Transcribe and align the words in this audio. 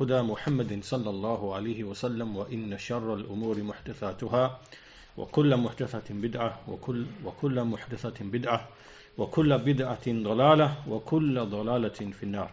هدى 0.00 0.22
محمد 0.22 0.80
صلى 0.84 1.10
الله 1.10 1.54
عليه 1.54 1.84
وسلم 1.84 2.36
وإن 2.36 2.78
شر 2.78 3.14
الأمور 3.14 3.62
محدثاتها 3.62 4.60
وكل 5.16 5.56
محدثة 5.56 6.14
بدعة 6.14 6.60
وكل 6.68 7.06
وكل 7.24 7.64
محدثة 7.64 8.14
بدعة 8.24 8.68
وكل 9.18 9.58
بدعة 9.58 10.06
ضلالة 10.08 10.76
وكل 10.88 11.46
ضلالة 11.46 11.88
في 12.18 12.22
النار. 12.22 12.50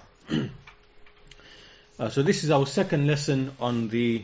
uh, 1.99 2.09
so 2.09 2.21
this 2.21 2.43
is 2.43 2.51
our 2.51 2.65
second 2.67 3.07
lesson 3.07 3.51
on 3.59 3.87
the 3.89 4.23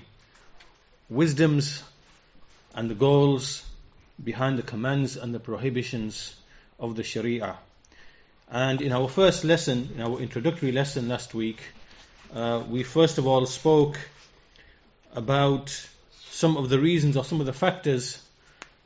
wisdoms 1.10 1.84
and 2.76 2.90
the 2.90 2.96
goals 2.96 3.64
behind 4.24 4.58
the 4.58 4.64
commands 4.64 5.18
and 5.18 5.34
the 5.34 5.40
prohibitions 5.40 6.36
of 6.80 6.96
the 6.96 7.04
Sharia. 7.04 7.56
And 8.52 8.82
in 8.82 8.92
our 8.92 9.08
first 9.08 9.44
lesson, 9.44 9.90
in 9.96 10.02
our 10.02 10.20
introductory 10.20 10.72
lesson 10.72 11.08
last 11.10 11.34
week, 11.34 11.60
uh, 12.35 12.63
we 12.69 12.83
first 12.83 13.19
of 13.19 13.27
all 13.27 13.45
spoke 13.47 13.99
about 15.15 15.71
some 16.31 16.57
of 16.57 16.69
the 16.69 16.79
reasons 16.79 17.17
or 17.17 17.25
some 17.25 17.41
of 17.41 17.47
the 17.47 17.53
factors 17.53 18.23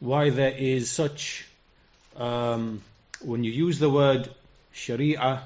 why 0.01 0.31
there 0.31 0.55
is 0.57 0.91
such, 0.91 1.47
um, 2.17 2.83
when 3.21 3.45
you 3.45 3.53
use 3.53 3.79
the 3.79 3.91
word 3.91 4.29
Sharia 4.73 5.43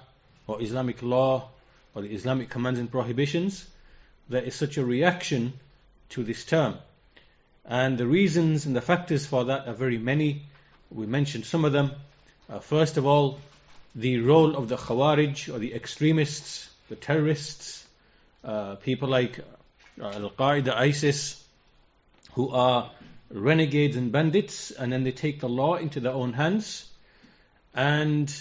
or 0.46 0.62
Islamic 0.62 1.02
law 1.02 1.48
or 1.94 2.02
the 2.02 2.14
Islamic 2.14 2.50
commands 2.50 2.78
and 2.78 2.90
prohibitions, 2.90 3.66
there 4.28 4.42
is 4.42 4.54
such 4.54 4.76
a 4.76 4.84
reaction 4.84 5.52
to 6.10 6.22
this 6.22 6.44
term. 6.44 6.76
And 7.64 7.98
the 7.98 8.06
reasons 8.06 8.64
and 8.64 8.74
the 8.74 8.80
factors 8.80 9.26
for 9.26 9.44
that 9.46 9.68
are 9.68 9.74
very 9.74 9.98
many. 9.98 10.42
We 10.90 11.06
mentioned 11.06 11.44
some 11.44 11.64
of 11.64 11.72
them. 11.72 11.90
Uh, 12.48 12.60
first 12.60 12.96
of 12.96 13.06
all, 13.06 13.38
the 13.94 14.20
role 14.20 14.56
of 14.56 14.68
the 14.68 14.76
Khawarij 14.76 15.52
or 15.52 15.58
the 15.58 15.74
extremists, 15.74 16.70
the 16.88 16.96
terrorists, 16.96 17.86
uh, 18.44 18.76
people 18.76 19.08
like 19.08 19.40
Al 20.00 20.30
Qaeda, 20.30 20.74
ISIS, 20.74 21.44
who 22.32 22.50
are 22.50 22.90
renegades 23.30 23.96
and 23.96 24.12
bandits, 24.12 24.70
and 24.70 24.92
then 24.92 25.04
they 25.04 25.12
take 25.12 25.40
the 25.40 25.48
law 25.48 25.76
into 25.76 26.00
their 26.00 26.12
own 26.12 26.32
hands, 26.32 26.88
and 27.74 28.32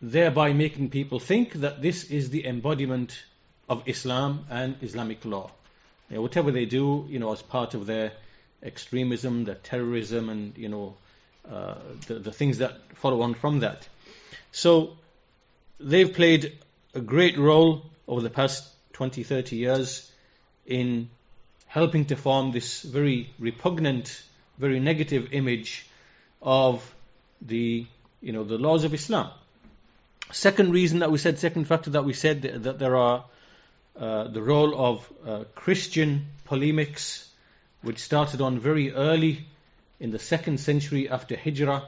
thereby 0.00 0.52
making 0.52 0.90
people 0.90 1.18
think 1.18 1.54
that 1.54 1.80
this 1.80 2.04
is 2.04 2.30
the 2.30 2.46
embodiment 2.46 3.24
of 3.68 3.82
Islam 3.86 4.46
and 4.50 4.76
Islamic 4.82 5.24
law. 5.24 5.50
Whatever 6.10 6.52
they 6.52 6.66
do, 6.66 7.06
you 7.08 7.18
know, 7.18 7.32
as 7.32 7.42
part 7.42 7.74
of 7.74 7.86
their 7.86 8.12
extremism, 8.62 9.44
their 9.44 9.56
terrorism, 9.56 10.28
and 10.28 10.56
you 10.56 10.68
know, 10.68 10.94
uh, 11.50 11.74
the, 12.06 12.14
the 12.18 12.32
things 12.32 12.58
that 12.58 12.78
follow 12.96 13.22
on 13.22 13.34
from 13.34 13.60
that. 13.60 13.88
So 14.52 14.96
they've 15.80 16.12
played 16.12 16.58
a 16.94 17.00
great 17.00 17.36
role 17.36 17.84
over 18.06 18.20
the 18.20 18.30
past 18.30 18.68
20, 18.94 19.22
30 19.22 19.56
years 19.56 20.10
in 20.66 21.08
helping 21.66 22.04
to 22.06 22.16
form 22.16 22.52
this 22.52 22.82
very 22.82 23.30
repugnant, 23.38 24.22
very 24.58 24.80
negative 24.80 25.32
image 25.32 25.86
of 26.40 26.94
the, 27.42 27.86
you 28.20 28.32
know, 28.32 28.44
the 28.44 28.58
laws 28.58 28.84
of 28.84 28.94
Islam. 28.94 29.30
Second 30.32 30.72
reason 30.72 31.00
that 31.00 31.10
we 31.10 31.18
said, 31.18 31.38
second 31.38 31.66
factor 31.66 31.90
that 31.90 32.04
we 32.04 32.12
said 32.12 32.42
that, 32.42 32.62
that 32.62 32.78
there 32.78 32.96
are 32.96 33.24
uh, 33.98 34.24
the 34.24 34.42
role 34.42 34.74
of 34.76 35.12
uh, 35.26 35.44
Christian 35.54 36.26
polemics, 36.44 37.28
which 37.82 37.98
started 37.98 38.40
on 38.40 38.58
very 38.58 38.92
early 38.92 39.46
in 40.00 40.10
the 40.10 40.18
second 40.18 40.58
century 40.58 41.08
after 41.08 41.36
Hijrah. 41.36 41.84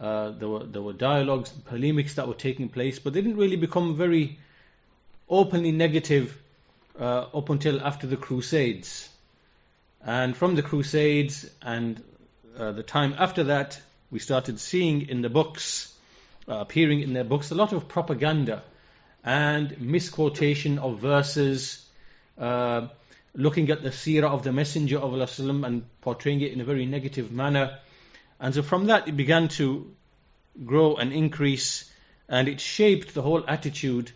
Uh, 0.00 0.30
there 0.30 0.48
were 0.48 0.64
there 0.64 0.82
were 0.82 0.92
dialogues, 0.92 1.50
polemics 1.50 2.14
that 2.14 2.26
were 2.26 2.34
taking 2.34 2.68
place, 2.68 2.98
but 2.98 3.12
they 3.12 3.20
didn't 3.20 3.36
really 3.36 3.56
become 3.56 3.96
very 3.96 4.38
openly 5.32 5.72
negative 5.72 6.38
uh, 7.00 7.24
up 7.34 7.48
until 7.48 7.80
after 7.80 8.06
the 8.06 8.18
Crusades. 8.18 9.08
And 10.04 10.36
from 10.36 10.54
the 10.56 10.62
Crusades 10.62 11.48
and 11.62 12.02
uh, 12.58 12.72
the 12.72 12.82
time 12.82 13.14
after 13.18 13.44
that, 13.44 13.80
we 14.10 14.18
started 14.18 14.60
seeing 14.60 15.08
in 15.08 15.22
the 15.22 15.30
books, 15.30 15.92
uh, 16.46 16.56
appearing 16.56 17.00
in 17.00 17.14
their 17.14 17.24
books, 17.24 17.50
a 17.50 17.54
lot 17.54 17.72
of 17.72 17.88
propaganda 17.88 18.62
and 19.24 19.80
misquotation 19.80 20.78
of 20.78 20.98
verses, 20.98 21.82
uh, 22.38 22.88
looking 23.34 23.70
at 23.70 23.82
the 23.82 23.88
seerah 23.88 24.30
of 24.30 24.42
the 24.42 24.52
Messenger 24.52 24.98
of 24.98 25.14
Allah 25.14 25.28
and 25.66 25.84
portraying 26.02 26.42
it 26.42 26.52
in 26.52 26.60
a 26.60 26.64
very 26.64 26.84
negative 26.84 27.32
manner. 27.32 27.78
And 28.38 28.52
so 28.54 28.62
from 28.62 28.86
that, 28.86 29.08
it 29.08 29.16
began 29.16 29.48
to 29.48 29.90
grow 30.66 30.96
and 30.96 31.10
increase, 31.10 31.90
and 32.28 32.48
it 32.48 32.60
shaped 32.60 33.14
the 33.14 33.22
whole 33.22 33.44
attitude 33.48 34.12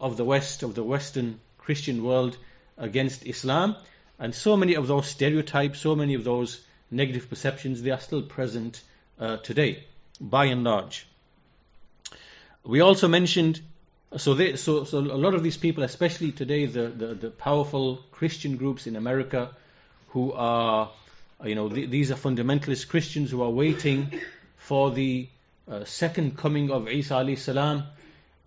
of 0.00 0.16
the 0.16 0.24
West, 0.24 0.62
of 0.62 0.74
the 0.74 0.82
Western 0.82 1.40
Christian 1.58 2.02
world 2.02 2.36
against 2.78 3.26
Islam. 3.26 3.76
And 4.18 4.34
so 4.34 4.56
many 4.56 4.74
of 4.74 4.86
those 4.86 5.06
stereotypes, 5.06 5.80
so 5.80 5.94
many 5.94 6.14
of 6.14 6.24
those 6.24 6.60
negative 6.90 7.28
perceptions, 7.28 7.82
they 7.82 7.90
are 7.90 8.00
still 8.00 8.22
present 8.22 8.82
uh, 9.18 9.36
today, 9.38 9.84
by 10.20 10.46
and 10.46 10.64
large. 10.64 11.06
We 12.64 12.80
also 12.80 13.08
mentioned, 13.08 13.60
so, 14.16 14.34
they, 14.34 14.56
so, 14.56 14.84
so 14.84 14.98
a 14.98 15.00
lot 15.00 15.34
of 15.34 15.42
these 15.42 15.56
people, 15.56 15.84
especially 15.84 16.32
today, 16.32 16.66
the, 16.66 16.88
the, 16.88 17.06
the 17.14 17.30
powerful 17.30 18.00
Christian 18.10 18.56
groups 18.56 18.86
in 18.86 18.96
America, 18.96 19.50
who 20.08 20.32
are, 20.32 20.90
you 21.44 21.54
know, 21.54 21.68
th- 21.68 21.88
these 21.88 22.10
are 22.10 22.16
fundamentalist 22.16 22.88
Christians 22.88 23.30
who 23.30 23.42
are 23.42 23.50
waiting 23.50 24.20
for 24.56 24.90
the 24.90 25.28
uh, 25.70 25.84
second 25.84 26.36
coming 26.36 26.70
of 26.70 26.88
Isa 26.88 27.14
alayhi 27.14 27.38
salam, 27.38 27.84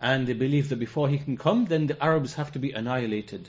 and 0.04 0.28
they 0.28 0.34
believe 0.34 0.68
that 0.68 0.76
before 0.76 1.08
he 1.08 1.18
can 1.18 1.38
come, 1.38 1.64
then 1.64 1.88
the 1.88 2.04
Arabs 2.04 2.34
have 2.34 2.52
to 2.52 2.60
be 2.60 2.74
annihilated. 2.74 3.48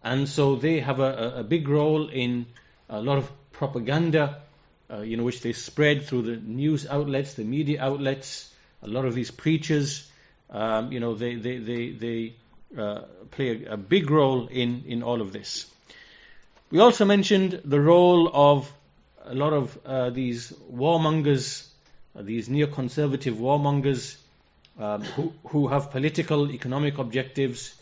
And 0.00 0.28
so 0.28 0.54
they 0.54 0.78
have 0.78 1.00
a, 1.00 1.38
a 1.38 1.42
big 1.42 1.68
role 1.68 2.08
in 2.08 2.46
a 2.88 3.02
lot 3.02 3.18
of 3.18 3.28
propaganda, 3.50 4.42
uh, 4.88 5.00
you 5.00 5.16
know, 5.16 5.24
which 5.24 5.40
they 5.40 5.52
spread 5.52 6.04
through 6.06 6.22
the 6.22 6.36
news 6.36 6.86
outlets, 6.86 7.34
the 7.34 7.42
media 7.42 7.82
outlets. 7.82 8.48
A 8.82 8.86
lot 8.86 9.04
of 9.04 9.14
these 9.16 9.32
preachers, 9.32 10.08
um, 10.50 10.92
you 10.92 11.00
know, 11.00 11.14
they 11.14 11.34
they 11.34 11.58
they, 11.58 11.90
they 11.90 12.34
uh, 12.78 13.00
play 13.32 13.64
a, 13.64 13.72
a, 13.72 13.76
big 13.76 14.08
role 14.08 14.46
in 14.46 14.84
in 14.86 15.02
all 15.02 15.20
of 15.20 15.32
this. 15.32 15.66
We 16.70 16.78
also 16.78 17.04
mentioned 17.04 17.60
the 17.64 17.80
role 17.80 18.30
of 18.32 18.72
a 19.24 19.34
lot 19.34 19.52
of 19.52 19.76
uh, 19.84 20.10
these 20.10 20.52
warmongers, 20.72 21.66
uh, 22.16 22.22
these 22.22 22.48
neoconservative 22.48 23.34
warmongers 23.34 24.16
um, 24.80 25.02
who, 25.02 25.32
who 25.48 25.68
have 25.68 25.90
political, 25.90 26.50
economic 26.50 26.96
objectives, 26.96 27.74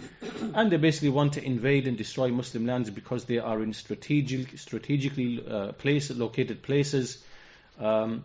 and 0.54 0.72
they 0.72 0.76
basically 0.78 1.10
want 1.10 1.34
to 1.34 1.44
invade 1.44 1.86
and 1.86 1.96
destroy 1.96 2.28
Muslim 2.28 2.66
lands 2.66 2.90
because 2.90 3.24
they 3.24 3.38
are 3.38 3.62
in 3.62 3.72
strategic, 3.72 4.58
strategically 4.58 5.44
uh, 5.48 5.72
place, 5.72 6.10
located 6.10 6.60
places. 6.62 7.22
Um, 7.78 8.24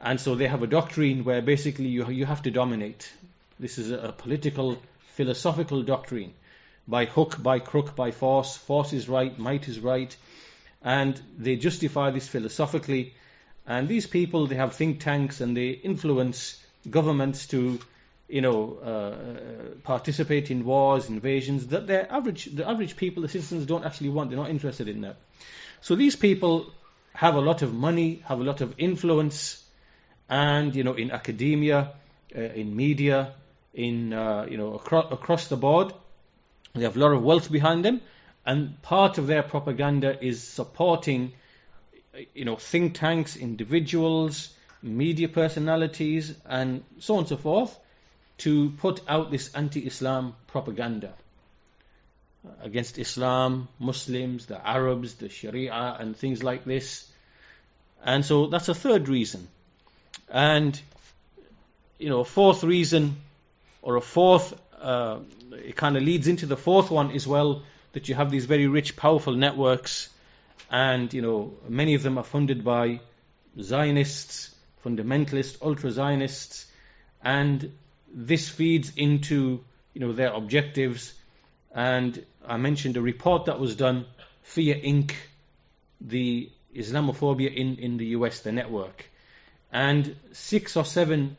and 0.00 0.20
so 0.20 0.36
they 0.36 0.46
have 0.46 0.62
a 0.62 0.68
doctrine 0.68 1.24
where 1.24 1.42
basically 1.42 1.88
you, 1.88 2.08
you 2.10 2.24
have 2.24 2.42
to 2.42 2.52
dominate. 2.52 3.12
This 3.58 3.78
is 3.78 3.90
a, 3.90 3.98
a 3.98 4.12
political, 4.12 4.80
philosophical 5.14 5.82
doctrine. 5.82 6.32
By 6.86 7.06
hook, 7.06 7.42
by 7.42 7.58
crook, 7.58 7.96
by 7.96 8.12
force. 8.12 8.56
Force 8.56 8.92
is 8.92 9.08
right, 9.08 9.36
might 9.36 9.68
is 9.68 9.80
right. 9.80 10.16
And 10.84 11.20
they 11.38 11.56
justify 11.56 12.10
this 12.10 12.28
philosophically. 12.28 13.14
And 13.66 13.88
these 13.88 14.06
people, 14.06 14.46
they 14.46 14.56
have 14.56 14.76
think 14.76 15.00
tanks 15.00 15.40
and 15.40 15.56
they 15.56 15.70
influence 15.70 16.64
governments 16.88 17.46
to 17.48 17.80
you 18.28 18.40
know, 18.40 18.78
uh, 18.78 19.74
participate 19.82 20.50
in 20.50 20.64
wars, 20.64 21.08
invasions, 21.08 21.66
that 21.68 21.86
the 21.86 22.10
average, 22.10 22.46
the 22.46 22.68
average 22.68 22.96
people, 22.96 23.22
the 23.22 23.28
citizens 23.28 23.66
don't 23.66 23.84
actually 23.84 24.08
want. 24.08 24.30
They're 24.30 24.38
not 24.38 24.50
interested 24.50 24.88
in 24.88 25.02
that. 25.02 25.16
So 25.80 25.96
these 25.96 26.16
people 26.16 26.72
have 27.14 27.34
a 27.34 27.40
lot 27.40 27.62
of 27.62 27.74
money, 27.74 28.22
have 28.26 28.40
a 28.40 28.44
lot 28.44 28.60
of 28.60 28.74
influence, 28.78 29.62
and 30.28 30.74
you 30.74 30.84
know, 30.84 30.94
in 30.94 31.10
academia, 31.10 31.92
uh, 32.34 32.40
in 32.40 32.74
media, 32.74 33.34
in 33.74 34.12
uh, 34.12 34.46
you 34.48 34.56
know, 34.56 34.74
across 34.74 35.48
the 35.48 35.56
board, 35.56 35.92
they 36.74 36.84
have 36.84 36.96
a 36.96 36.98
lot 36.98 37.12
of 37.12 37.22
wealth 37.22 37.52
behind 37.52 37.84
them, 37.84 38.00
and 38.46 38.80
part 38.82 39.18
of 39.18 39.26
their 39.26 39.42
propaganda 39.42 40.24
is 40.24 40.42
supporting, 40.42 41.32
you 42.34 42.46
know, 42.46 42.56
think 42.56 42.94
tanks, 42.94 43.36
individuals, 43.36 44.54
media 44.82 45.28
personalities, 45.28 46.34
and 46.46 46.82
so 46.98 47.14
on 47.14 47.20
and 47.20 47.28
so 47.28 47.36
forth 47.36 47.78
to 48.44 48.70
put 48.78 49.00
out 49.08 49.30
this 49.30 49.54
anti 49.54 49.86
Islam 49.86 50.34
propaganda. 50.46 51.14
against 52.62 52.98
Islam, 52.98 53.68
Muslims, 53.78 54.46
the 54.46 54.66
Arabs, 54.66 55.14
the 55.14 55.28
Sharia, 55.28 55.96
and 55.98 56.16
things 56.16 56.42
like 56.42 56.64
this. 56.64 57.08
And 58.04 58.24
so 58.24 58.46
that's 58.46 58.68
a 58.68 58.74
third 58.74 59.08
reason. 59.08 59.48
And, 60.28 60.80
you 61.98 62.08
know, 62.08 62.20
a 62.20 62.24
fourth 62.24 62.64
reason, 62.64 63.16
or 63.80 63.96
a 63.96 64.00
fourth, 64.00 64.54
uh, 64.80 65.18
it 65.52 65.76
kind 65.76 65.96
of 65.96 66.02
leads 66.02 66.26
into 66.26 66.46
the 66.46 66.56
fourth 66.56 66.90
one 66.90 67.12
as 67.12 67.26
well, 67.26 67.62
that 67.92 68.08
you 68.08 68.14
have 68.14 68.30
these 68.30 68.46
very 68.46 68.66
rich, 68.66 68.96
powerful 68.96 69.34
networks, 69.34 70.08
and, 70.70 71.12
you 71.12 71.22
know, 71.22 71.54
many 71.68 71.94
of 71.94 72.02
them 72.02 72.18
are 72.18 72.24
funded 72.24 72.64
by 72.64 73.00
Zionists, 73.60 74.54
fundamentalists, 74.84 75.60
ultra 75.60 75.90
Zionists, 75.90 76.66
and 77.22 77.70
this 78.12 78.48
feeds 78.48 78.92
into, 78.96 79.64
you 79.94 80.00
know, 80.00 80.12
their 80.12 80.32
objectives. 80.32 81.12
And 81.74 82.24
I 82.46 82.56
mentioned 82.56 82.96
a 82.96 83.00
report 83.00 83.46
that 83.46 83.58
was 83.58 83.76
done, 83.76 84.06
Fear 84.42 84.76
Inc., 84.76 85.14
the 86.00 86.50
Islamophobia 86.74 87.54
in, 87.54 87.76
in 87.76 87.96
the 87.96 88.06
US, 88.06 88.40
the 88.40 88.52
network. 88.52 89.08
And 89.72 90.16
six 90.32 90.76
or 90.76 90.84
seven 90.84 91.36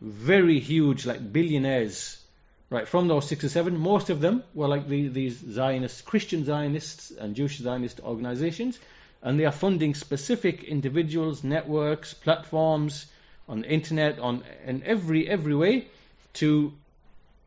very 0.00 0.58
huge, 0.58 1.06
like 1.06 1.32
billionaires, 1.32 2.20
right, 2.68 2.88
from 2.88 3.08
those 3.08 3.28
six 3.28 3.44
or 3.44 3.48
seven, 3.48 3.78
most 3.78 4.10
of 4.10 4.20
them 4.20 4.42
were 4.54 4.68
like 4.68 4.88
the, 4.88 5.08
these 5.08 5.38
Zionist, 5.38 6.04
Christian 6.04 6.44
Zionists 6.44 7.10
and 7.10 7.36
Jewish 7.36 7.58
Zionist 7.58 8.00
organizations. 8.00 8.78
And 9.22 9.38
they 9.40 9.46
are 9.46 9.52
funding 9.52 9.94
specific 9.94 10.64
individuals, 10.64 11.44
networks, 11.44 12.12
platforms 12.12 13.06
on 13.48 13.60
the 13.60 13.68
internet, 13.70 14.18
on 14.18 14.42
in 14.66 14.82
every 14.84 15.28
every 15.28 15.54
way 15.54 15.86
to 16.34 16.72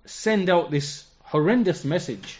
send 0.06 0.50
out 0.50 0.72
this 0.72 1.06
horrendous 1.24 1.84
message 1.84 2.40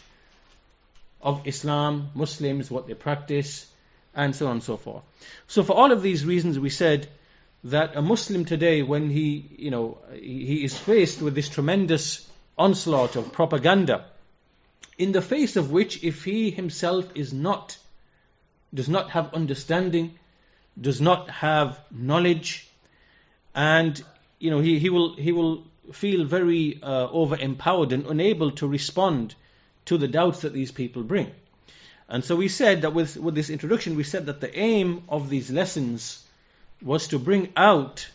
of 1.22 1.46
Islam, 1.46 2.10
Muslims, 2.14 2.72
what 2.72 2.88
they 2.88 2.94
practice, 2.94 3.68
and 4.16 4.36
so 4.36 4.46
on 4.48 4.54
and 4.54 4.64
so 4.64 4.78
forth. 4.78 5.04
So 5.48 5.64
for 5.64 5.74
all 5.74 5.92
of 5.92 6.02
these 6.02 6.26
reasons, 6.26 6.60
we 6.60 6.70
said 6.70 7.08
that 7.66 7.96
a 7.96 8.02
Muslim 8.02 8.46
today, 8.46 8.82
when 8.84 9.10
he, 9.10 9.46
you 9.58 9.72
know, 9.72 9.98
he 10.14 10.64
is 10.64 10.78
faced 10.78 11.22
with 11.22 11.36
this 11.36 11.50
tremendous 11.50 12.28
onslaught 12.58 13.16
of 13.16 13.34
propaganda, 13.34 14.06
in 14.98 15.12
the 15.12 15.22
face 15.22 15.58
of 15.58 15.72
which, 15.72 16.04
if 16.04 16.24
he 16.24 16.50
himself 16.50 17.06
is 17.16 17.34
not, 17.34 17.78
does 18.74 18.90
not 18.90 19.12
have 19.12 19.34
understanding, 19.34 20.18
does 20.80 21.02
not 21.02 21.30
have 21.30 21.80
knowledge, 21.92 22.68
and 23.58 24.04
you 24.38 24.52
know, 24.52 24.60
he, 24.60 24.78
he 24.78 24.92
will 24.92 25.16
he 25.16 25.32
will 25.32 25.64
feel 25.92 26.26
very 26.26 26.80
uh, 26.84 27.08
over 27.10 27.36
empowered 27.36 27.92
and 27.92 28.06
unable 28.06 28.52
to 28.52 28.68
respond 28.68 29.34
to 29.86 29.98
the 29.98 30.08
doubts 30.08 30.42
that 30.42 30.54
these 30.54 30.72
people 30.72 31.02
bring. 31.02 31.32
And 32.08 32.24
so 32.24 32.36
we 32.36 32.50
said 32.50 32.84
that 32.84 32.94
with, 32.94 33.18
with 33.18 33.36
this 33.36 33.50
introduction, 33.50 33.96
we 33.96 34.04
said 34.04 34.28
that 34.28 34.42
the 34.42 34.58
aim 34.58 35.04
of 35.10 35.30
these 35.30 35.50
lessons 35.50 36.24
was 36.82 37.08
to 37.08 37.20
bring 37.20 37.52
out 37.58 38.08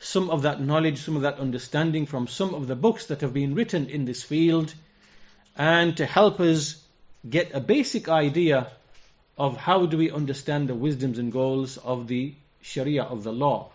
some 0.00 0.28
of 0.28 0.42
that 0.42 0.60
knowledge, 0.60 0.98
some 0.98 1.16
of 1.16 1.22
that 1.22 1.38
understanding 1.38 2.06
from 2.06 2.26
some 2.26 2.52
of 2.54 2.66
the 2.66 2.74
books 2.74 3.06
that 3.06 3.20
have 3.20 3.32
been 3.32 3.54
written 3.54 3.88
in 3.88 4.06
this 4.06 4.22
field, 4.22 4.74
and 5.56 5.96
to 5.98 6.04
help 6.04 6.40
us 6.40 6.82
get 7.28 7.54
a 7.54 7.60
basic 7.60 8.08
idea 8.08 8.72
of 9.36 9.56
how 9.56 9.86
do 9.86 9.96
we 9.96 10.10
understand 10.10 10.68
the 10.68 10.74
wisdoms 10.74 11.18
and 11.18 11.30
goals 11.30 11.76
of 11.76 12.08
the 12.08 12.34
Sharia, 12.60 13.04
of 13.04 13.22
the 13.22 13.32
law. 13.32 13.70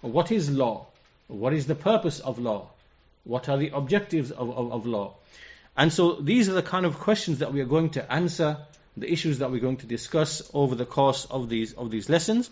What 0.00 0.30
is 0.30 0.50
law? 0.50 0.86
What 1.26 1.52
is 1.52 1.66
the 1.66 1.74
purpose 1.74 2.20
of 2.20 2.38
law? 2.38 2.68
What 3.24 3.48
are 3.48 3.58
the 3.58 3.70
objectives 3.74 4.30
of, 4.30 4.50
of, 4.50 4.72
of 4.72 4.86
law? 4.86 5.14
And 5.76 5.92
so 5.92 6.14
these 6.14 6.48
are 6.48 6.54
the 6.54 6.62
kind 6.62 6.86
of 6.86 6.98
questions 6.98 7.38
that 7.38 7.52
we 7.52 7.60
are 7.60 7.66
going 7.66 7.90
to 7.90 8.12
answer, 8.12 8.58
the 8.96 9.10
issues 9.12 9.38
that 9.38 9.50
we're 9.50 9.60
going 9.60 9.76
to 9.78 9.86
discuss 9.86 10.48
over 10.54 10.74
the 10.74 10.86
course 10.86 11.24
of 11.24 11.48
these 11.48 11.72
of 11.74 11.90
these 11.90 12.08
lessons. 12.08 12.50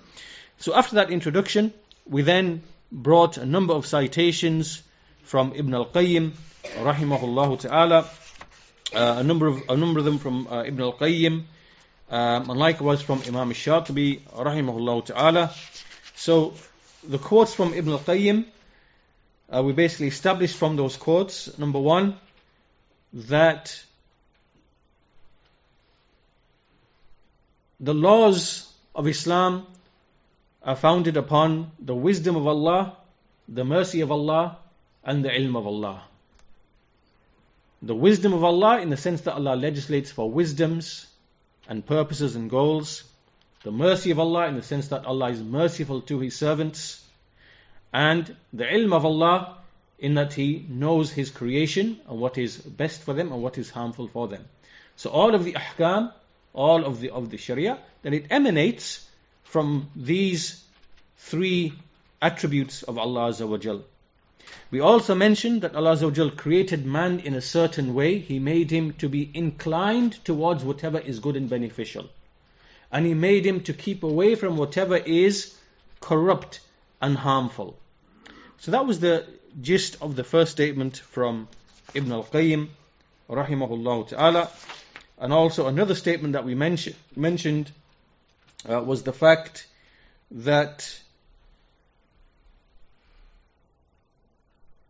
So 0.59 0.77
after 0.77 0.97
that 0.97 1.11
introduction, 1.11 1.73
we 2.07 2.23
then 2.23 2.63
brought 2.93 3.37
a 3.37 3.47
number 3.47 3.75
of 3.75 3.87
citations 3.87 4.83
from 5.25 5.55
Ibn 5.57 5.75
al-Qayyim, 5.75 6.33
rahimahullah 6.77 7.61
ta'ala, 7.61 8.09
uh, 8.95 9.17
a 9.19 9.25
number 9.25 9.49
of 9.49 9.63
a 9.69 9.77
number 9.77 9.99
of 9.99 10.05
them 10.05 10.19
from 10.19 10.47
uh, 10.47 10.63
Ibn 10.63 10.81
al-Qayyim, 10.81 11.43
um, 12.11 12.51
and 12.51 12.59
likewise 12.61 13.03
from 13.03 13.23
Imam 13.27 13.49
al-Shatibi, 13.49 14.21
rahimahullah 14.21 15.05
ta'ala. 15.05 15.53
So 16.15 16.55
the 17.09 17.19
quotes 17.19 17.55
from 17.55 17.75
Ibn 17.75 17.93
al-Qayyim, 17.93 18.45
uh, 19.55 19.63
we 19.63 19.73
basically 19.73 20.09
established 20.09 20.57
from 20.57 20.77
those 20.77 20.97
quotes, 20.97 21.57
number 21.59 21.79
one, 21.79 22.17
that 23.13 23.83
the 27.81 27.95
laws 27.95 28.71
of 28.95 29.07
Islam 29.07 29.67
are 30.63 30.77
founded 30.77 31.17
upon 31.17 31.71
the 31.79 31.95
wisdom 31.95 32.37
of 32.37 32.47
Allah, 32.47 32.97
the 33.49 33.65
mercy 33.65 34.01
of 34.01 34.11
Allah, 34.11 34.59
and 35.05 35.25
the 35.25 35.29
ilm 35.29 35.57
of 35.57 35.67
Allah. 35.67 36.03
The 37.83 37.95
wisdom 37.95 38.33
of 38.33 38.43
Allah 38.43 38.81
in 38.81 38.91
the 38.91 38.97
sense 38.97 39.21
that 39.23 39.35
Allah 39.35 39.55
legislates 39.55 40.11
for 40.11 40.29
wisdoms 40.29 41.07
and 41.69 41.87
purposes 41.87 42.35
and 42.35 42.51
goals. 42.51 43.05
The 43.67 43.73
mercy 43.73 44.13
of 44.13 44.21
Allah 44.21 44.47
in 44.47 44.55
the 44.55 44.63
sense 44.63 44.87
that 44.89 45.07
Allah 45.07 45.31
is 45.31 45.43
merciful 45.43 46.01
to 46.03 46.21
His 46.21 46.37
servants. 46.37 47.05
And 47.93 48.37
the 48.53 48.63
ilm 48.63 48.93
of 48.93 49.05
Allah 49.05 49.59
in 49.99 50.15
that 50.15 50.35
He 50.35 50.65
knows 50.69 51.11
His 51.11 51.33
creation 51.33 51.99
and 52.09 52.21
what 52.21 52.39
is 52.39 52.59
best 52.59 53.03
for 53.03 53.13
them 53.13 53.33
and 53.33 53.43
what 53.43 53.59
is 53.59 53.69
harmful 53.69 54.07
for 54.07 54.29
them. 54.29 54.45
So 54.95 55.11
all 55.11 55.35
of 55.35 55.43
the 55.43 55.55
ahkam, 55.55 56.13
all 56.53 56.85
of 56.85 57.01
the 57.01 57.11
of 57.11 57.29
the 57.31 57.39
Sharia, 57.39 57.81
then 58.03 58.15
it 58.15 58.27
emanates 58.31 59.05
from 59.43 59.91
these 59.97 60.63
three 61.17 61.73
attributes 62.23 62.85
of 62.85 62.99
Allah 62.99 63.31
Azza 63.31 63.83
We 64.71 64.79
also 64.79 65.17
mentioned 65.17 65.63
that 65.63 65.75
Allah 65.75 65.97
Azza 65.97 66.37
created 66.37 66.87
man 66.87 67.19
in 67.19 67.35
a 67.35 67.41
certain 67.41 67.95
way. 67.95 68.21
He 68.21 68.39
made 68.39 68.71
him 68.71 68.93
to 68.99 69.09
be 69.09 69.29
inclined 69.35 70.25
towards 70.25 70.63
whatever 70.63 71.01
is 71.01 71.19
good 71.19 71.35
and 71.35 71.51
beneficial. 71.51 72.09
And 72.97 73.05
He 73.05 73.13
made 73.13 73.45
him 73.45 73.61
to 73.65 73.75
keep 73.75 74.05
away 74.05 74.37
from 74.37 74.57
whatever 74.57 74.97
is 74.97 75.55
corrupt 76.01 76.61
and 77.03 77.15
harmful. 77.15 77.79
So 78.61 78.71
that 78.71 78.87
was 78.87 79.01
the 79.01 79.27
gist 79.61 79.99
of 80.01 80.17
the 80.17 80.25
first 80.25 80.53
statement 80.53 80.97
from 80.97 81.47
Ibn 81.93 82.11
al-Qayyim 82.11 82.69
rahimahullah 83.29 84.09
ta'ala 84.09 84.49
and 85.19 85.31
also 85.31 85.67
another 85.67 85.95
statement 85.95 86.33
that 86.33 86.47
we 86.47 86.55
mention, 86.55 86.95
mentioned 87.15 87.71
uh, 88.67 88.81
was 88.81 89.03
the 89.03 89.13
fact 89.13 89.67
that 90.31 90.99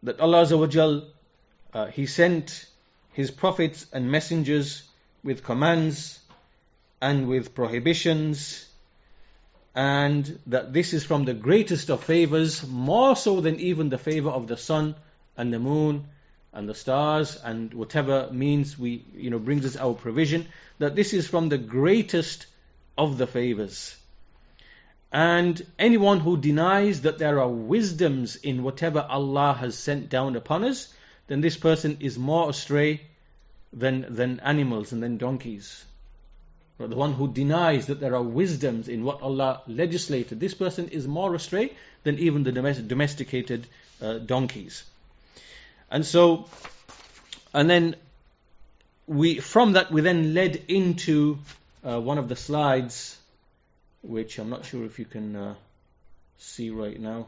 that 0.04 0.20
Allah 0.20 0.44
Azza 0.44 1.04
uh, 1.75 1.86
He 1.86 2.06
sent 2.06 2.66
His 3.14 3.32
prophets 3.32 3.84
and 3.92 4.12
messengers 4.12 4.84
with 5.25 5.42
commands 5.42 6.20
and 7.00 7.28
with 7.28 7.54
prohibitions 7.54 8.66
and 9.74 10.38
that 10.46 10.72
this 10.72 10.94
is 10.94 11.04
from 11.04 11.26
the 11.26 11.34
greatest 11.34 11.90
of 11.90 12.02
favors, 12.02 12.66
more 12.66 13.14
so 13.14 13.42
than 13.42 13.60
even 13.60 13.90
the 13.90 13.98
favor 13.98 14.30
of 14.30 14.46
the 14.48 14.56
sun 14.56 14.94
and 15.36 15.52
the 15.52 15.58
moon 15.58 16.06
and 16.54 16.66
the 16.66 16.74
stars 16.74 17.36
and 17.44 17.74
whatever 17.74 18.30
means 18.32 18.78
we 18.78 19.04
you 19.14 19.28
know 19.28 19.38
brings 19.38 19.66
us 19.66 19.76
our 19.76 19.92
provision 19.92 20.46
that 20.78 20.96
this 20.96 21.12
is 21.12 21.28
from 21.28 21.50
the 21.50 21.58
greatest 21.58 22.46
of 22.96 23.18
the 23.18 23.26
favors. 23.26 23.94
And 25.12 25.64
anyone 25.78 26.20
who 26.20 26.38
denies 26.38 27.02
that 27.02 27.18
there 27.18 27.40
are 27.40 27.48
wisdoms 27.48 28.36
in 28.36 28.62
whatever 28.62 29.00
Allah 29.00 29.52
has 29.60 29.76
sent 29.76 30.08
down 30.08 30.36
upon 30.36 30.64
us 30.64 30.92
then 31.26 31.42
this 31.42 31.58
person 31.58 31.98
is 32.00 32.18
more 32.18 32.48
astray 32.48 33.02
than 33.74 34.06
than 34.08 34.40
animals 34.40 34.92
and 34.92 35.02
than 35.02 35.18
donkeys 35.18 35.84
the 36.78 36.97
one 36.97 37.12
who 37.14 37.33
denies 37.33 37.87
that 37.87 38.00
there 38.00 38.14
are 38.14 38.23
wisdoms 38.23 38.88
in 38.88 39.02
what 39.02 39.23
Allah 39.23 39.62
legislated, 39.66 40.40
this 40.40 40.54
person 40.54 40.88
is 40.88 41.06
more 41.06 41.35
astray 41.35 41.73
than 42.02 42.18
even 42.18 42.42
the 42.42 42.52
domesticated 42.52 43.66
uh, 44.02 44.18
donkeys. 44.18 44.85
And 45.90 46.04
so, 46.04 46.49
and 47.54 47.71
then 47.71 47.97
we, 49.06 49.38
from 49.38 49.73
that, 49.73 49.90
we 49.90 50.02
then 50.02 50.35
led 50.35 50.64
into 50.68 51.38
uh, 51.83 51.99
one 52.00 52.18
of 52.18 52.28
the 52.28 52.37
slides, 52.37 53.16
which 54.02 54.38
I'm 54.38 54.50
not 54.50 54.66
sure 54.66 54.85
if 54.85 54.99
you 54.99 55.06
can 55.06 55.35
uh, 55.35 55.54
see 56.38 56.71
right 56.71 57.00
now. 57.00 57.26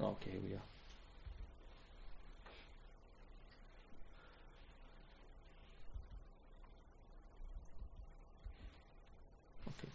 Okay, 0.00 0.30
here 0.30 0.40
we 0.40 0.54
are. 0.54 0.67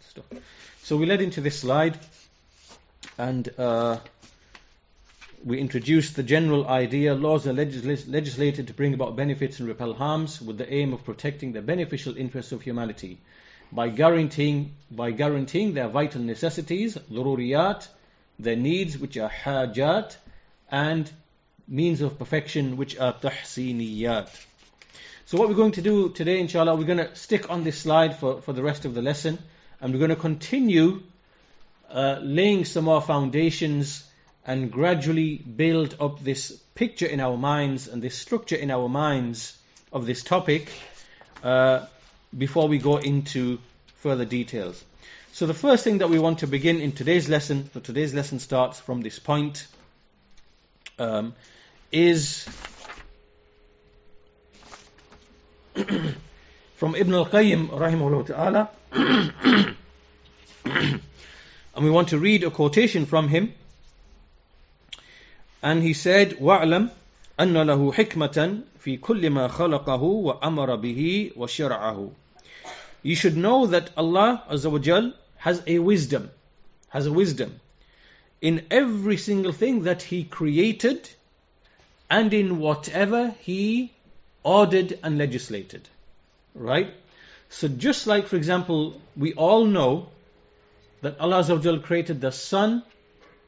stuff. 0.09 0.25
So 0.83 0.97
we 0.97 1.05
led 1.05 1.21
into 1.21 1.41
this 1.41 1.59
slide, 1.59 1.97
and 3.17 3.47
uh, 3.57 3.99
we 5.43 5.59
introduced 5.59 6.15
the 6.15 6.23
general 6.23 6.67
idea 6.67 7.13
laws 7.13 7.47
are 7.47 7.53
legis- 7.53 8.07
legislated 8.07 8.67
to 8.67 8.73
bring 8.73 8.93
about 8.93 9.15
benefits 9.15 9.59
and 9.59 9.67
repel 9.67 9.93
harms 9.93 10.41
with 10.41 10.57
the 10.57 10.71
aim 10.73 10.93
of 10.93 11.03
protecting 11.03 11.51
the 11.53 11.61
beneficial 11.61 12.17
interests 12.17 12.51
of 12.51 12.61
humanity 12.61 13.19
by 13.71 13.89
guaranteeing, 13.89 14.73
by 14.89 15.11
guaranteeing 15.11 15.73
their 15.73 15.87
vital 15.87 16.21
necessities, 16.21 16.97
ضروريات, 17.11 17.87
their 18.39 18.55
needs 18.55 18.97
which 18.97 19.17
are 19.17 19.29
hajat, 19.29 20.15
and 20.71 21.11
means 21.67 22.01
of 22.01 22.17
perfection 22.17 22.77
which 22.77 22.97
are 22.97 23.13
tahsiniyat. 23.13 24.27
So 25.27 25.37
what 25.37 25.49
we're 25.49 25.55
going 25.55 25.73
to 25.73 25.83
do 25.83 26.09
today, 26.09 26.39
inshallah, 26.39 26.75
we're 26.75 26.85
going 26.85 26.97
to 26.97 27.15
stick 27.15 27.51
on 27.51 27.63
this 27.63 27.77
slide 27.77 28.15
for, 28.17 28.41
for 28.41 28.53
the 28.53 28.63
rest 28.63 28.85
of 28.85 28.95
the 28.95 29.03
lesson, 29.03 29.37
and 29.84 29.92
we're 29.92 29.98
going 29.98 30.08
to 30.08 30.16
continue 30.16 31.02
uh, 31.90 32.18
laying 32.22 32.64
some 32.64 32.84
more 32.84 33.02
foundations 33.02 34.02
and 34.46 34.72
gradually 34.72 35.36
build 35.36 35.94
up 36.00 36.24
this 36.24 36.52
picture 36.74 37.04
in 37.04 37.20
our 37.20 37.36
minds 37.36 37.86
and 37.86 38.00
this 38.00 38.16
structure 38.16 38.56
in 38.56 38.70
our 38.70 38.88
minds 38.88 39.58
of 39.92 40.06
this 40.06 40.22
topic 40.22 40.70
uh, 41.42 41.84
before 42.36 42.66
we 42.66 42.78
go 42.78 42.96
into 42.96 43.58
further 43.96 44.24
details. 44.24 44.82
So 45.32 45.46
the 45.46 45.52
first 45.52 45.84
thing 45.84 45.98
that 45.98 46.08
we 46.08 46.18
want 46.18 46.38
to 46.38 46.46
begin 46.46 46.80
in 46.80 46.92
today's 46.92 47.28
lesson, 47.28 47.68
so 47.74 47.80
today's 47.80 48.14
lesson 48.14 48.38
starts 48.38 48.80
from 48.80 49.02
this 49.02 49.18
point, 49.18 49.66
um, 50.98 51.34
is 51.92 52.48
from 56.75 56.95
Ibn 56.95 57.13
al-Qayyim 57.13 57.67
rahimahullah 57.69 58.25
ta'ala 58.25 58.69
and 61.75 61.85
we 61.85 61.89
want 61.89 62.09
to 62.09 62.17
read 62.17 62.43
a 62.43 62.51
quotation 62.51 63.05
from 63.05 63.27
him 63.27 63.53
and 65.61 65.83
he 65.83 65.93
said 65.93 66.31
وَاعْلَمْ 66.39 66.89
أَنَّ 67.39 67.53
لَهُ 67.53 67.93
حِكْمَةً 67.93 68.63
فِي 68.83 68.99
كُلِّ 68.99 69.21
مَا 69.29 69.49
خَلَقَهُ 69.49 70.01
وَأَمَرَ 70.01 70.75
بِهِ 70.81 71.35
وَشَرَعَهُ 71.37 72.11
You 73.03 73.15
should 73.15 73.37
know 73.37 73.67
that 73.67 73.91
Allah 73.95 74.43
Azza 74.49 74.71
wa 74.71 74.79
Jal 74.79 75.13
has 75.37 75.63
a 75.67 75.79
wisdom, 75.79 76.31
has 76.89 77.05
a 77.05 77.13
wisdom 77.13 77.59
in 78.41 78.65
every 78.71 79.17
single 79.17 79.51
thing 79.51 79.83
that 79.83 80.01
He 80.01 80.23
created 80.23 81.09
and 82.09 82.33
in 82.33 82.59
whatever 82.59 83.35
He 83.41 83.93
ordered 84.43 84.97
and 85.03 85.17
legislated. 85.17 85.87
Right? 86.54 86.94
So 87.50 87.68
just 87.68 88.06
like, 88.06 88.26
for 88.26 88.36
example, 88.36 89.00
we 89.16 89.34
all 89.34 89.64
know 89.64 90.08
that 91.02 91.20
Allah 91.20 91.80
created 91.80 92.20
the 92.20 92.32
sun 92.32 92.82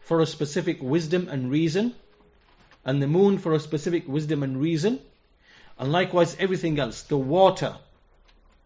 for 0.01 0.21
a 0.21 0.27
specific 0.27 0.83
wisdom 0.83 1.29
and 1.29 1.51
reason, 1.51 1.95
and 2.85 3.03
the 3.03 3.09
moon 3.09 3.39
for 3.39 3.55
a 3.55 3.61
specific 3.61 4.07
wisdom 4.07 4.43
and 4.43 4.61
reason, 4.61 5.01
and 5.79 5.91
likewise 5.91 6.37
everything 6.39 6.79
else, 6.79 7.03
the 7.03 7.17
water, 7.17 7.77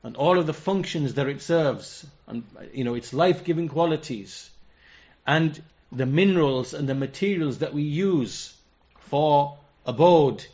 and 0.02 0.16
all 0.16 0.38
of 0.38 0.46
the 0.46 0.52
functions 0.52 1.14
that 1.14 1.28
it 1.28 1.40
serves, 1.40 2.06
and 2.26 2.44
you 2.74 2.84
know 2.84 2.94
its 2.94 3.12
life-giving 3.12 3.68
qualities, 3.68 4.50
and 5.26 5.62
the 5.92 6.06
minerals 6.06 6.74
and 6.74 6.88
the 6.88 6.94
materials 6.94 7.58
that 7.58 7.72
we 7.72 7.82
use 7.82 8.54
for 9.08 9.58
abode 9.86 10.44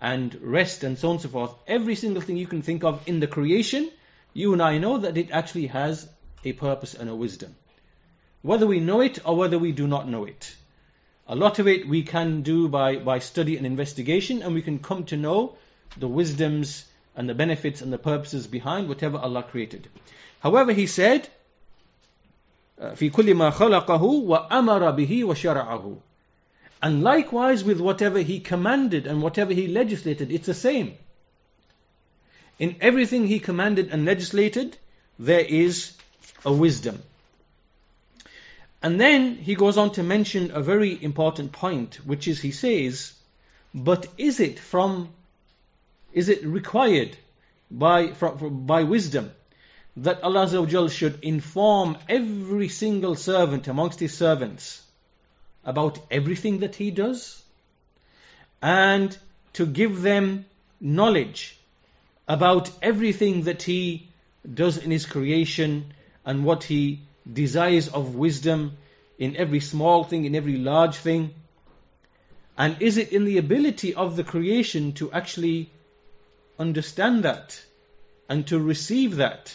and 0.00 0.34
rest 0.42 0.84
and 0.84 0.98
so 0.98 1.08
on 1.08 1.14
and 1.14 1.22
so 1.22 1.28
forth. 1.28 1.54
Every 1.66 1.94
single 1.94 2.22
thing 2.22 2.36
you 2.36 2.46
can 2.46 2.62
think 2.62 2.84
of 2.84 3.06
in 3.06 3.20
the 3.20 3.26
creation, 3.26 3.90
you 4.34 4.52
and 4.52 4.62
I 4.62 4.78
know 4.78 4.98
that 4.98 5.16
it 5.16 5.30
actually 5.30 5.68
has 5.68 6.08
a 6.44 6.52
purpose 6.52 6.94
and 6.94 7.08
a 7.08 7.14
wisdom. 7.14 7.54
Whether 8.42 8.66
we 8.66 8.80
know 8.80 9.00
it 9.00 9.20
or 9.24 9.36
whether 9.36 9.58
we 9.58 9.72
do 9.72 9.86
not 9.86 10.08
know 10.08 10.24
it. 10.24 10.56
A 11.28 11.36
lot 11.36 11.60
of 11.60 11.68
it 11.68 11.86
we 11.88 12.02
can 12.02 12.42
do 12.42 12.68
by, 12.68 12.96
by 12.96 13.20
study 13.20 13.56
and 13.56 13.64
investigation, 13.64 14.42
and 14.42 14.54
we 14.54 14.62
can 14.62 14.80
come 14.80 15.04
to 15.04 15.16
know 15.16 15.54
the 15.96 16.08
wisdoms 16.08 16.84
and 17.16 17.28
the 17.28 17.34
benefits 17.34 17.80
and 17.80 17.92
the 17.92 17.98
purposes 17.98 18.48
behind 18.48 18.88
whatever 18.88 19.18
Allah 19.18 19.44
created. 19.44 19.88
However, 20.40 20.72
He 20.72 20.86
said, 20.86 21.28
في 22.80 23.10
كل 23.10 23.34
ما 23.34 23.50
خلقه 23.50 24.02
وأمر 24.02 24.90
به 24.90 25.24
وشرعه 25.24 25.96
and 26.81 27.03
likewise 27.03 27.63
with 27.63 27.79
whatever 27.79 28.19
he 28.19 28.39
commanded 28.39 29.07
and 29.07 29.21
whatever 29.21 29.53
he 29.53 29.67
legislated, 29.67 30.31
it's 30.31 30.45
the 30.45 30.53
same. 30.53 30.93
In 32.59 32.75
everything 32.81 33.27
he 33.27 33.39
commanded 33.39 33.89
and 33.91 34.05
legislated, 34.05 34.77
there 35.17 35.45
is 35.45 35.93
a 36.45 36.53
wisdom. 36.53 37.01
And 38.81 39.01
then 39.01 39.35
he 39.35 39.55
goes 39.55 39.77
on 39.77 39.91
to 39.93 40.03
mention 40.03 40.51
a 40.51 40.61
very 40.61 41.03
important 41.03 41.51
point, 41.51 41.95
which 42.05 42.27
is 42.27 42.39
he 42.39 42.51
says, 42.51 43.13
but 43.73 44.07
is 44.17 44.39
it 44.39 44.59
from, 44.59 45.09
is 46.13 46.29
it 46.29 46.45
required 46.45 47.17
by, 47.71 48.13
from, 48.13 48.65
by 48.65 48.83
wisdom 48.83 49.31
that 49.97 50.21
Allah 50.23 50.89
should 50.89 51.23
inform 51.23 51.97
every 52.07 52.69
single 52.69 53.15
servant 53.15 53.67
amongst 53.67 53.99
his 53.99 54.15
servants 54.15 54.83
about 55.67 55.99
everything 56.09 56.59
that 56.59 56.75
he 56.75 56.89
does 56.89 57.43
and 58.61 59.15
to 59.53 59.65
give 59.65 60.01
them 60.01 60.45
knowledge 60.79 61.57
about 62.27 62.71
everything 62.81 63.43
that 63.43 63.61
he 63.61 64.07
does 64.61 64.77
in 64.77 64.89
his 64.91 65.05
creation 65.05 65.93
and 66.25 66.43
what 66.45 66.63
he 66.63 67.01
desires 67.31 67.89
of 67.89 68.15
wisdom 68.15 68.77
in 69.17 69.35
every 69.35 69.59
small 69.59 70.03
thing, 70.03 70.25
in 70.25 70.35
every 70.35 70.57
large 70.57 70.95
thing? 70.95 71.33
And 72.57 72.81
is 72.81 72.97
it 72.97 73.11
in 73.11 73.25
the 73.25 73.37
ability 73.37 73.93
of 73.93 74.15
the 74.15 74.23
creation 74.23 74.93
to 74.93 75.11
actually 75.11 75.69
understand 76.57 77.23
that 77.23 77.61
and 78.29 78.47
to 78.47 78.59
receive 78.59 79.17
that? 79.17 79.53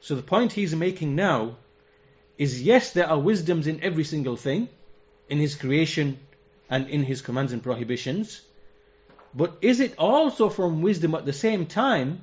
So 0.00 0.14
the 0.14 0.22
point 0.22 0.52
he's 0.52 0.74
making 0.74 1.14
now 1.14 1.56
is 2.36 2.62
yes, 2.62 2.92
there 2.92 3.08
are 3.08 3.18
wisdoms 3.18 3.66
in 3.66 3.82
every 3.82 4.04
single 4.04 4.36
thing, 4.36 4.68
in 5.28 5.38
His 5.38 5.54
creation 5.54 6.18
and 6.70 6.88
in 6.88 7.02
His 7.02 7.22
commands 7.22 7.52
and 7.52 7.62
prohibitions. 7.62 8.40
But 9.34 9.58
is 9.62 9.80
it 9.80 9.94
also 9.98 10.48
from 10.48 10.82
wisdom 10.82 11.14
at 11.14 11.24
the 11.24 11.32
same 11.32 11.66
time 11.66 12.22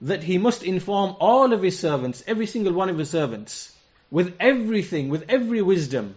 that 0.00 0.22
He 0.22 0.38
must 0.38 0.62
inform 0.62 1.16
all 1.18 1.52
of 1.52 1.62
His 1.62 1.78
servants, 1.78 2.22
every 2.26 2.46
single 2.46 2.72
one 2.72 2.88
of 2.88 2.98
His 2.98 3.10
servants, 3.10 3.74
with 4.10 4.34
everything, 4.38 5.08
with 5.08 5.24
every 5.28 5.62
wisdom, 5.62 6.14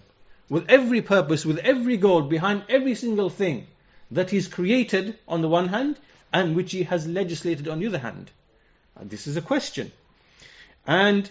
with 0.50 0.70
every 0.70 1.02
purpose, 1.02 1.46
with 1.46 1.58
every 1.60 1.98
goal 1.98 2.22
behind 2.22 2.64
every 2.70 2.96
single 2.96 3.30
thing 3.30 3.68
that 4.12 4.30
He's 4.30 4.48
created 4.48 5.18
on 5.28 5.42
the 5.42 5.48
one 5.48 5.70
hand 5.70 5.98
and 6.34 6.56
which 6.56 6.72
He 6.72 6.84
has 6.84 7.08
legislated 7.08 7.68
on 7.68 7.80
the 7.80 7.88
other 7.88 7.98
hand? 8.00 8.30
And 8.96 9.10
this 9.10 9.28
is 9.28 9.38
a 9.38 9.42
question. 9.42 9.92
And 10.86 11.30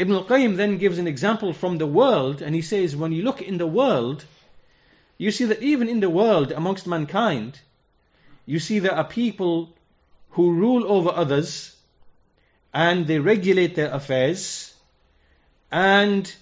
Ibn 0.00 0.14
al-Qayyim 0.14 0.56
then 0.56 0.78
gives 0.78 0.96
an 0.98 1.06
example 1.06 1.52
from 1.52 1.76
the 1.76 1.86
world 1.86 2.40
and 2.40 2.54
he 2.54 2.62
says 2.62 2.96
when 2.96 3.12
you 3.12 3.22
look 3.22 3.42
in 3.42 3.58
the 3.58 3.66
world 3.66 4.24
you 5.18 5.30
see 5.30 5.44
that 5.44 5.62
even 5.62 5.90
in 5.90 6.00
the 6.00 6.08
world 6.08 6.52
amongst 6.52 6.86
mankind 6.86 7.60
you 8.46 8.58
see 8.58 8.78
there 8.78 8.94
are 8.94 9.04
people 9.04 9.68
who 10.30 10.54
rule 10.54 10.90
over 10.90 11.10
others 11.10 11.76
and 12.72 13.06
they 13.06 13.18
regulate 13.18 13.74
their 13.74 13.90
affairs 13.90 14.72
and 15.70 16.34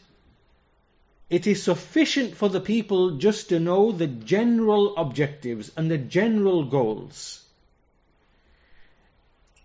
it 1.29 1.49
is 1.49 1.63
sufficient 1.63 2.37
for 2.37 2.49
the 2.49 2.61
people 2.61 3.11
just 3.17 3.49
to 3.49 3.59
know 3.59 3.91
the 3.91 4.07
general 4.07 4.97
objectives 4.97 5.71
and 5.77 5.91
the 5.91 5.99
general 5.99 6.65
goals. 6.65 7.45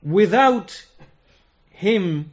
Without 0.02 0.84
him 1.70 2.32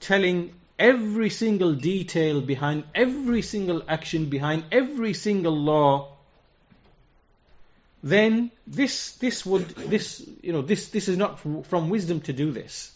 telling 0.00 0.52
every 0.82 1.30
single 1.30 1.74
detail 1.74 2.40
behind 2.40 2.82
every 2.92 3.40
single 3.40 3.82
action, 3.88 4.28
behind 4.30 4.64
every 4.72 5.14
single 5.14 5.56
law, 5.56 6.08
then 8.02 8.50
this 8.66 9.12
this 9.18 9.46
would 9.46 9.68
this 9.92 10.28
you 10.42 10.52
know 10.52 10.62
this 10.62 10.88
this 10.88 11.06
is 11.08 11.16
not 11.16 11.38
from 11.38 11.88
wisdom 11.88 12.20
to 12.22 12.32
do 12.32 12.50
this. 12.50 12.90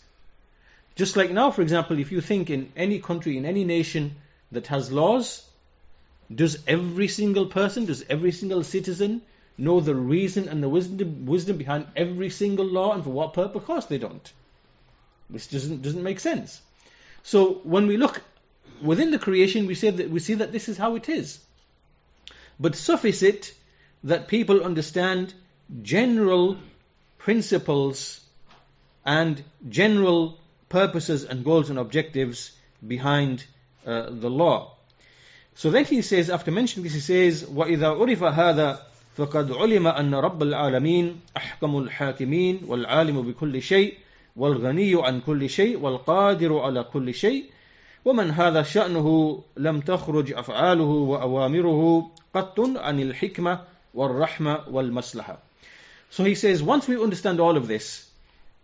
Just 0.97 1.17
like 1.17 1.31
now, 1.31 1.51
for 1.53 1.63
example, 1.63 2.01
if 2.01 2.11
you 2.11 2.21
think 2.21 2.51
in 2.51 2.73
any 2.75 2.99
country, 2.99 3.37
in 3.37 3.45
any 3.45 3.65
nation 3.65 4.17
that 4.51 4.67
has 4.67 4.91
laws, 4.91 5.49
does 6.35 6.59
every 6.67 7.07
single 7.07 7.47
person, 7.47 7.85
does 7.85 8.05
every 8.11 8.33
single 8.33 8.65
citizen 8.65 9.23
know 9.57 9.81
the 9.81 9.95
reason 9.95 10.49
and 10.49 10.63
the 10.63 10.69
wisdom, 10.69 11.27
wisdom 11.27 11.57
behind 11.57 11.87
every 11.95 12.31
single 12.31 12.67
law 12.67 12.93
and 12.95 13.05
for 13.05 13.11
what 13.11 13.35
purpose? 13.35 13.63
Of 13.63 13.67
course 13.67 13.87
they 13.87 13.99
don't. 13.99 14.33
This 15.31 15.47
doesn't 15.47 15.83
doesn't 15.83 16.03
make 16.03 16.19
sense. 16.19 16.63
So 17.26 17.62
when 17.64 17.88
we 17.88 17.98
look 17.98 18.22
within 18.82 19.12
the 19.12 19.20
creation, 19.20 19.68
we 19.68 19.76
say 19.76 19.90
that 19.90 20.10
we 20.10 20.20
see 20.20 20.36
that 20.36 20.52
this 20.52 20.70
is 20.70 20.78
how 20.78 20.96
it 20.96 21.10
is. 21.10 21.40
But 22.60 22.76
suffice 22.76 23.22
it 23.22 23.54
that 24.04 24.28
people 24.28 24.64
understand 24.64 25.34
general 25.82 26.58
principles 27.18 28.20
and 29.06 29.44
general 29.70 30.38
purposes 30.70 31.24
and 31.24 31.44
goals 31.44 31.70
and 31.70 31.80
objectives 31.80 32.52
behind 32.86 33.46
uh, 33.86 34.10
the 34.10 34.30
law. 34.30 34.76
So 35.56 35.70
then 35.70 35.86
he 35.86 36.02
says, 36.02 36.30
after 36.30 36.52
mentioning 36.52 36.84
this, 36.84 36.94
he 36.94 37.00
says, 37.00 37.44
وَإِذَا 37.44 37.98
عُرِفَ 37.98 38.34
هَذَا 38.34 38.82
فقد 39.18 39.52
علم 39.52 39.88
أن 39.88 40.16
رب 40.16 40.44
العالمين 40.44 41.20
أحكم 41.38 41.78
الحاكمين 41.78 42.62
والعالم 42.68 43.22
بكل 43.22 43.62
شيء 43.62 43.98
والغني 44.36 44.96
عن 44.96 45.22
كل 45.22 45.50
شيء 45.50 45.80
والقادر 45.80 46.60
على 46.60 46.84
كل 46.84 47.14
شيء 47.14 47.46
ومن 48.06 48.32
هذا 48.32 48.64
شأنه 48.64 49.42
لم 49.58 49.80
تخرج 49.80 50.34
أفعاله 50.34 50.84
وأوامره 50.84 52.12
قط 52.34 52.60
عن 52.60 53.00
الحكمة 53.00 53.60
والرحمة 53.94 54.70
والمصلحة. 54.70 55.38
So 56.10 56.24
he 56.24 56.36
says, 56.36 56.62
once 56.64 56.88
we 56.88 57.02
understand 57.02 57.40
all 57.40 57.58
of 57.58 57.68
this, 57.68 58.10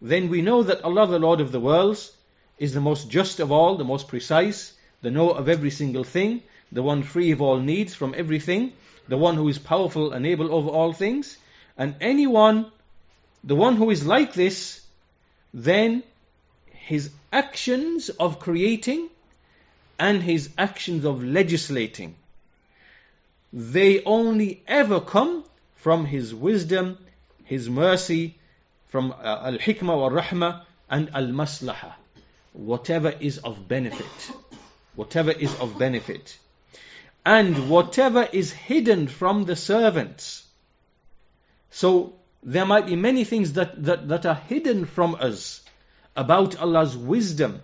then 0.02 0.30
we 0.30 0.42
know 0.42 0.64
that 0.64 0.84
Allah, 0.84 1.08
the 1.08 1.20
Lord 1.20 1.40
of 1.40 1.52
the 1.52 1.60
worlds, 1.60 2.12
is 2.58 2.74
the 2.74 2.82
most 2.82 3.10
just 3.10 3.40
of 3.40 3.52
all, 3.52 3.78
the 3.78 3.86
most 3.86 4.08
precise, 4.08 4.74
the 5.02 5.12
knower 5.12 5.36
of 5.36 5.48
every 5.48 5.70
single 5.70 6.04
thing, 6.04 6.42
the 6.72 6.84
one 6.84 7.04
free 7.04 7.32
of 7.32 7.42
all 7.42 7.60
needs 7.60 7.94
from 7.94 8.14
everything, 8.18 8.74
the 9.08 9.18
one 9.18 9.36
who 9.36 9.48
is 9.48 9.58
powerful 9.58 10.12
and 10.12 10.26
able 10.26 10.54
over 10.54 10.70
all 10.70 10.94
things. 10.94 11.38
And 11.78 11.96
anyone, 12.02 12.72
the 13.44 13.56
one 13.56 13.76
who 13.76 13.92
is 13.92 14.06
like 14.06 14.34
this, 14.34 14.81
then 15.53 16.03
his 16.71 17.11
actions 17.33 18.09
of 18.09 18.39
creating 18.39 19.09
and 19.99 20.23
his 20.23 20.51
actions 20.59 21.05
of 21.05 21.23
legislating, 21.23 22.17
they 23.53 24.03
only 24.05 24.63
ever 24.67 25.01
come 25.01 25.45
from 25.77 26.07
his 26.07 26.35
wisdom, 26.35 26.99
his 27.45 27.69
mercy, 27.69 28.39
from 28.89 29.13
uh, 29.13 29.43
al-hikmah 29.45 29.99
wa 30.01 30.09
rahmah 30.09 30.65
and 30.91 31.11
al-maslaha. 31.15 31.93
Whatever 32.53 33.11
is 33.11 33.39
of 33.39 33.69
benefit. 33.69 34.33
Whatever 34.95 35.33
is 35.33 35.55
of 35.61 35.79
benefit. 35.79 36.39
And 37.25 37.71
whatever 37.71 38.29
is 38.33 38.53
hidden 38.53 39.07
from 39.07 39.45
the 39.45 39.57
servants. 39.57 40.47
So 41.71 42.15
there 42.44 42.66
might 42.66 42.86
be 42.86 42.96
many 42.96 43.24
things 43.24 43.54
that, 43.54 43.84
that, 43.84 44.08
that 44.08 44.26
are 44.26 44.36
hidden 44.36 44.86
from 44.86 45.16
us 45.16 45.62
about 46.16 46.58
Allah's 46.60 46.96
wisdom 46.96 47.62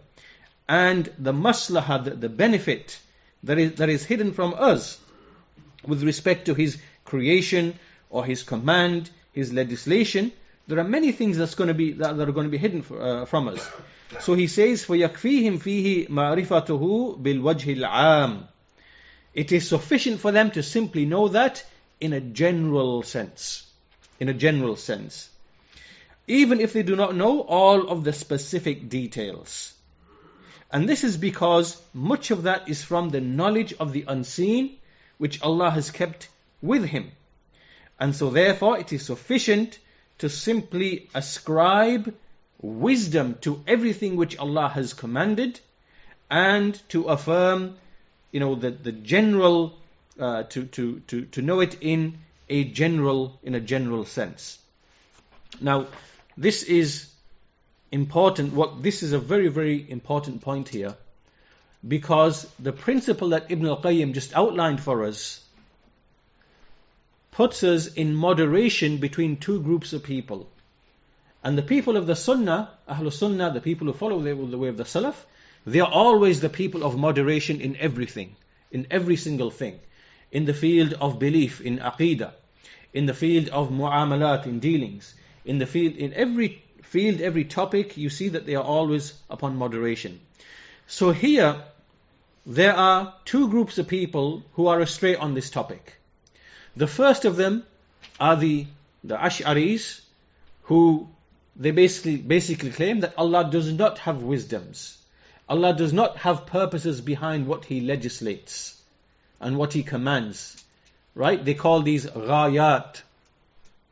and 0.67 1.11
the 1.17 1.33
maslahah, 1.33 2.03
the, 2.03 2.11
the 2.11 2.29
benefit 2.29 2.99
that 3.43 3.57
is, 3.57 3.75
that 3.75 3.89
is 3.89 4.05
hidden 4.05 4.33
from 4.33 4.53
us 4.57 4.99
with 5.85 6.03
respect 6.03 6.45
to 6.45 6.53
His 6.53 6.77
creation 7.05 7.77
or 8.09 8.25
His 8.25 8.43
command, 8.43 9.09
His 9.33 9.51
legislation. 9.51 10.31
There 10.67 10.79
are 10.79 10.83
many 10.83 11.11
things 11.11 11.37
that's 11.37 11.55
going 11.55 11.67
to 11.67 11.73
be 11.73 11.93
that, 11.93 12.17
that 12.17 12.29
are 12.29 12.31
going 12.31 12.45
to 12.47 12.51
be 12.51 12.57
hidden 12.57 12.81
for, 12.83 13.01
uh, 13.01 13.25
from 13.25 13.49
us. 13.49 13.69
So 14.21 14.33
he 14.33 14.47
says, 14.47 14.85
فَيَكْفِيهِمْ 14.85 15.59
فِيهِ 15.59 16.09
مَعْرِفَتُهُ 16.09 17.21
بِالْوَجْهِ 17.21 17.77
الْعَامِ 17.77 18.47
It 19.33 19.51
is 19.51 19.67
sufficient 19.67 20.19
for 20.19 20.31
them 20.31 20.51
to 20.51 20.63
simply 20.63 21.05
know 21.05 21.29
that 21.29 21.65
in 21.99 22.13
a 22.13 22.21
general 22.21 23.03
sense. 23.03 23.65
In 24.20 24.28
a 24.28 24.34
general 24.34 24.76
sense. 24.76 25.30
Even 26.26 26.60
if 26.60 26.72
they 26.72 26.82
do 26.82 26.96
not 26.96 27.14
know 27.14 27.40
all 27.40 27.88
of 27.88 28.04
the 28.04 28.12
specific 28.12 28.88
details. 28.88 29.72
And 30.70 30.88
this 30.88 31.04
is 31.04 31.16
because 31.16 31.80
much 31.94 32.30
of 32.30 32.42
that 32.42 32.68
is 32.68 32.82
from 32.82 33.08
the 33.08 33.20
knowledge 33.20 33.72
of 33.74 33.92
the 33.92 34.04
unseen, 34.06 34.76
which 35.16 35.40
Allah 35.40 35.70
has 35.70 35.90
kept 35.90 36.28
with 36.60 36.84
Him. 36.84 37.12
And 37.98 38.14
so 38.14 38.30
therefore 38.30 38.78
it 38.78 38.92
is 38.92 39.04
sufficient 39.04 39.78
to 40.18 40.28
simply 40.28 41.08
ascribe 41.14 42.14
wisdom 42.60 43.36
to 43.40 43.62
everything 43.66 44.16
which 44.16 44.36
Allah 44.38 44.68
has 44.68 44.92
commanded 44.92 45.60
and 46.30 46.80
to 46.90 47.04
affirm, 47.04 47.76
you 48.32 48.40
know, 48.40 48.54
the, 48.54 48.70
the 48.70 48.92
general, 48.92 49.78
uh, 50.18 50.42
to, 50.44 50.64
to, 50.66 51.00
to, 51.06 51.24
to 51.26 51.42
know 51.42 51.60
it 51.60 51.78
in 51.80 52.18
a 52.48 52.64
general, 52.64 53.38
in 53.42 53.54
a 53.54 53.60
general 53.60 54.04
sense. 54.04 54.58
Now, 55.60 55.86
this 56.36 56.62
is 56.62 57.10
important. 57.90 58.52
What 58.52 58.82
this 58.82 59.02
is 59.02 59.12
a 59.12 59.18
very, 59.18 59.48
very 59.48 59.90
important 59.90 60.40
point 60.40 60.68
here, 60.68 60.94
because 61.86 62.46
the 62.58 62.72
principle 62.72 63.30
that 63.30 63.50
Ibn 63.50 63.66
al-Qayyim 63.66 64.14
just 64.14 64.34
outlined 64.34 64.80
for 64.80 65.04
us 65.04 65.44
puts 67.32 67.62
us 67.62 67.86
in 67.86 68.14
moderation 68.14 68.96
between 68.98 69.36
two 69.36 69.60
groups 69.62 69.92
of 69.92 70.02
people. 70.02 70.48
And 71.44 71.56
the 71.56 71.62
people 71.62 71.96
of 71.96 72.06
the 72.06 72.16
Sunnah, 72.16 72.70
Ahlul 72.88 73.12
Sunnah, 73.12 73.52
the 73.52 73.60
people 73.60 73.86
who 73.86 73.92
follow 73.92 74.20
the, 74.20 74.34
the 74.34 74.58
way 74.58 74.68
of 74.68 74.76
the 74.76 74.84
Salaf, 74.84 75.14
they 75.64 75.80
are 75.80 75.90
always 75.90 76.40
the 76.40 76.48
people 76.48 76.82
of 76.82 76.98
moderation 76.98 77.60
in 77.60 77.76
everything, 77.76 78.34
in 78.72 78.86
every 78.90 79.16
single 79.16 79.50
thing. 79.50 79.78
In 80.30 80.44
the 80.44 80.54
field 80.54 80.92
of 80.94 81.18
belief, 81.18 81.60
in 81.60 81.78
aqidah, 81.78 82.32
in 82.92 83.06
the 83.06 83.14
field 83.14 83.48
of 83.48 83.70
mu'amalat, 83.70 84.46
in 84.46 84.60
dealings, 84.60 85.14
in 85.44 85.58
the 85.58 85.66
field, 85.66 85.96
in 85.96 86.12
every 86.12 86.62
field, 86.82 87.20
every 87.20 87.44
topic, 87.44 87.96
you 87.96 88.10
see 88.10 88.28
that 88.30 88.46
they 88.46 88.54
are 88.54 88.64
always 88.64 89.14
upon 89.30 89.56
moderation. 89.56 90.20
So 90.86 91.10
here, 91.10 91.62
there 92.46 92.74
are 92.74 93.14
two 93.24 93.48
groups 93.48 93.78
of 93.78 93.88
people 93.88 94.42
who 94.54 94.68
are 94.68 94.80
astray 94.80 95.16
on 95.16 95.34
this 95.34 95.50
topic. 95.50 95.98
The 96.76 96.86
first 96.86 97.24
of 97.24 97.36
them 97.36 97.64
are 98.20 98.36
the, 98.36 98.66
the 99.04 99.16
Ash'aris, 99.16 100.00
who 100.62 101.08
they 101.56 101.72
basically, 101.72 102.16
basically 102.16 102.70
claim 102.70 103.00
that 103.00 103.14
Allah 103.18 103.48
does 103.50 103.72
not 103.72 103.98
have 104.00 104.22
wisdoms. 104.22 104.96
Allah 105.48 105.74
does 105.74 105.92
not 105.92 106.18
have 106.18 106.46
purposes 106.46 107.00
behind 107.00 107.46
what 107.46 107.64
He 107.64 107.80
legislates 107.80 108.77
and 109.40 109.56
what 109.56 109.72
He 109.72 109.82
commands. 109.82 110.62
Right? 111.14 111.44
They 111.44 111.54
call 111.54 111.82
these 111.82 112.06
ghayat. 112.06 113.02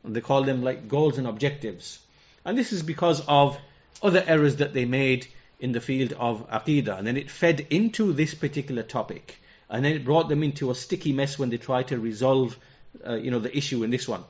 They 0.03 0.21
call 0.21 0.43
them 0.43 0.63
like 0.63 0.87
goals 0.87 1.17
and 1.17 1.27
objectives. 1.27 1.99
And 2.45 2.57
this 2.57 2.71
is 2.71 2.83
because 2.83 3.21
of 3.27 3.57
other 4.01 4.23
errors 4.25 4.57
that 4.57 4.73
they 4.73 4.85
made 4.85 5.27
in 5.59 5.71
the 5.71 5.81
field 5.81 6.13
of 6.13 6.49
aqidah. 6.49 6.97
And 6.97 7.05
then 7.05 7.17
it 7.17 7.29
fed 7.29 7.67
into 7.69 8.13
this 8.13 8.33
particular 8.33 8.83
topic. 8.83 9.37
And 9.69 9.83
then 9.83 9.93
it 9.93 10.05
brought 10.05 10.29
them 10.29 10.43
into 10.43 10.71
a 10.71 10.75
sticky 10.75 11.11
mess 11.11 11.37
when 11.37 11.49
they 11.49 11.57
tried 11.57 11.89
to 11.89 11.99
resolve 11.99 12.57
uh, 13.05 13.15
you 13.15 13.31
know, 13.31 13.39
the 13.39 13.55
issue 13.55 13.83
in 13.83 13.89
this 13.89 14.07
one. 14.07 14.23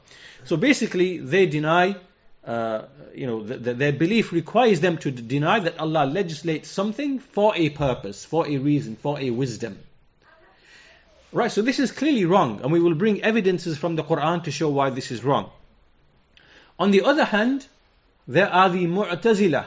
So 0.45 0.58
basically, 0.58 1.19
they 1.19 1.45
deny, 1.45 1.95
uh, 2.45 2.84
you 3.13 3.27
know, 3.27 3.43
the, 3.43 3.58
the, 3.58 3.73
their 3.73 3.91
belief 3.91 4.32
requires 4.32 4.80
them 4.80 4.97
to 4.99 5.12
deny 5.12 5.60
that 5.60 5.80
Allah 5.80 6.06
legislates 6.06 6.69
something 6.69 7.19
for 7.19 7.56
a 7.56 7.69
purpose, 7.69 8.25
for 8.25 8.47
a 8.47 8.58
reason, 8.58 8.95
for 8.95 9.19
a 9.19 9.30
wisdom. 9.30 9.77
Right, 11.34 11.52
so 11.52 11.62
this 11.62 11.80
is 11.80 11.92
clearly 11.92 12.24
wrong, 12.24 12.62
and 12.62 12.72
we 12.72 12.80
will 12.80 12.96
bring 12.96 13.22
evidences 13.22 13.78
from 13.78 13.98
the 13.98 14.04
Quran 14.04 14.44
to 14.46 14.52
show 14.52 14.70
why 14.70 14.90
this 14.92 15.12
is 15.12 15.24
wrong. 15.24 15.50
On 16.80 16.92
the 16.92 17.04
other 17.04 17.26
hand, 17.26 17.68
there 18.28 18.50
are 18.50 18.70
the 18.70 18.86
Mu'tazila, 18.86 19.66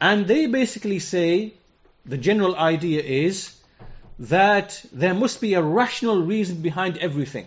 and 0.00 0.26
they 0.26 0.46
basically 0.46 0.98
say 0.98 1.54
the 2.04 2.18
general 2.18 2.54
idea 2.56 3.02
is 3.02 3.56
that 4.18 4.84
there 4.92 5.14
must 5.14 5.40
be 5.40 5.54
a 5.54 5.62
rational 5.62 6.22
reason 6.22 6.60
behind 6.60 6.98
everything. 6.98 7.46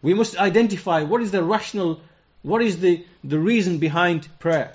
We 0.00 0.14
must 0.14 0.38
identify 0.38 1.02
what 1.02 1.20
is 1.20 1.32
the 1.32 1.42
rational, 1.42 2.00
what 2.42 2.62
is 2.62 2.80
the, 2.80 3.04
the 3.24 3.38
reason 3.38 3.78
behind 3.78 4.26
prayer, 4.38 4.72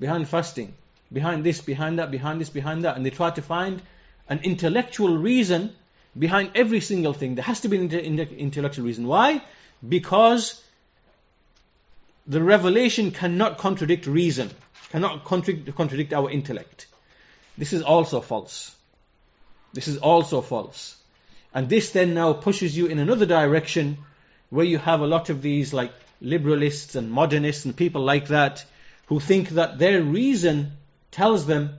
behind 0.00 0.28
fasting, 0.28 0.74
behind 1.12 1.44
this, 1.44 1.60
behind 1.60 2.00
that, 2.00 2.10
behind 2.10 2.40
this, 2.40 2.50
behind 2.50 2.84
that. 2.84 2.96
And 2.96 3.06
they 3.06 3.10
try 3.10 3.30
to 3.30 3.42
find 3.42 3.82
an 4.28 4.40
intellectual 4.42 5.16
reason 5.16 5.72
behind 6.18 6.52
every 6.54 6.80
single 6.80 7.12
thing. 7.12 7.34
There 7.34 7.44
has 7.44 7.60
to 7.60 7.68
be 7.68 7.76
an 7.76 7.92
intellectual 7.92 8.84
reason. 8.84 9.06
Why? 9.06 9.42
Because 9.86 10.62
the 12.26 12.42
revelation 12.42 13.10
cannot 13.10 13.58
contradict 13.58 14.06
reason, 14.06 14.50
cannot 14.90 15.24
contradict, 15.24 15.76
contradict 15.76 16.12
our 16.12 16.30
intellect. 16.30 16.86
This 17.56 17.72
is 17.72 17.82
also 17.82 18.20
false. 18.20 18.74
This 19.72 19.88
is 19.88 19.98
also 19.98 20.40
false. 20.40 20.96
And 21.54 21.68
this 21.68 21.90
then 21.90 22.14
now 22.14 22.32
pushes 22.32 22.76
you 22.76 22.86
in 22.86 22.98
another 22.98 23.26
direction 23.26 23.98
where 24.50 24.64
you 24.64 24.78
have 24.78 25.00
a 25.00 25.06
lot 25.06 25.30
of 25.30 25.42
these 25.42 25.72
like 25.72 25.92
liberalists 26.22 26.96
and 26.96 27.10
modernists 27.10 27.64
and 27.64 27.76
people 27.76 28.02
like 28.02 28.28
that 28.28 28.64
who 29.06 29.20
think 29.20 29.50
that 29.50 29.78
their 29.78 30.02
reason 30.02 30.72
tells 31.10 31.46
them 31.46 31.78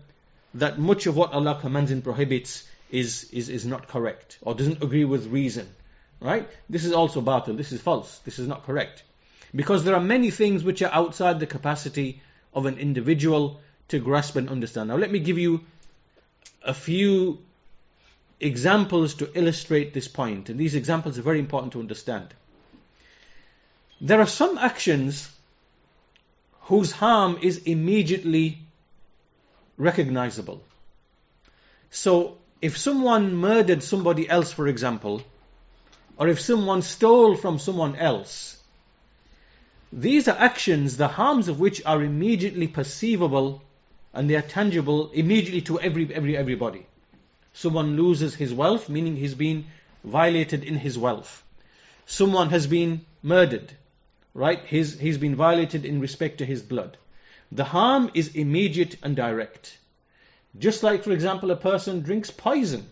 that 0.60 0.80
much 0.80 1.06
of 1.06 1.15
what 1.15 1.34
Allah 1.34 1.58
commands 1.60 1.91
and 1.91 2.04
prohibits 2.04 2.67
is, 2.91 3.30
is, 3.32 3.50
is 3.50 3.65
not 3.65 3.88
correct 3.88 4.38
or 4.41 4.56
doesn't 4.56 4.84
agree 4.84 5.06
with 5.06 5.28
reason. 5.28 5.67
Right? 6.20 6.50
This 6.70 6.84
is 6.84 6.93
also 6.93 7.22
batil. 7.22 7.58
This 7.58 7.72
is 7.72 7.82
false. 7.82 8.17
This 8.20 8.39
is 8.39 8.48
not 8.48 8.65
correct. 8.65 9.04
Because 9.56 9.84
there 9.84 9.96
are 9.96 10.02
many 10.02 10.32
things 10.32 10.63
which 10.63 10.82
are 10.82 10.91
outside 10.91 11.39
the 11.39 11.46
capacity 11.46 12.22
of 12.54 12.65
an 12.65 12.80
individual 12.80 13.62
to 13.89 14.00
grasp 14.00 14.36
and 14.36 14.50
understand. 14.50 14.89
Now 14.89 14.98
let 14.98 15.12
me 15.12 15.20
give 15.20 15.38
you 15.38 15.62
a 16.63 16.74
few 16.74 17.39
examples 18.39 19.15
to 19.15 19.30
illustrate 19.38 19.93
this 19.93 20.08
point. 20.08 20.50
And 20.50 20.60
these 20.60 20.76
examples 20.76 21.20
are 21.20 21.22
very 21.22 21.39
important 21.39 21.74
to 21.74 21.80
understand. 21.80 22.28
There 24.02 24.20
are 24.20 24.28
some 24.28 24.58
actions 24.58 25.30
whose 26.62 26.91
harm 26.91 27.39
is 27.41 27.60
immediately 27.60 28.66
recognizable. 29.77 30.61
So 31.91 32.37
if 32.61 32.77
someone 32.77 33.35
murdered 33.35 33.83
somebody 33.83 34.27
else, 34.27 34.51
for 34.51 34.67
example, 34.67 35.21
or 36.17 36.27
if 36.27 36.39
someone 36.39 36.81
stole 36.81 37.35
from 37.35 37.59
someone 37.59 37.95
else, 37.95 38.57
these 39.93 40.27
are 40.27 40.37
actions, 40.37 40.97
the 40.97 41.07
harms 41.07 41.47
of 41.47 41.59
which 41.59 41.81
are 41.85 42.03
immediately 42.03 42.67
perceivable 42.67 43.61
and 44.13 44.29
they 44.29 44.35
are 44.35 44.41
tangible 44.41 45.11
immediately 45.11 45.61
to 45.61 45.79
every, 45.79 46.13
every, 46.13 46.35
everybody. 46.35 46.85
Someone 47.53 47.95
loses 47.95 48.35
his 48.35 48.53
wealth, 48.53 48.89
meaning 48.89 49.15
he's 49.15 49.35
been 49.35 49.65
violated 50.03 50.63
in 50.63 50.75
his 50.75 50.97
wealth. 50.97 51.43
Someone 52.05 52.49
has 52.49 52.67
been 52.67 53.05
murdered, 53.21 53.71
right? 54.33 54.59
He's, 54.65 54.99
he's 54.99 55.17
been 55.17 55.35
violated 55.35 55.85
in 55.85 55.99
respect 55.99 56.39
to 56.39 56.45
his 56.45 56.61
blood. 56.61 56.97
The 57.51 57.63
harm 57.63 58.12
is 58.13 58.36
immediate 58.36 58.97
and 59.03 59.15
direct. 59.15 59.77
Just 60.57 60.83
like, 60.83 61.03
for 61.03 61.12
example, 61.12 61.51
a 61.51 61.55
person 61.55 62.01
drinks 62.01 62.31
poison 62.31 62.88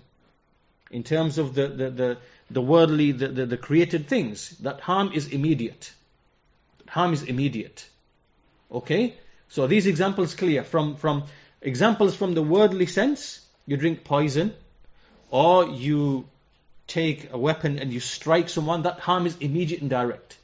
in 0.91 1.03
terms 1.03 1.37
of 1.37 1.55
the, 1.55 1.67
the, 1.67 1.89
the, 1.89 2.17
the 2.51 2.61
worldly, 2.61 3.11
the, 3.11 3.27
the, 3.27 3.45
the 3.45 3.57
created 3.57 4.07
things, 4.07 4.51
that 4.59 4.79
harm 4.79 5.11
is 5.13 5.27
immediate. 5.27 5.91
Harm 6.87 7.13
is 7.13 7.23
immediate. 7.23 7.87
Okay? 8.71 9.15
So 9.49 9.67
these 9.67 9.87
examples 9.87 10.35
clear. 10.35 10.63
From, 10.63 10.95
from 10.95 11.23
examples 11.61 12.15
from 12.15 12.33
the 12.33 12.43
worldly 12.43 12.85
sense, 12.85 13.41
you 13.65 13.77
drink 13.77 14.03
poison, 14.03 14.53
or 15.31 15.65
you 15.65 16.27
take 16.87 17.31
a 17.31 17.37
weapon 17.37 17.79
and 17.79 17.91
you 17.91 17.99
strike 17.99 18.47
someone, 18.47 18.83
that 18.83 18.99
harm 18.99 19.25
is 19.25 19.35
immediate 19.37 19.81
and 19.81 19.89
direct. 19.89 20.37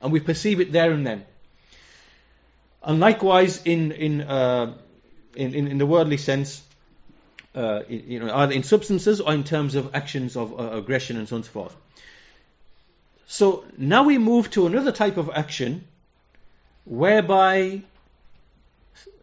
And 0.00 0.12
we 0.12 0.20
perceive 0.20 0.60
it 0.60 0.70
there 0.70 0.92
and 0.92 1.06
then. 1.06 1.24
And 2.82 3.00
likewise, 3.00 3.62
in, 3.64 3.92
in, 3.92 4.20
uh, 4.20 4.74
in, 5.34 5.54
in, 5.54 5.68
in, 5.68 5.78
the 5.78 5.86
worldly 5.86 6.16
sense, 6.16 6.62
uh, 7.54 7.82
you 7.88 8.20
know, 8.20 8.32
either 8.34 8.52
in 8.52 8.62
substances 8.62 9.20
or 9.20 9.32
in 9.32 9.44
terms 9.44 9.74
of 9.74 9.94
actions 9.94 10.36
of 10.36 10.58
uh, 10.58 10.76
aggression 10.76 11.16
and 11.16 11.28
so 11.28 11.36
on 11.36 11.38
and 11.38 11.44
so 11.44 11.52
forth. 11.52 11.76
So 13.26 13.64
now 13.76 14.04
we 14.04 14.16
move 14.16 14.50
to 14.52 14.66
another 14.66 14.92
type 14.92 15.16
of 15.16 15.30
action 15.34 15.84
whereby, 16.84 17.82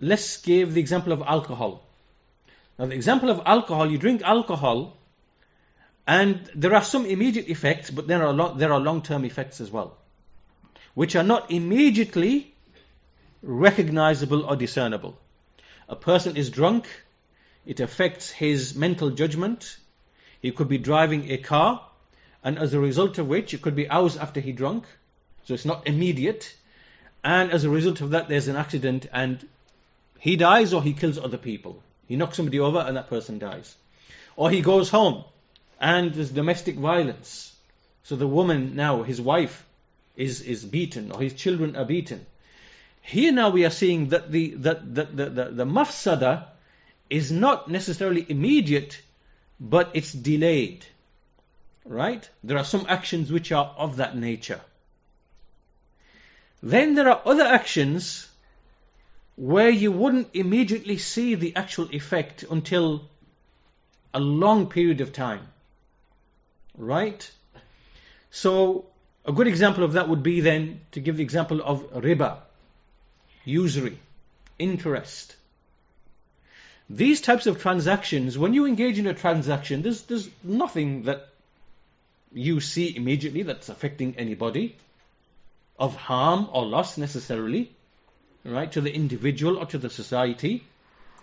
let's 0.02 0.38
give 0.38 0.74
the 0.74 0.80
example 0.80 1.14
of 1.14 1.22
alcohol. 1.22 1.82
Now, 2.78 2.88
the 2.88 2.96
example 2.96 3.30
of 3.30 3.42
alcohol, 3.46 3.90
you 3.90 3.98
drink 3.98 4.22
alcohol, 4.22 4.98
and 6.06 6.50
there 6.54 6.76
are 6.76 6.84
some 6.84 7.06
immediate 7.06 7.48
effects, 7.48 7.90
but 7.90 8.06
there 8.06 8.26
are, 8.28 8.56
there 8.56 8.72
are 8.72 8.80
long 8.80 9.02
term 9.02 9.26
effects 9.26 9.62
as 9.62 9.72
well, 9.72 9.98
which 10.94 11.16
are 11.16 11.24
not 11.24 11.50
immediately 11.52 12.54
recognizable 13.46 14.44
or 14.46 14.56
discernible. 14.56 15.18
A 15.88 15.96
person 15.96 16.36
is 16.36 16.50
drunk, 16.50 16.88
it 17.66 17.80
affects 17.80 18.32
his 18.32 18.76
mental 18.76 19.12
judgment. 19.12 19.78
He 20.42 20.52
could 20.52 20.68
be 20.68 20.80
driving 20.80 21.32
a 21.32 21.38
car, 21.38 21.82
and 22.44 22.58
as 22.58 22.74
a 22.74 22.80
result 22.80 23.18
of 23.18 23.28
which, 23.28 23.54
it 23.54 23.62
could 23.62 23.76
be 23.76 23.90
hours 23.90 24.18
after 24.18 24.40
he 24.40 24.52
drunk, 24.52 24.86
so 25.46 25.54
it's 25.54 25.66
not 25.66 25.88
immediate. 25.88 26.56
And 27.24 27.52
as 27.52 27.64
a 27.64 27.70
result 27.70 28.02
of 28.02 28.12
that, 28.12 28.28
there's 28.28 28.48
an 28.48 28.56
accident, 28.56 29.08
and 29.14 29.48
he 30.20 30.36
dies 30.36 30.74
or 30.74 30.82
he 30.82 30.94
kills 30.94 31.18
other 31.18 31.38
people. 31.38 31.82
He 32.08 32.16
knocks 32.16 32.38
somebody 32.38 32.60
over, 32.60 32.80
and 32.80 32.98
that 32.98 33.10
person 33.10 33.40
dies. 33.40 33.76
Or 34.36 34.50
he 34.50 34.62
goes 34.62 34.90
home, 34.90 35.24
and 35.80 36.14
there's 36.14 36.32
domestic 36.32 36.76
violence. 36.76 37.56
So 38.04 38.16
the 38.16 38.28
woman 38.28 38.76
now, 38.76 39.04
his 39.04 39.22
wife, 39.22 39.66
is, 40.16 40.42
is 40.42 40.64
beaten, 40.64 41.12
or 41.12 41.22
his 41.22 41.34
children 41.34 41.76
are 41.76 41.86
beaten. 41.86 42.26
Here 43.06 43.32
now 43.32 43.52
we 43.52 43.66
are 43.66 43.70
seeing 43.70 44.10
that 44.10 44.32
the, 44.32 44.56
that, 44.56 44.96
that, 44.96 45.16
the, 45.16 45.26
the, 45.26 45.46
the 45.52 45.66
mafsada 45.66 46.46
is 47.08 47.32
not 47.32 47.70
necessarily 47.70 48.26
immediate, 48.28 49.00
but 49.60 49.92
it's 49.94 50.12
delayed. 50.12 50.84
Right? 51.86 52.28
There 52.44 52.58
are 52.58 52.64
some 52.64 52.88
actions 52.90 53.32
which 53.32 53.52
are 53.52 53.76
of 53.78 53.98
that 53.98 54.18
nature. 54.18 54.60
Then 56.64 56.96
there 56.96 57.08
are 57.10 57.22
other 57.26 57.44
actions 57.44 58.28
where 59.36 59.70
you 59.70 59.92
wouldn't 59.92 60.30
immediately 60.34 60.98
see 60.98 61.36
the 61.36 61.56
actual 61.56 61.88
effect 61.92 62.44
until 62.50 63.08
a 64.16 64.20
long 64.20 64.66
period 64.66 65.02
of 65.02 65.14
time. 65.14 65.48
Right? 66.76 67.30
So, 68.32 68.88
a 69.26 69.32
good 69.32 69.48
example 69.48 69.84
of 69.84 69.94
that 69.94 70.10
would 70.10 70.24
be 70.24 70.42
then 70.42 70.82
to 70.94 71.00
give 71.00 71.18
the 71.18 71.24
example 71.24 71.62
of 71.62 71.84
riba, 71.94 72.40
usury, 73.46 73.98
interest. 74.60 75.36
These 76.90 77.22
types 77.22 77.48
of 77.48 77.62
transactions, 77.62 78.38
when 78.38 78.54
you 78.54 78.66
engage 78.66 79.00
in 79.00 79.08
a 79.08 79.14
transaction, 79.14 79.82
there's, 79.82 80.04
there's 80.04 80.30
nothing 80.44 81.04
that 81.04 81.30
you 82.34 82.60
see 82.60 82.96
immediately 82.96 83.44
that's 83.44 83.70
affecting 83.70 84.16
anybody 84.18 84.76
of 85.80 85.96
harm 85.96 86.48
or 86.52 86.66
loss 86.66 86.98
necessarily, 86.98 87.72
right, 88.44 88.72
to 88.72 88.82
the 88.82 88.94
individual 88.94 89.58
or 89.58 89.66
to 89.66 89.78
the 89.78 89.90
society. 89.90 90.64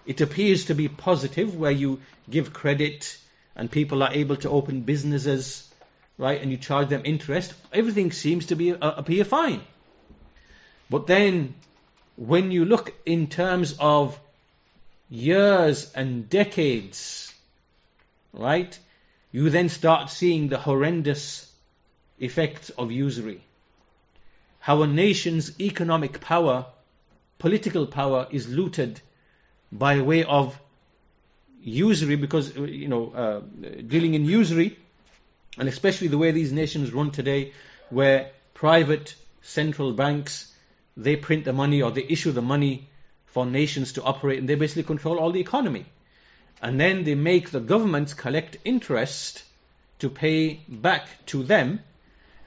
It 0.04 0.20
appears 0.20 0.66
to 0.66 0.74
be 0.74 0.88
positive 0.88 1.54
where 1.54 1.70
you 1.70 2.00
give 2.28 2.52
credit 2.52 3.16
and 3.54 3.70
people 3.70 4.02
are 4.02 4.12
able 4.12 4.36
to 4.36 4.50
open 4.50 4.80
businesses, 4.80 5.68
right, 6.18 6.40
and 6.40 6.50
you 6.50 6.56
charge 6.56 6.88
them 6.88 7.02
interest. 7.04 7.54
Everything 7.72 8.10
seems 8.10 8.46
to 8.46 8.56
be 8.56 8.72
uh, 8.72 8.92
appear 8.96 9.24
fine. 9.24 9.60
But 10.90 11.06
then 11.06 11.54
when 12.16 12.50
you 12.50 12.64
look 12.64 12.94
in 13.06 13.26
terms 13.26 13.76
of 13.78 14.18
years 15.08 15.92
and 15.94 16.28
decades, 16.28 17.32
right, 18.32 18.78
you 19.30 19.50
then 19.50 19.68
start 19.68 20.10
seeing 20.10 20.48
the 20.48 20.58
horrendous 20.58 21.50
effects 22.18 22.70
of 22.70 22.92
usury. 22.92 23.40
How 24.60 24.82
a 24.82 24.86
nation's 24.86 25.58
economic 25.60 26.20
power, 26.20 26.66
political 27.38 27.86
power 27.86 28.28
is 28.30 28.48
looted 28.48 29.00
by 29.72 30.00
way 30.00 30.22
of 30.24 30.58
usury 31.62 32.16
because, 32.16 32.54
you 32.56 32.88
know, 32.88 33.10
uh, 33.10 33.40
dealing 33.86 34.14
in 34.14 34.24
usury, 34.24 34.78
and 35.58 35.68
especially 35.68 36.08
the 36.08 36.18
way 36.18 36.30
these 36.30 36.52
nations 36.52 36.92
run 36.92 37.10
today, 37.10 37.52
where 37.90 38.30
private 38.54 39.14
central 39.42 39.92
banks, 39.92 40.51
they 40.96 41.16
print 41.16 41.44
the 41.44 41.52
money 41.52 41.82
or 41.82 41.90
they 41.90 42.04
issue 42.04 42.32
the 42.32 42.42
money 42.42 42.88
for 43.26 43.46
nations 43.46 43.94
to 43.94 44.02
operate, 44.02 44.38
and 44.38 44.48
they 44.48 44.54
basically 44.54 44.82
control 44.82 45.18
all 45.18 45.32
the 45.32 45.40
economy. 45.40 45.86
And 46.60 46.78
then 46.78 47.04
they 47.04 47.14
make 47.14 47.50
the 47.50 47.60
governments 47.60 48.14
collect 48.14 48.58
interest 48.64 49.42
to 50.00 50.10
pay 50.10 50.60
back 50.68 51.08
to 51.26 51.42
them. 51.42 51.80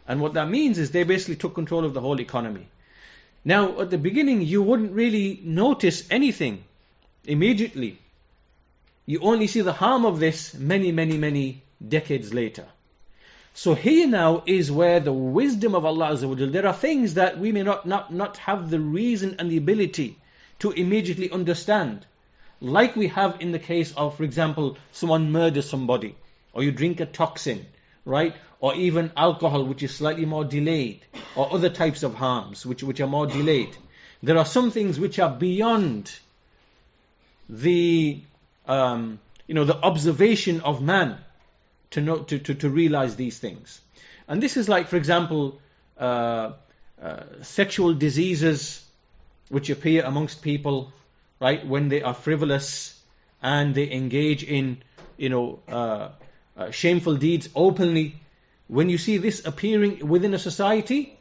And 0.08 0.22
what 0.22 0.36
that 0.36 0.50
means 0.50 0.78
is 0.78 0.92
they 0.92 1.04
basically 1.04 1.38
took 1.38 1.56
control 1.56 1.86
of 1.86 1.94
the 1.94 2.02
whole 2.02 2.22
economy. 2.22 2.68
Now, 3.44 3.82
at 3.82 3.90
the 3.90 3.98
beginning, 3.98 4.42
you 4.42 4.62
wouldn't 4.62 4.94
really 4.94 5.40
notice 5.44 6.04
anything 6.10 6.64
immediately. 7.26 8.00
You 9.06 9.20
only 9.22 9.48
see 9.48 9.62
the 9.62 9.74
harm 9.74 10.06
of 10.06 10.20
this 10.20 10.54
many, 10.54 10.92
many, 10.92 11.18
many 11.18 11.64
decades 11.88 12.34
later. 12.34 12.66
So 13.58 13.74
here 13.74 14.06
now 14.06 14.44
is 14.46 14.70
where 14.70 15.00
the 15.00 15.14
wisdom 15.14 15.76
of 15.76 15.86
Allah 15.86 16.10
Azza 16.10 16.52
there 16.52 16.68
are 16.68 16.74
things 16.74 17.14
that 17.14 17.40
we 17.40 17.54
may 17.54 17.64
not, 17.64 17.86
not, 17.86 18.14
not 18.14 18.36
have 18.40 18.70
the 18.70 18.82
reason 18.82 19.38
and 19.40 19.50
the 19.50 19.56
ability 19.56 20.20
to 20.60 20.72
immediately 20.72 21.32
understand. 21.32 22.06
Like 22.60 22.98
we 22.98 23.08
have 23.08 23.38
in 23.40 23.54
the 23.54 23.60
case 23.60 23.94
of, 23.94 24.18
for 24.18 24.24
example, 24.24 24.78
someone 24.92 25.32
murders 25.32 25.70
somebody, 25.70 26.18
or 26.52 26.64
you 26.64 26.74
drink 26.74 27.00
a 27.00 27.06
toxin, 27.06 27.66
right? 28.04 28.36
Or 28.60 28.76
even 28.76 29.14
alcohol, 29.16 29.64
which 29.64 29.84
is 29.84 29.96
slightly 29.96 30.26
more 30.26 30.44
delayed, 30.44 31.06
or 31.34 31.54
other 31.54 31.70
types 31.70 32.04
of 32.04 32.14
harms, 32.14 32.66
which, 32.66 32.84
which 32.84 33.00
are 33.00 33.08
more 33.08 33.26
delayed. 33.26 33.74
There 34.22 34.38
are 34.38 34.46
some 34.46 34.70
things 34.70 35.00
which 35.00 35.18
are 35.18 35.32
beyond 35.32 36.14
the, 37.48 38.20
um, 38.68 39.20
you 39.48 39.56
know, 39.56 39.64
the 39.64 39.78
observation 39.78 40.60
of 40.60 40.82
man 40.82 41.20
to, 41.96 42.24
to, 42.26 42.40
to, 42.40 42.54
to 42.56 42.70
realize 42.70 43.16
these 43.16 43.40
things. 43.40 43.82
And 44.28 44.42
this 44.42 44.58
is 44.58 44.70
like, 44.70 44.88
for 44.88 44.98
example, 44.98 45.60
uh, 45.98 46.54
uh, 47.02 47.24
sexual 47.42 47.94
diseases 47.94 48.84
which 49.50 49.70
appear 49.70 50.04
amongst 50.06 50.42
people, 50.42 50.92
right, 51.40 51.66
when 51.66 51.90
they 51.90 52.02
are 52.02 52.14
frivolous 52.14 53.00
and 53.42 53.76
they 53.76 53.92
engage 53.92 54.44
in, 54.44 54.78
you 55.18 55.30
know, 55.30 55.60
uh, 55.68 56.10
uh, 56.58 56.72
shameful 56.72 57.16
deeds 57.16 57.50
openly. 57.56 58.16
When 58.68 58.90
you 58.90 58.98
see 58.98 59.18
this 59.18 59.46
appearing 59.46 60.08
within 60.08 60.34
a 60.34 60.40
society, 60.40 61.18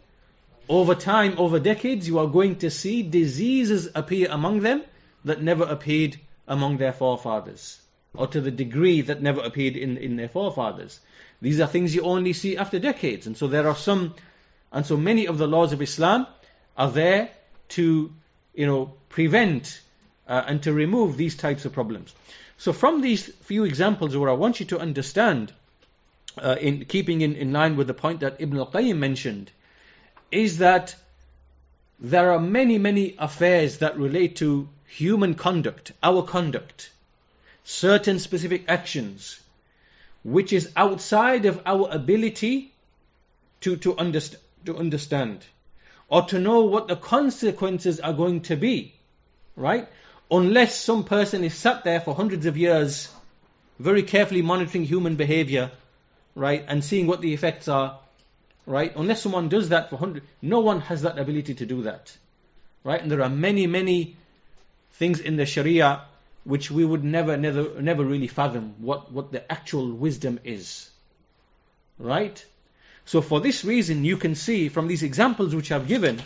over 0.69 0.95
time, 0.95 1.35
over 1.39 1.59
decades, 1.59 2.09
you 2.09 2.19
are 2.19 2.27
going 2.27 2.57
to 2.57 2.71
see 2.71 3.03
diseases 3.03 3.91
appear 3.95 4.29
among 4.31 4.61
them 4.61 4.83
that 5.25 5.43
never 5.43 5.65
appeared 5.65 6.17
among 6.49 6.79
their 6.79 6.93
forefathers, 6.93 7.79
or 8.15 8.27
to 8.29 8.41
the 8.41 8.51
degree 8.51 9.01
that 9.03 9.23
never 9.23 9.41
appeared 9.41 9.77
in, 9.77 9.97
in 9.97 10.17
their 10.17 10.29
forefathers. 10.29 11.01
These 11.43 11.61
are 11.61 11.67
things 11.67 11.95
you 11.95 12.03
only 12.03 12.33
see 12.33 12.57
after 12.57 12.79
decades. 12.79 13.27
And 13.27 13.37
so 13.37 13.49
there 13.49 13.69
are 13.69 13.77
some, 13.77 14.15
and 14.73 14.87
so 14.87 14.97
many 14.97 15.27
of 15.27 15.39
the 15.39 15.49
laws 15.49 15.73
of 15.73 15.83
Islam 15.83 16.27
are 16.77 16.91
there 16.91 17.31
to, 17.71 18.13
you 18.55 18.67
know, 18.67 18.95
prevent 19.09 19.81
uh, 20.29 20.43
and 20.47 20.63
to 20.63 20.73
remove 20.73 21.17
these 21.17 21.37
types 21.37 21.65
of 21.65 21.73
problems. 21.73 22.15
So 22.57 22.73
from 22.73 23.01
these 23.01 23.27
few 23.27 23.65
examples, 23.65 24.17
what 24.17 24.29
I 24.29 24.33
want 24.33 24.61
you 24.61 24.67
to 24.67 24.79
understand, 24.79 25.53
uh, 26.41 26.57
in 26.61 26.85
keeping 26.85 27.21
in, 27.21 27.35
in 27.35 27.53
line 27.53 27.77
with 27.77 27.89
the 27.89 27.95
point 27.95 28.21
that 28.21 28.37
Ibn 28.39 28.59
al-Qayyim 28.59 28.97
mentioned, 28.97 29.51
is 30.31 30.59
that 30.59 30.95
there 31.99 32.33
are 32.33 32.41
many, 32.41 32.79
many 32.79 33.17
affairs 33.19 33.79
that 33.79 33.99
relate 33.99 34.37
to 34.37 34.69
human 34.87 35.35
conduct, 35.35 35.93
our 36.03 36.23
conduct, 36.23 36.91
certain 37.65 38.19
specific 38.19 38.67
actions, 38.69 39.41
which 40.23 40.53
is 40.53 40.71
outside 40.77 41.47
of 41.47 41.61
our 41.67 41.89
ability 41.91 42.73
to, 43.63 43.77
to, 43.77 43.95
underst- 43.95 44.37
to 44.67 44.77
understand 44.77 45.45
or 46.09 46.23
to 46.23 46.39
know 46.39 46.63
what 46.63 46.87
the 46.87 46.97
consequences 46.97 47.99
are 48.01 48.13
going 48.13 48.43
to 48.43 48.57
be, 48.57 48.95
right? 49.57 49.89
Unless 50.31 50.79
some 50.79 51.05
person 51.05 51.43
is 51.45 51.55
sat 51.55 51.85
there 51.85 52.01
for 52.01 52.15
hundreds 52.15 52.47
of 52.47 52.57
years, 52.57 53.09
very 53.79 54.03
carefully 54.03 54.43
monitoring 54.43 54.85
human 54.85 55.17
behavior, 55.17 55.71
right, 56.35 56.65
and 56.69 56.85
seeing 56.85 57.07
what 57.07 57.23
the 57.23 57.33
effects 57.33 57.69
are, 57.69 57.99
right? 58.67 58.95
Unless 58.97 59.23
someone 59.23 59.49
does 59.49 59.71
that 59.71 59.91
for 59.91 59.97
hundred, 59.97 60.23
no 60.43 60.61
one 60.61 60.81
has 60.81 61.03
that 61.03 61.19
ability 61.19 61.55
to 61.55 61.67
do 61.67 61.83
that, 61.83 62.17
right? 62.83 63.01
And 63.01 63.11
there 63.11 63.23
are 63.23 63.31
many, 63.31 63.67
many 63.67 64.17
things 64.93 65.21
in 65.21 65.37
the 65.37 65.47
Sharia 65.47 66.03
which 66.45 66.71
we 66.71 66.85
would 66.85 67.03
never, 67.03 67.37
never, 67.37 67.81
never 67.81 68.05
really 68.05 68.27
fathom 68.27 68.75
what, 68.79 69.11
what 69.11 69.33
the 69.33 69.51
actual 69.51 69.91
wisdom 69.91 70.39
is, 70.45 70.91
right? 71.99 72.45
So 73.07 73.21
for 73.21 73.41
this 73.41 73.65
reason, 73.65 74.05
you 74.05 74.17
can 74.17 74.35
see 74.35 74.69
from 74.69 74.87
these 74.89 75.03
examples 75.03 75.55
which 75.55 75.73
I've 75.73 75.89
given, 75.89 76.21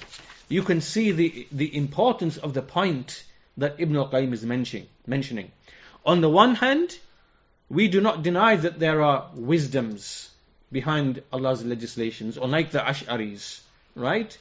you 0.49 0.63
can 0.63 0.81
see 0.81 1.13
the, 1.13 1.47
the 1.53 1.77
importance 1.77 2.37
of 2.37 2.55
the 2.55 2.63
point 2.63 3.25
that 3.57 3.77
Ibn 3.79 3.97
al-Qayyim 3.97 4.33
is 4.33 4.45
mentioning, 4.45 4.87
mentioning. 5.07 5.51
On 6.07 6.21
the 6.21 6.29
one 6.29 6.55
hand, 6.55 6.97
we 7.69 7.89
do 7.89 8.01
not 8.01 8.23
deny 8.23 8.57
that 8.57 8.79
there 8.79 9.03
are 9.03 9.31
wisdoms 9.35 10.31
behind 10.73 11.23
Allah's 11.33 11.65
legislations, 11.65 12.37
unlike 12.37 12.71
the 12.71 12.79
Ash'aris, 12.79 13.61
right? 13.95 14.37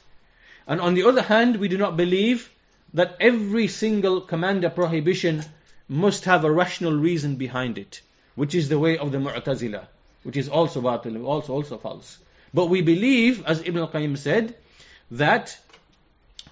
And 0.66 0.80
on 0.80 0.94
the 0.94 1.04
other 1.04 1.22
hand, 1.22 1.56
we 1.56 1.68
do 1.68 1.78
not 1.78 1.96
believe 1.96 2.50
that 2.94 3.16
every 3.20 3.68
single 3.68 4.20
command 4.20 4.64
or 4.64 4.70
prohibition 4.70 5.44
must 5.88 6.24
have 6.24 6.44
a 6.44 6.50
rational 6.50 6.92
reason 6.92 7.36
behind 7.36 7.78
it, 7.78 8.00
which 8.34 8.54
is 8.54 8.68
the 8.68 8.78
way 8.78 8.98
of 8.98 9.12
the 9.12 9.18
Mu'tazila, 9.18 9.86
which 10.22 10.36
is 10.36 10.48
also 10.48 10.80
batil, 10.82 11.24
also 11.24 11.52
also 11.52 11.78
false. 11.78 12.18
But 12.52 12.66
we 12.66 12.82
believe, 12.82 13.44
as 13.46 13.60
Ibn 13.60 13.78
al-Qayyim 13.78 14.16
said, 14.18 14.54
that 15.12 15.58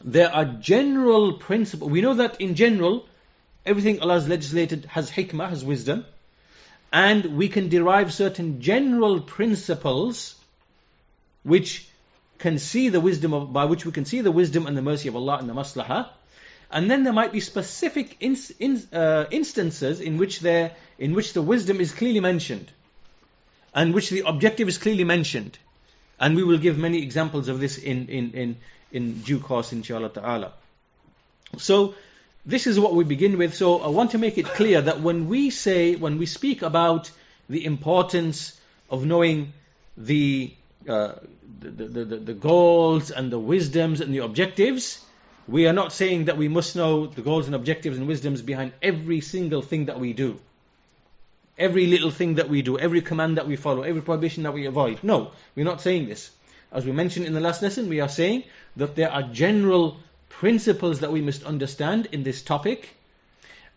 there 0.05 0.33
are 0.33 0.45
general 0.45 1.35
principles. 1.35 1.91
We 1.91 2.01
know 2.01 2.15
that 2.15 2.41
in 2.41 2.55
general, 2.55 3.07
everything 3.65 4.01
Allah 4.01 4.15
has 4.15 4.29
legislated 4.29 4.85
has 4.87 5.11
hikmah, 5.11 5.49
has 5.51 5.65
wisdom 5.65 6.05
and 6.93 7.37
we 7.37 7.49
can 7.49 7.69
derive 7.69 8.13
certain 8.13 8.61
general 8.61 9.21
principles 9.21 10.35
which 11.43 11.89
can 12.39 12.59
see 12.59 12.89
the 12.89 13.01
wisdom 13.01 13.35
of, 13.35 13.53
by 13.53 13.65
which 13.65 13.85
we 13.85 13.93
can 13.93 14.05
see 14.05 14.21
the 14.21 14.31
wisdom 14.31 14.67
and 14.67 14.77
the 14.77 14.83
mercy 14.83 15.09
of 15.09 15.17
Allah 15.17 15.39
and 15.39 15.49
the 15.49 15.55
maslahah. 15.55 16.09
And 16.71 16.91
then 16.91 17.05
there 17.05 17.13
might 17.13 17.33
be 17.33 17.41
specific 17.41 18.17
in, 18.21 18.37
in, 18.59 18.83
uh, 18.93 19.27
instances 19.31 20.01
in 20.01 20.19
which 20.19 20.41
there, 20.41 20.73
in 20.99 21.15
which 21.15 21.33
the 21.33 21.43
wisdom 21.43 21.81
is 21.81 21.93
clearly 21.93 22.21
mentioned, 22.21 22.71
and 23.75 23.95
which 23.95 24.11
the 24.11 24.25
objective 24.27 24.69
is 24.69 24.79
clearly 24.79 25.05
mentioned. 25.05 25.59
And 26.19 26.35
we 26.35 26.43
will 26.43 26.59
give 26.59 26.79
many 26.79 27.03
examples 27.03 27.49
of 27.49 27.61
this 27.61 27.79
in, 27.79 28.09
in, 28.09 28.33
in, 28.33 28.57
in 28.91 29.21
due 29.23 29.39
course, 29.39 29.73
inshallah 29.73 30.09
ta'ala. 30.11 30.53
So, 31.59 31.95
this 32.47 32.69
is 32.69 32.79
what 32.79 32.95
we 32.95 33.05
begin 33.05 33.39
with. 33.39 33.55
So 33.55 33.81
I 33.81 33.89
want 33.89 34.13
to 34.13 34.19
make 34.19 34.39
it 34.39 34.47
clear 34.47 34.81
that 34.81 35.01
when 35.01 35.29
we 35.29 35.51
say, 35.51 35.97
when 35.97 36.19
we 36.19 36.27
speak 36.27 36.63
about 36.63 37.11
the 37.49 37.65
importance 37.65 38.59
of 38.89 39.05
knowing 39.05 39.53
the, 39.97 40.55
uh, 40.89 41.15
the, 41.61 41.71
the, 41.71 42.05
the, 42.05 42.17
the, 42.17 42.35
goals 42.35 43.11
and 43.11 43.33
the 43.33 43.39
wisdoms 43.39 44.01
and 44.01 44.15
the 44.15 44.19
objectives, 44.19 45.05
we 45.49 45.67
are 45.67 45.73
not 45.73 45.93
saying 45.93 46.25
that 46.25 46.37
we 46.37 46.49
must 46.49 46.75
know 46.77 47.07
the 47.07 47.23
goals 47.23 47.47
and 47.47 47.55
objectives 47.55 47.97
and 47.97 48.07
wisdoms 48.07 48.43
behind 48.43 48.73
every 48.83 49.21
single 49.21 49.63
thing 49.63 49.87
that 49.87 50.01
we 50.01 50.13
do. 50.13 50.39
Every 51.59 51.87
little 51.87 52.11
thing 52.11 52.35
that 52.35 52.49
we 52.49 52.63
do, 52.63 52.79
every 52.79 53.01
command 53.01 53.39
that 53.39 53.47
we 53.47 53.57
follow, 53.57 53.83
every 53.83 54.03
prohibition 54.03 54.43
that 54.43 54.53
we 54.53 54.67
avoid. 54.67 55.03
No, 55.03 55.31
we're 55.55 55.65
not 55.65 55.81
saying 55.81 56.07
this. 56.09 56.31
As 56.73 56.85
we 56.85 56.93
mentioned 56.93 57.27
in 57.27 57.33
the 57.33 57.41
last 57.41 57.63
lesson, 57.63 57.89
we 57.89 58.01
are 58.01 58.09
saying 58.09 58.45
that 58.77 58.97
there 58.97 59.11
are 59.11 59.23
general 59.23 59.97
principles 60.29 61.01
that 61.01 61.13
we 61.13 61.23
must 61.23 61.45
understand 61.45 62.09
in 62.13 62.25
this 62.25 62.43
topic, 62.43 62.89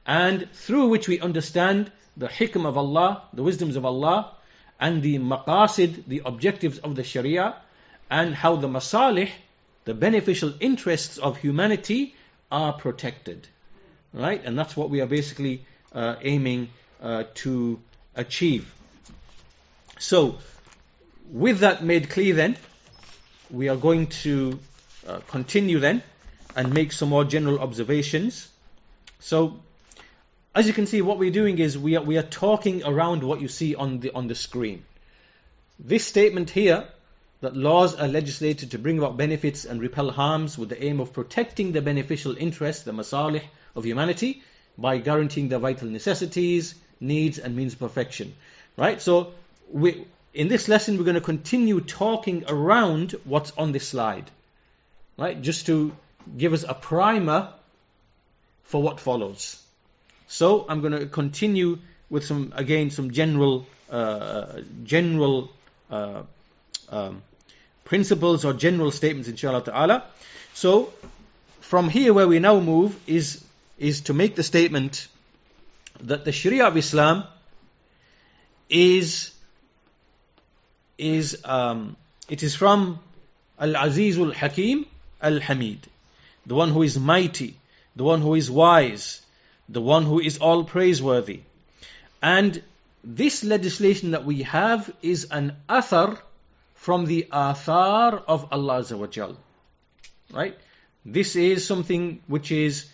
and 0.06 0.52
through 0.54 0.88
which 0.88 1.08
we 1.08 1.20
understand 1.20 1.92
the 2.18 2.28
hikm 2.28 2.66
of 2.66 2.78
Allah, 2.78 3.24
the 3.34 3.44
wisdoms 3.44 3.76
of 3.76 3.86
Allah, 3.86 4.32
and 4.80 5.02
the 5.02 5.20
maqasid, 5.20 6.06
the 6.08 6.24
objectives 6.26 6.80
of 6.80 6.96
the 6.96 7.04
Sharia, 7.04 7.56
and 8.10 8.34
how 8.34 8.56
the 8.56 8.68
masalih, 8.68 9.30
the 9.90 9.96
beneficial 9.96 10.54
interests 10.60 11.18
of 11.18 11.38
humanity, 11.38 12.14
are 12.52 12.74
protected. 12.74 13.48
Right? 14.14 14.40
And 14.46 14.58
that's 14.58 14.78
what 14.78 14.92
we 14.92 15.02
are 15.02 15.08
basically 15.08 15.66
uh, 15.94 16.16
aiming 16.22 16.70
uh, 17.02 17.24
to 17.42 17.80
achieve. 18.16 18.72
So, 19.98 20.38
with 21.32 21.60
that 21.62 21.84
made 21.84 22.08
clear, 22.12 22.36
then, 22.36 22.56
we 23.50 23.68
are 23.70 23.76
going 23.76 24.08
to 24.26 24.60
uh, 25.08 25.22
continue 25.28 25.80
then 25.80 26.04
and 26.56 26.72
make 26.72 26.92
some 26.92 27.10
more 27.10 27.24
general 27.24 27.60
observations. 27.60 28.48
So, 29.20 29.60
as 30.54 30.68
you 30.68 30.74
can 30.74 30.86
see, 30.86 31.02
what 31.02 31.18
we're 31.18 31.32
doing 31.32 31.58
is 31.58 31.76
we 31.80 31.96
are, 31.98 32.04
we 32.04 32.20
are 32.20 32.30
talking 32.44 32.84
around 32.84 33.24
what 33.24 33.42
you 33.42 33.48
see 33.48 33.74
on 33.74 34.02
the, 34.02 34.12
on 34.14 34.28
the 34.28 34.36
screen. 34.36 34.86
This 35.80 36.06
statement 36.06 36.52
here, 36.52 36.88
that 37.42 37.56
laws 37.56 37.96
are 37.96 38.08
legislated 38.08 38.72
to 38.72 38.80
bring 38.80 38.98
about 38.98 39.18
benefits 39.18 39.66
and 39.66 39.82
repel 39.82 40.12
harms 40.12 40.58
with 40.58 40.70
the 40.70 40.84
aim 40.84 41.00
of 41.00 41.14
protecting 41.14 41.72
the 41.72 41.82
beneficial 41.82 42.36
interests, 42.36 42.84
the 42.84 42.92
masalih 42.92 43.44
of 43.76 43.86
humanity, 43.86 44.44
by 44.78 44.98
guaranteeing 44.98 45.50
their 45.50 45.60
vital 45.60 45.88
necessities, 45.88 46.76
needs, 47.00 47.40
and 47.40 47.56
means 47.56 47.74
of 47.74 47.80
perfection. 47.80 48.34
Right? 48.78 49.02
So, 49.02 49.34
we, 49.72 50.06
in 50.34 50.48
this 50.48 50.68
lesson, 50.68 50.98
we're 50.98 51.06
going 51.06 51.16
to 51.16 51.22
continue 51.22 51.80
talking 51.82 52.46
around 52.48 53.16
what's 53.24 53.52
on 53.58 53.72
this 53.72 53.88
slide. 53.88 54.30
Right? 55.18 55.42
Just 55.42 55.66
to 55.68 55.94
give 56.38 56.54
us 56.54 56.64
a 56.68 56.74
primer 56.74 57.50
for 58.64 58.82
what 58.82 59.00
follows. 59.00 59.62
So 60.28 60.66
I'm 60.70 60.82
going 60.82 60.94
to 60.94 61.08
continue 61.08 61.80
with 62.10 62.24
some 62.26 62.54
again 62.56 62.92
some 62.92 63.12
general 63.12 63.66
uh, 63.90 64.62
general 64.84 65.52
uh, 65.90 66.22
um, 66.90 67.22
principles 67.86 68.46
or 68.46 68.54
general 68.54 68.92
statements, 68.92 69.30
inshallah 69.30 69.64
ta'ala. 69.64 70.04
So 70.54 70.94
from 71.62 71.90
here 71.90 72.14
where 72.14 72.28
we 72.28 72.40
now 72.40 72.60
move 72.60 72.98
is 73.08 73.44
is 73.78 74.02
to 74.02 74.14
make 74.14 74.36
the 74.36 74.44
statement 74.44 75.08
that 76.02 76.26
the 76.26 76.32
Sharia 76.32 76.68
of 76.68 76.78
Islam 76.78 77.24
is 78.70 79.32
is 80.98 81.38
um, 81.46 81.96
it 82.28 82.44
is 82.44 82.56
from 82.56 83.00
Al-Azizul 83.60 84.34
Hakim 84.34 84.86
Al 85.22 85.40
Hamid 85.40 85.88
the 86.50 86.56
one 86.56 86.70
who 86.70 86.82
is 86.82 86.98
mighty, 86.98 87.56
the 87.96 88.04
one 88.04 88.22
who 88.22 88.34
is 88.34 88.50
wise, 88.50 89.22
the 89.70 89.82
one 89.82 90.04
who 90.04 90.20
is 90.20 90.40
all 90.40 90.64
praiseworthy. 90.64 91.42
And 92.24 92.62
this 93.04 93.44
legislation 93.44 94.12
that 94.12 94.26
we 94.26 94.44
have 94.44 94.92
is 95.04 95.28
an 95.32 95.56
athar 95.70 96.18
from 96.90 97.06
the 97.06 97.28
athar 97.32 98.24
of 98.28 98.48
Allah 98.52 98.80
Azawajal. 98.80 99.36
Right? 100.34 100.58
This 101.06 101.36
is 101.36 101.68
something 101.68 102.24
which 102.26 102.52
is 102.52 102.88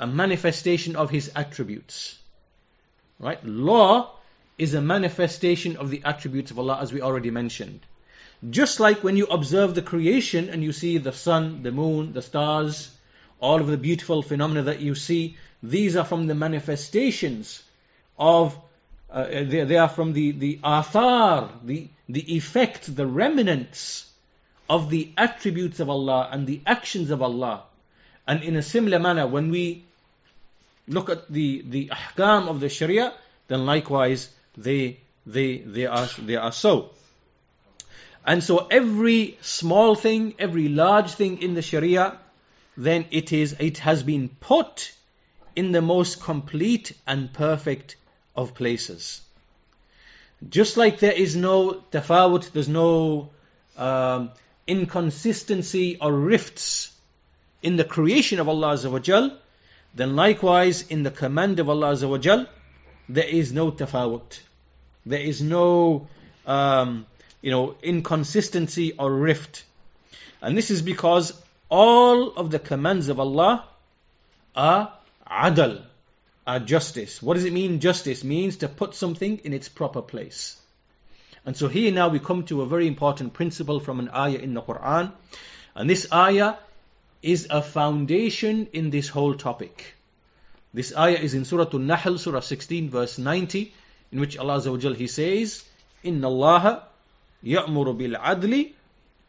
a 0.00 0.06
manifestation 0.08 0.96
of 0.96 1.10
His 1.10 1.30
attributes. 1.36 2.18
Right? 3.20 3.38
Law 3.44 4.10
is 4.58 4.74
a 4.74 4.80
manifestation 4.80 5.76
of 5.76 5.90
the 5.90 6.02
attributes 6.04 6.50
of 6.50 6.58
Allah 6.58 6.78
as 6.82 6.92
we 6.92 7.02
already 7.02 7.30
mentioned. 7.30 7.86
Just 8.50 8.80
like 8.80 9.04
when 9.04 9.16
you 9.16 9.26
observe 9.26 9.76
the 9.76 9.88
creation 9.92 10.48
and 10.48 10.64
you 10.64 10.72
see 10.72 10.98
the 10.98 11.12
sun, 11.12 11.62
the 11.62 11.70
moon, 11.70 12.14
the 12.14 12.22
stars, 12.22 12.90
all 13.38 13.60
of 13.60 13.68
the 13.68 13.78
beautiful 13.78 14.22
phenomena 14.22 14.64
that 14.64 14.80
you 14.80 14.96
see, 14.96 15.36
these 15.62 15.94
are 15.94 16.04
from 16.04 16.26
the 16.26 16.34
manifestations 16.34 17.62
of, 18.18 18.58
uh, 19.16 19.26
they, 19.44 19.64
they, 19.64 19.76
are 19.76 19.88
from 19.88 20.12
the, 20.12 20.32
the 20.32 20.58
athar, 20.62 21.50
the, 21.64 21.88
the 22.08 22.36
effect, 22.36 22.94
the 22.94 23.06
remnants 23.06 24.08
of 24.68 24.90
the 24.90 25.10
attributes 25.16 25.80
of 25.80 25.88
Allah 25.88 26.28
and 26.30 26.46
the 26.46 26.60
actions 26.66 27.10
of 27.10 27.22
Allah. 27.22 27.62
And 28.26 28.42
in 28.42 28.56
a 28.56 28.62
similar 28.62 28.98
manner, 28.98 29.26
when 29.26 29.50
we 29.50 29.84
look 30.86 31.08
at 31.08 31.28
the, 31.30 31.64
the 31.66 31.88
ahkam 31.88 32.48
of 32.48 32.60
the 32.60 32.68
Sharia, 32.68 33.12
then 33.48 33.64
likewise 33.64 34.28
they, 34.56 34.98
they, 35.26 35.58
they, 35.58 35.86
are, 35.86 36.06
they 36.18 36.36
are 36.36 36.52
so. 36.52 36.90
And 38.24 38.42
so 38.42 38.66
every 38.70 39.38
small 39.40 39.94
thing, 39.94 40.34
every 40.38 40.68
large 40.68 41.12
thing 41.12 41.40
in 41.40 41.54
the 41.54 41.62
Sharia 41.62 42.18
then 42.76 43.06
it 43.10 43.32
is 43.32 43.56
it 43.58 43.78
has 43.78 44.02
been 44.02 44.28
put 44.28 44.92
in 45.54 45.72
the 45.72 45.80
most 45.80 46.20
complete 46.20 46.92
and 47.06 47.32
perfect 47.32 47.96
of 48.36 48.54
places. 48.54 49.20
Just 50.48 50.76
like 50.76 50.98
there 50.98 51.12
is 51.12 51.34
no 51.34 51.82
tafawut, 51.90 52.52
there's 52.52 52.68
no 52.68 53.30
um, 53.76 54.30
inconsistency 54.66 55.98
or 56.00 56.12
rifts 56.12 56.92
in 57.62 57.76
the 57.76 57.84
creation 57.84 58.38
of 58.38 58.48
Allah 58.48 58.74
Azza 58.74 59.36
then 59.94 60.14
likewise 60.14 60.82
in 60.88 61.02
the 61.02 61.10
command 61.10 61.58
of 61.58 61.70
Allah 61.70 61.92
Azza 61.92 62.46
there 63.08 63.28
is 63.28 63.52
no 63.52 63.72
tafawut. 63.72 64.40
There 65.06 65.20
is 65.20 65.40
no 65.40 66.08
um, 66.46 67.06
you 67.40 67.50
know 67.50 67.76
inconsistency 67.82 68.92
or 68.92 69.12
rift. 69.12 69.64
And 70.42 70.56
this 70.56 70.70
is 70.70 70.82
because 70.82 71.32
all 71.68 72.32
of 72.32 72.50
the 72.50 72.58
commands 72.58 73.08
of 73.08 73.18
Allah 73.18 73.64
are 74.54 74.92
adl, 75.30 75.82
uh, 76.46 76.58
justice. 76.58 77.22
What 77.22 77.34
does 77.34 77.44
it 77.44 77.52
mean? 77.52 77.80
Justice 77.80 78.22
means 78.22 78.58
to 78.58 78.68
put 78.68 78.94
something 78.94 79.38
in 79.38 79.52
its 79.52 79.68
proper 79.68 80.02
place. 80.02 80.60
And 81.44 81.56
so 81.56 81.68
here 81.68 81.92
now 81.92 82.08
we 82.08 82.18
come 82.18 82.44
to 82.44 82.62
a 82.62 82.66
very 82.66 82.86
important 82.86 83.32
principle 83.32 83.80
from 83.80 84.00
an 84.00 84.10
ayah 84.10 84.38
in 84.38 84.54
the 84.54 84.62
Quran. 84.62 85.12
And 85.74 85.90
this 85.90 86.12
ayah 86.12 86.54
is 87.22 87.48
a 87.50 87.62
foundation 87.62 88.68
in 88.72 88.90
this 88.90 89.08
whole 89.08 89.34
topic. 89.34 89.94
This 90.74 90.96
ayah 90.96 91.18
is 91.18 91.34
in 91.34 91.44
Surah 91.44 91.70
An-Nahl, 91.72 92.18
Surah 92.18 92.40
16, 92.40 92.90
verse 92.90 93.18
90, 93.18 93.72
in 94.12 94.20
which 94.20 94.36
Allah 94.36 94.58
Azza 94.58 94.70
wa 94.70 94.76
Jal, 94.76 94.94
He 94.94 95.06
says, 95.06 95.64
إِنَّ 96.04 96.20
اللَّهَ 96.20 96.82
يَأْمُرُ 97.44 97.96
بِالْعَدْلِ 97.96 98.72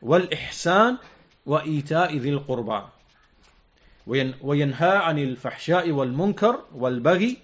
وَالْإِحْسَانِ 0.03 0.99
وَإِيتَاءِ 1.47 2.19
ذِي 2.19 2.39
الْقُرْبَانِ 2.39 2.89
وينهى 4.06 4.96
عن 4.96 5.18
الفحشاء 5.18 5.90
والمنكر 5.90 6.64
والبغي 6.74 7.36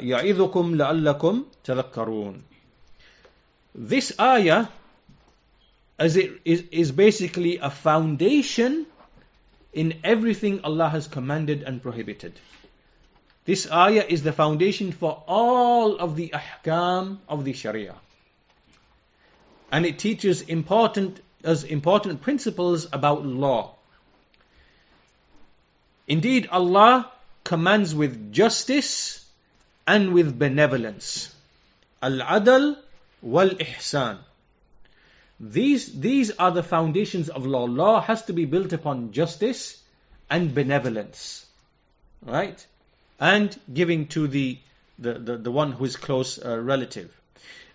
يعظكم 0.00 0.76
لعلكم 0.76 1.44
تذكرون 1.64 2.42
This 3.74 4.12
ayah 4.20 4.68
as 5.98 6.16
it 6.16 6.40
is, 6.44 6.64
is 6.70 6.92
basically 6.92 7.58
a 7.58 7.70
foundation 7.70 8.86
in 9.72 10.00
everything 10.04 10.60
Allah 10.64 10.88
has 10.88 11.06
commanded 11.08 11.62
and 11.62 11.82
prohibited. 11.82 12.32
This 13.44 13.70
ayah 13.70 14.04
is 14.08 14.22
the 14.22 14.32
foundation 14.32 14.92
for 14.92 15.22
all 15.26 15.96
of 15.96 16.16
the 16.16 16.32
ahkam 16.34 17.18
of 17.28 17.44
the 17.44 17.52
Sharia. 17.52 17.94
And 19.70 19.84
it 19.84 19.98
teaches 19.98 20.40
important 20.42 21.20
as 21.42 21.64
important 21.64 22.22
principles 22.22 22.86
about 22.92 23.26
law. 23.26 23.74
Indeed, 26.09 26.49
Allah 26.51 27.11
commands 27.43 27.93
with 27.93 28.33
justice 28.33 29.23
and 29.87 30.13
with 30.13 30.37
benevolence. 30.37 31.33
Al-adl 32.01 32.77
wal-ihsan. 33.21 34.17
These, 35.39 35.99
these 35.99 36.31
are 36.31 36.51
the 36.51 36.63
foundations 36.63 37.29
of 37.29 37.45
law. 37.45 37.65
Law 37.65 38.01
has 38.01 38.25
to 38.25 38.33
be 38.33 38.45
built 38.45 38.73
upon 38.73 39.11
justice 39.11 39.81
and 40.29 40.53
benevolence. 40.53 41.45
Right? 42.25 42.65
And 43.19 43.57
giving 43.71 44.07
to 44.07 44.27
the, 44.27 44.57
the, 44.97 45.13
the, 45.13 45.37
the 45.37 45.51
one 45.51 45.71
who 45.73 45.85
is 45.85 45.95
close 45.95 46.43
uh, 46.43 46.59
relative. 46.59 47.15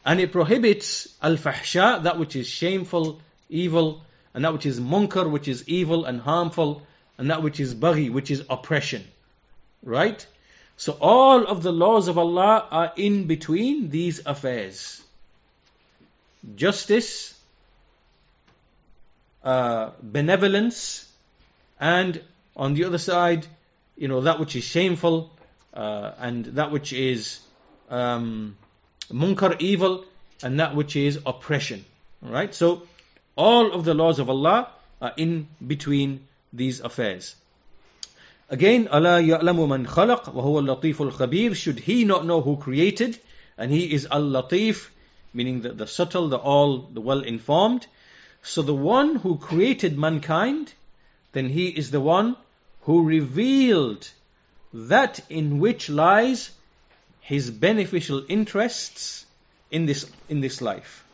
And 0.04 0.20
it 0.20 0.32
prohibits 0.32 1.08
al-fahsha, 1.22 2.02
that 2.02 2.18
which 2.18 2.36
is 2.36 2.48
shameful, 2.48 3.20
evil, 3.48 4.02
and 4.34 4.44
that 4.44 4.52
which 4.52 4.66
is 4.66 4.80
munkar, 4.80 5.30
which 5.30 5.48
is 5.48 5.68
evil 5.68 6.04
and 6.04 6.20
harmful, 6.20 6.82
and 7.18 7.31
that 7.31 7.42
which 7.42 7.61
is 7.61 7.74
baghi, 7.74 8.11
which 8.11 8.31
is 8.31 8.44
oppression. 8.50 9.05
Right? 9.83 10.27
So 10.77 10.96
all 11.00 11.46
of 11.46 11.62
the 11.62 11.72
laws 11.72 12.09
of 12.09 12.18
Allah 12.18 12.66
are 12.70 12.92
in 12.96 13.27
between 13.27 13.90
these 13.90 14.27
affairs. 14.27 15.03
Justice, 16.57 17.38
uh, 19.44 19.90
benevolence, 20.03 21.11
and 21.79 22.20
on 22.57 22.74
the 22.74 22.85
other 22.85 22.98
side, 22.98 23.46
you 23.96 24.09
know, 24.09 24.22
that 24.22 24.40
which 24.40 24.57
is 24.57 24.64
shameful, 24.64 25.31
uh, 25.72 26.12
and 26.18 26.44
that 26.46 26.70
which 26.70 26.92
is 26.92 27.40
um, 27.88 28.57
munkar, 29.12 29.61
evil, 29.61 30.05
and 30.42 30.61
that 30.61 30.74
which 30.74 30.96
is 30.96 31.20
oppression. 31.24 31.85
Right? 32.20 32.55
So 32.55 32.83
all 33.37 33.72
of 33.72 33.85
the 33.85 33.94
laws 33.94 34.18
of 34.18 34.29
Allah 34.29 34.68
are 35.00 35.12
in 35.16 35.48
between 35.64 36.27
these 36.54 36.80
affairs. 36.80 37.34
Again, 38.50 38.88
Allah 38.88 39.20
ya'lamu 39.20 39.68
man 39.68 39.86
khalaq 39.86 40.32
wa 40.32 40.42
huwa 40.42 40.68
al-latif 40.68 41.00
al-khabir. 41.00 41.56
Should 41.56 41.80
he 41.80 42.04
not 42.04 42.26
know 42.26 42.40
who 42.40 42.56
created? 42.56 43.18
And 43.56 43.70
he 43.70 43.92
is 43.92 44.06
al-latif, 44.10 44.88
meaning 45.32 45.62
the, 45.62 45.70
the 45.70 45.86
subtle, 45.86 46.28
the 46.28 46.36
all, 46.36 46.78
the 46.78 47.00
well-informed. 47.00 47.86
So 48.42 48.62
the 48.62 48.74
one 48.74 49.16
who 49.16 49.38
created 49.38 49.96
mankind, 49.98 50.72
then 51.32 51.48
he 51.48 51.68
is 51.68 51.90
the 51.90 52.00
one 52.00 52.36
who 52.82 53.04
revealed 53.04 54.06
that 54.74 55.20
in 55.30 55.58
which 55.58 55.88
lies 55.88 56.50
his 57.20 57.50
beneficial 57.50 58.24
interests 58.28 59.24
in 59.70 59.86
this 59.86 60.10
in 60.28 60.42
this 60.42 60.60
life. 60.60 61.04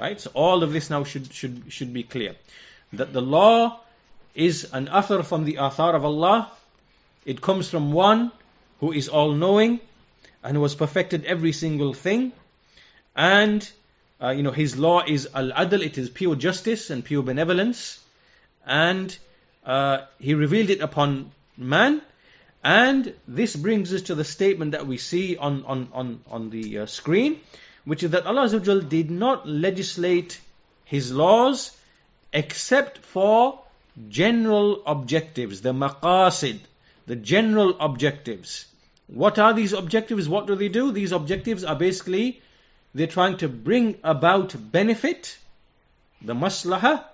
Right? 0.00 0.18
So 0.18 0.30
all 0.32 0.62
of 0.62 0.72
this 0.72 0.88
now 0.88 1.04
should 1.04 1.32
should 1.32 1.64
should 1.68 1.92
be 1.92 2.02
clear. 2.02 2.36
That 2.94 3.12
the 3.12 3.20
law 3.20 3.81
is 4.34 4.68
an 4.72 4.86
athar 4.86 5.24
from 5.24 5.44
the 5.44 5.54
athar 5.54 5.94
of 5.94 6.04
Allah. 6.04 6.50
It 7.24 7.40
comes 7.40 7.68
from 7.68 7.92
one 7.92 8.32
who 8.80 8.92
is 8.92 9.08
all 9.08 9.32
knowing 9.32 9.80
and 10.42 10.56
who 10.56 10.62
has 10.62 10.74
perfected 10.74 11.24
every 11.24 11.52
single 11.52 11.94
thing. 11.94 12.32
And, 13.14 13.68
uh, 14.20 14.30
you 14.30 14.42
know, 14.42 14.50
his 14.50 14.76
law 14.76 15.02
is 15.06 15.28
al-adl, 15.34 15.84
it 15.84 15.98
is 15.98 16.10
pure 16.10 16.34
justice 16.34 16.90
and 16.90 17.04
pure 17.04 17.22
benevolence. 17.22 18.00
And 18.66 19.16
uh, 19.64 19.98
he 20.18 20.34
revealed 20.34 20.70
it 20.70 20.80
upon 20.80 21.30
man. 21.56 22.02
And 22.64 23.14
this 23.26 23.56
brings 23.56 23.92
us 23.92 24.02
to 24.02 24.14
the 24.14 24.24
statement 24.24 24.72
that 24.72 24.86
we 24.86 24.96
see 24.96 25.36
on, 25.36 25.64
on, 25.64 25.88
on, 25.92 26.20
on 26.30 26.50
the 26.50 26.80
uh, 26.80 26.86
screen, 26.86 27.40
which 27.84 28.02
is 28.02 28.12
that 28.12 28.26
Allah 28.26 28.48
did 28.82 29.10
not 29.10 29.48
legislate 29.48 30.40
His 30.84 31.12
laws 31.12 31.76
except 32.32 32.98
for 32.98 33.61
general 34.08 34.82
objectives, 34.86 35.60
the 35.60 35.72
maqasid, 35.72 36.60
the 37.06 37.16
general 37.16 37.76
objectives. 37.80 38.66
What 39.06 39.38
are 39.38 39.52
these 39.52 39.72
objectives? 39.72 40.28
What 40.28 40.46
do 40.46 40.54
they 40.54 40.68
do? 40.68 40.92
These 40.92 41.12
objectives 41.12 41.64
are 41.64 41.74
basically 41.76 42.40
they're 42.94 43.06
trying 43.06 43.38
to 43.38 43.48
bring 43.48 43.96
about 44.04 44.54
benefit, 44.72 45.36
the 46.20 46.34
maslaha, 46.34 47.04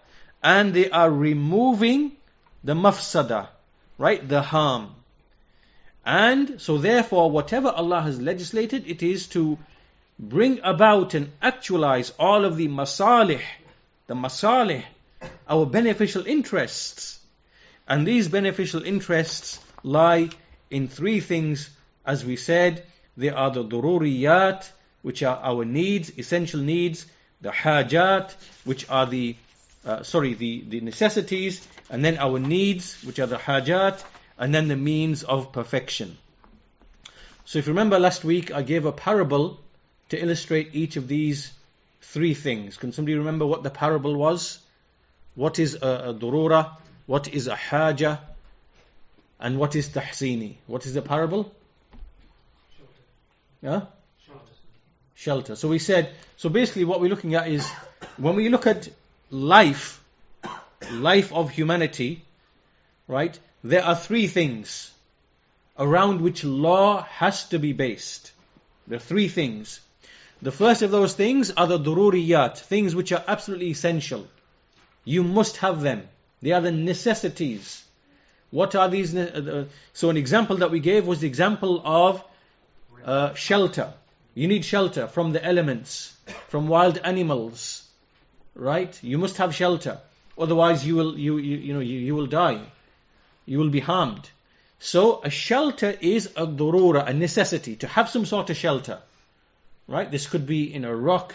and 0.43 0.73
they 0.75 0.91
are 0.91 1.11
removing 1.11 2.12
the 2.62 2.75
mafsada, 2.75 3.49
right? 3.97 4.27
The 4.29 4.43
harm. 4.43 4.95
And 6.05 6.61
so 6.61 6.79
therefore, 6.79 7.31
whatever 7.31 7.69
Allah 7.69 8.03
has 8.03 8.21
legislated, 8.21 8.87
it 8.87 9.03
is 9.03 9.27
to 9.29 9.59
bring 10.19 10.61
about 10.62 11.14
and 11.14 11.31
actualize 11.41 12.12
all 12.19 12.45
of 12.45 12.57
the 12.57 12.69
masalih, 12.69 13.43
the 14.07 14.14
masalih, 14.14 14.85
our 15.48 15.66
beneficial 15.66 16.26
interests. 16.26 17.18
And 17.87 18.06
these 18.06 18.28
beneficial 18.28 18.82
interests 18.82 19.58
lie 19.82 20.30
in 20.70 20.88
three 20.88 21.20
things, 21.20 21.70
as 22.04 22.24
we 22.24 22.37
said. 22.37 22.84
They 23.16 23.30
are 23.30 23.50
the 23.50 23.64
dururiyat, 23.64 24.68
which 25.02 25.22
are 25.22 25.38
our 25.42 25.64
needs, 25.64 26.16
essential 26.18 26.61
needs, 26.61 27.06
the 27.40 27.50
hajat, 27.50 28.34
which 28.64 28.88
are 28.90 29.06
the, 29.06 29.37
uh, 29.87 30.02
sorry, 30.02 30.34
the, 30.34 30.64
the 30.68 30.80
necessities, 30.80 31.66
and 31.88 32.04
then 32.04 32.18
our 32.18 32.38
needs, 32.38 33.02
which 33.02 33.18
are 33.18 33.26
the 33.26 33.38
hajat, 33.38 34.02
and 34.38 34.54
then 34.54 34.68
the 34.68 34.76
means 34.76 35.22
of 35.22 35.52
perfection. 35.52 36.18
So 37.44 37.58
if 37.58 37.66
you 37.66 37.72
remember 37.72 37.99
last 37.99 38.24
week, 38.24 38.53
I 38.53 38.62
gave 38.62 38.84
a 38.84 38.92
parable 38.92 39.59
to 40.11 40.22
illustrate 40.22 40.74
each 40.74 40.96
of 40.96 41.09
these 41.09 41.51
three 42.03 42.34
things. 42.34 42.76
Can 42.76 42.92
somebody 42.92 43.16
remember 43.16 43.46
what 43.46 43.62
the 43.62 43.70
parable 43.70 44.14
was? 44.14 44.59
What 45.39 45.61
is 45.61 45.76
a, 45.80 46.11
a 46.11 46.14
durura, 46.14 46.72
what 47.07 47.28
is 47.28 47.47
a 47.47 47.55
haja, 47.55 48.18
and 49.39 49.57
what 49.57 49.76
is 49.76 49.89
tahsini. 49.89 50.57
What 50.66 50.84
is 50.84 50.95
the 50.95 51.01
parable? 51.01 51.55
Shelter. 54.26 54.55
Shelter. 55.14 55.55
So 55.55 55.68
we 55.68 55.78
said, 55.78 56.11
so 56.36 56.49
basically 56.49 56.84
what 56.84 57.01
we're 57.01 57.11
looking 57.11 57.36
at 57.36 57.47
is, 57.47 57.64
when 58.16 58.34
we 58.34 58.49
look 58.49 58.66
at 58.66 58.89
life, 59.30 60.03
life 60.91 61.32
of 61.32 61.51
humanity, 61.51 62.24
right, 63.07 63.39
there 63.62 63.84
are 63.84 63.95
three 63.95 64.26
things 64.26 64.91
around 65.78 66.20
which 66.20 66.43
law 66.43 67.03
has 67.03 67.49
to 67.51 67.61
be 67.61 67.72
based. 67.72 68.32
There 68.89 68.97
are 68.97 69.07
three 69.12 69.28
things. 69.28 69.78
The 70.43 70.51
first 70.51 70.82
of 70.82 70.91
those 70.91 71.14
things 71.14 71.53
are 71.53 71.68
the 71.68 71.78
dururiyat, 71.78 72.59
things 72.59 72.97
which 72.97 73.12
are 73.12 73.22
absolutely 73.28 73.68
essential. 73.68 74.26
You 75.09 75.22
must 75.24 75.56
have 75.59 75.80
them. 75.80 76.06
They 76.42 76.52
are 76.52 76.61
the 76.61 76.70
necessities. 76.70 77.82
What 78.50 78.74
are 78.74 78.90
these? 78.90 79.16
Uh, 79.16 79.64
so 79.94 80.11
an 80.11 80.18
example 80.18 80.56
that 80.59 80.70
we 80.70 80.80
gave 80.80 81.06
was 81.06 81.20
the 81.20 81.26
example 81.26 81.80
of 81.82 82.22
uh, 83.06 83.32
shelter. 83.32 83.94
You 84.34 84.48
need 84.48 84.66
shelter 84.66 85.06
from 85.06 85.32
the 85.32 85.42
elements, 85.42 86.14
from 86.48 86.68
wild 86.68 86.98
animals, 86.98 87.88
right? 88.54 89.02
You 89.02 89.16
must 89.16 89.38
have 89.38 89.54
shelter, 89.54 89.98
otherwise 90.36 90.86
you 90.86 90.96
will 90.96 91.18
you 91.18 91.38
you, 91.38 91.56
you 91.56 91.72
know 91.72 91.80
you, 91.80 91.98
you 92.00 92.14
will 92.14 92.26
die, 92.26 92.61
you 93.46 93.59
will 93.59 93.70
be 93.70 93.80
harmed. 93.80 94.28
So 94.78 95.22
a 95.24 95.30
shelter 95.30 95.96
is 96.02 96.26
a 96.36 96.46
durura, 96.46 97.09
a 97.09 97.14
necessity 97.14 97.76
to 97.76 97.86
have 97.86 98.11
some 98.11 98.26
sort 98.26 98.50
of 98.50 98.59
shelter, 98.59 98.98
right? 99.86 100.11
This 100.11 100.26
could 100.26 100.46
be 100.46 100.62
in 100.74 100.84
a 100.84 100.94
rock, 100.94 101.34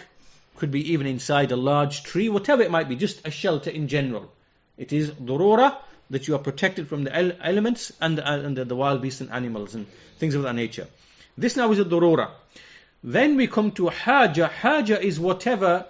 could 0.58 0.72
be 0.72 0.94
even 0.94 1.08
inside 1.08 1.52
a 1.52 1.56
large 1.56 2.04
tree, 2.04 2.30
whatever 2.30 2.62
it 2.62 2.72
might 2.72 2.90
be, 2.90 2.96
just 2.96 3.26
a 3.28 3.32
shelter 3.32 3.70
in 3.70 3.88
general. 3.88 4.32
It 4.78 4.94
is 4.94 5.12
durura 5.12 5.78
that 6.10 6.28
you 6.28 6.36
are 6.36 6.40
protected 6.40 6.88
from 6.88 7.04
the 7.04 7.16
elements 7.46 7.92
and, 8.00 8.20
uh, 8.20 8.24
and 8.24 8.58
the 8.58 8.76
wild 8.76 9.02
beasts 9.02 9.22
and 9.22 9.32
animals 9.32 9.76
and 9.76 9.88
things 10.20 10.36
of 10.36 10.44
that 10.44 10.54
nature. 10.54 10.88
This 11.38 11.56
now 11.56 11.72
is 11.72 11.80
a 11.80 11.86
durura. 11.86 12.30
Then 13.04 13.36
we 13.36 13.48
come 13.48 13.72
to 13.74 13.90
haja. 13.90 14.48
Haja 14.48 15.00
is 15.00 15.20
whatever 15.20 15.86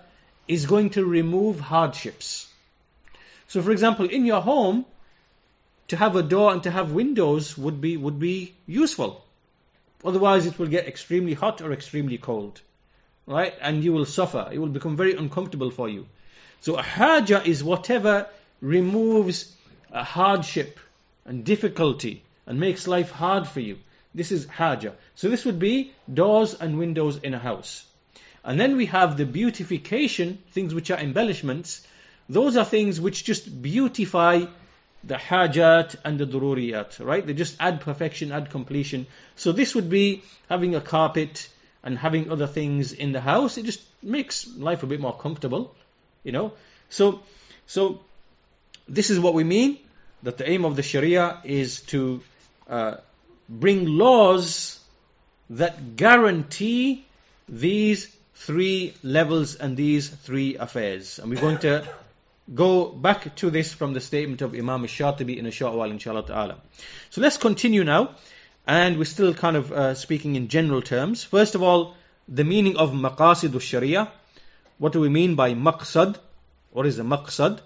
is 0.47 0.65
going 0.65 0.91
to 0.91 1.05
remove 1.05 1.59
hardships. 1.59 2.47
So, 3.47 3.61
for 3.61 3.71
example, 3.71 4.09
in 4.09 4.25
your 4.25 4.41
home, 4.41 4.85
to 5.89 5.97
have 5.97 6.15
a 6.15 6.23
door 6.23 6.51
and 6.53 6.63
to 6.63 6.71
have 6.71 6.91
windows 6.91 7.57
would 7.57 7.79
be 7.81 7.97
would 7.97 8.19
be 8.19 8.55
useful. 8.65 9.23
Otherwise, 10.03 10.45
it 10.45 10.57
will 10.57 10.67
get 10.67 10.87
extremely 10.87 11.33
hot 11.33 11.61
or 11.61 11.71
extremely 11.71 12.17
cold, 12.17 12.61
right? 13.25 13.53
And 13.61 13.83
you 13.83 13.93
will 13.93 14.05
suffer. 14.05 14.49
It 14.51 14.59
will 14.59 14.67
become 14.67 14.95
very 14.95 15.15
uncomfortable 15.15 15.71
for 15.71 15.89
you. 15.89 16.05
So, 16.61 16.75
a 16.75 16.81
haja 16.81 17.41
is 17.43 17.63
whatever 17.63 18.27
removes 18.61 19.53
a 19.91 20.03
hardship 20.03 20.79
and 21.25 21.43
difficulty 21.45 22.23
and 22.47 22.59
makes 22.59 22.87
life 22.87 23.11
hard 23.11 23.47
for 23.47 23.59
you. 23.59 23.77
This 24.15 24.31
is 24.31 24.45
haja. 24.45 24.91
So 25.15 25.29
this 25.29 25.45
would 25.45 25.59
be 25.59 25.91
doors 26.11 26.53
and 26.53 26.77
windows 26.77 27.17
in 27.17 27.33
a 27.33 27.39
house. 27.39 27.85
And 28.43 28.59
then 28.59 28.77
we 28.77 28.87
have 28.87 29.17
the 29.17 29.25
beautification, 29.25 30.39
things 30.51 30.73
which 30.73 30.91
are 30.91 30.99
embellishments. 30.99 31.85
Those 32.29 32.57
are 32.57 32.65
things 32.65 32.99
which 32.99 33.23
just 33.23 33.61
beautify 33.61 34.45
the 35.03 35.15
hajat 35.15 35.95
and 36.05 36.19
the 36.19 36.25
dururiyat, 36.25 37.03
right? 37.03 37.25
They 37.25 37.33
just 37.33 37.55
add 37.59 37.81
perfection, 37.81 38.31
add 38.31 38.49
completion. 38.49 39.07
So 39.35 39.51
this 39.51 39.75
would 39.75 39.89
be 39.89 40.23
having 40.49 40.75
a 40.75 40.81
carpet 40.81 41.49
and 41.83 41.97
having 41.97 42.31
other 42.31 42.47
things 42.47 42.93
in 42.93 43.11
the 43.11 43.21
house. 43.21 43.57
It 43.57 43.65
just 43.65 43.81
makes 44.01 44.47
life 44.55 44.83
a 44.83 44.87
bit 44.87 44.99
more 44.99 45.15
comfortable, 45.15 45.75
you 46.23 46.31
know. 46.31 46.53
So, 46.89 47.21
so 47.67 47.99
this 48.87 49.09
is 49.09 49.19
what 49.19 49.33
we 49.33 49.43
mean 49.43 49.79
that 50.23 50.37
the 50.37 50.49
aim 50.49 50.65
of 50.65 50.75
the 50.75 50.83
Sharia 50.83 51.39
is 51.43 51.81
to 51.81 52.21
uh, 52.69 52.95
bring 53.49 53.85
laws 53.85 54.79
that 55.49 55.95
guarantee 55.97 57.05
these 57.49 58.15
three 58.35 58.93
levels 59.03 59.55
and 59.55 59.75
these 59.75 60.09
three 60.09 60.55
affairs. 60.55 61.19
And 61.19 61.29
we're 61.29 61.41
going 61.41 61.59
to 61.59 61.87
go 62.53 62.85
back 62.89 63.35
to 63.37 63.49
this 63.49 63.73
from 63.73 63.93
the 63.93 64.01
statement 64.01 64.41
of 64.41 64.53
Imam 64.53 64.81
al-Shatibi 64.81 65.37
in 65.37 65.45
a 65.45 65.51
short 65.51 65.75
while, 65.75 65.91
inshallah 65.91 66.25
ta'ala. 66.25 66.57
So 67.09 67.21
let's 67.21 67.37
continue 67.37 67.83
now. 67.83 68.15
And 68.65 68.97
we're 68.97 69.05
still 69.05 69.33
kind 69.33 69.57
of 69.57 69.71
uh, 69.71 69.93
speaking 69.95 70.35
in 70.35 70.47
general 70.47 70.81
terms. 70.81 71.23
First 71.23 71.55
of 71.55 71.63
all, 71.63 71.95
the 72.27 72.43
meaning 72.43 72.77
of 72.77 72.91
maqasid 72.91 73.59
sharia 73.61 74.09
What 74.77 74.93
do 74.93 75.01
we 75.01 75.09
mean 75.09 75.35
by 75.35 75.53
maqsad? 75.53 76.17
What 76.71 76.85
is 76.85 76.97
the 76.97 77.03
maqsad? 77.03 77.59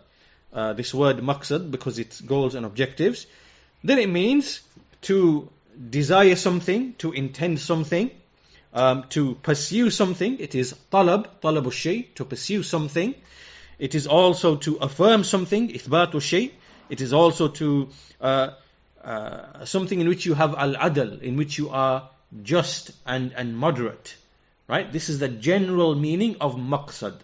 Uh, 0.52 0.74
this 0.74 0.93
word 0.93 1.18
maqsad 1.18 1.70
because 1.70 2.00
it's 2.00 2.20
goals 2.20 2.56
and 2.56 2.66
objectives. 2.66 3.28
Then 3.84 4.00
it 4.00 4.10
means 4.10 4.62
to 5.04 5.50
desire 5.89 6.36
something, 6.36 6.95
to 6.95 7.12
intend 7.12 7.60
something, 7.60 8.10
um, 8.74 9.04
to 9.10 9.36
pursue 9.36 9.89
something. 9.91 10.39
It 10.39 10.56
is 10.56 10.74
talab, 10.91 11.28
talabu 11.41 11.72
shay, 11.72 12.04
to 12.16 12.26
pursue 12.26 12.64
something. 12.64 13.14
It 13.78 13.93
is 13.93 14.08
also 14.08 14.56
to 14.58 14.78
affirm 14.78 15.24
something, 15.24 15.70
ithbatu 15.70 16.22
shay. 16.22 16.52
It 16.89 17.02
is 17.02 17.14
also 17.14 17.50
to 17.50 17.89
uh, 18.20 18.50
uh, 19.08 19.64
something 19.64 20.01
in 20.01 20.10
which 20.10 20.26
you 20.26 20.34
have 20.34 20.53
al-adl, 20.53 21.22
in 21.22 21.38
which 21.38 21.58
you 21.58 21.70
are 21.70 22.10
just 22.43 22.91
and, 23.05 23.32
and 23.38 23.58
moderate. 23.58 24.16
Right? 24.68 24.91
This 24.91 25.08
is 25.08 25.20
the 25.20 25.30
general 25.30 25.95
meaning 25.95 26.36
of 26.41 26.55
maqsad. 26.55 27.16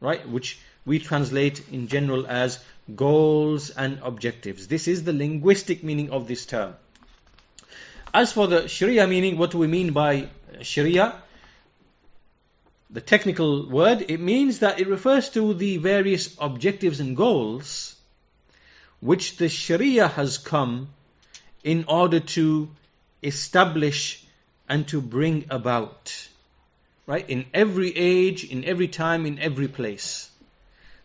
Right? 0.00 0.28
Which 0.28 0.58
we 0.84 0.98
translate 0.98 1.62
in 1.72 1.88
general 1.88 2.26
as 2.26 2.62
goals 2.94 3.70
and 3.70 4.00
objectives. 4.02 4.66
This 4.66 4.86
is 4.86 5.04
the 5.04 5.14
linguistic 5.14 5.82
meaning 5.82 6.10
of 6.10 6.28
this 6.28 6.44
term. 6.44 6.74
As 8.12 8.32
for 8.32 8.46
the 8.46 8.68
Sharia 8.68 9.06
meaning, 9.06 9.38
what 9.38 9.50
do 9.50 9.56
we 9.56 9.66
mean 9.66 9.94
by 9.94 10.28
Sharia? 10.60 11.14
The 12.90 13.00
technical 13.00 13.66
word, 13.70 14.04
it 14.08 14.20
means 14.20 14.58
that 14.58 14.78
it 14.78 14.88
refers 14.88 15.30
to 15.30 15.54
the 15.54 15.78
various 15.78 16.36
objectives 16.38 17.00
and 17.00 17.16
goals 17.16 17.96
which 19.00 19.38
the 19.38 19.48
Sharia 19.48 20.06
has 20.06 20.36
come 20.36 20.88
in 21.64 21.86
order 21.88 22.20
to 22.20 22.68
establish 23.22 24.22
and 24.68 24.86
to 24.88 25.00
bring 25.00 25.46
about. 25.50 26.28
Right? 27.06 27.28
In 27.28 27.46
every 27.52 27.94
age, 27.96 28.44
in 28.44 28.64
every 28.64 28.88
time, 28.88 29.26
in 29.26 29.38
every 29.38 29.68
place. 29.68 30.30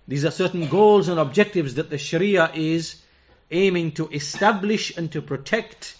These 0.07 0.25
are 0.25 0.31
certain 0.31 0.67
goals 0.67 1.07
and 1.07 1.19
objectives 1.19 1.75
that 1.75 1.89
the 1.89 1.97
Sharia 1.97 2.51
is 2.53 2.95
aiming 3.51 3.93
to 3.93 4.07
establish 4.09 4.95
and 4.97 5.11
to 5.11 5.21
protect 5.21 5.95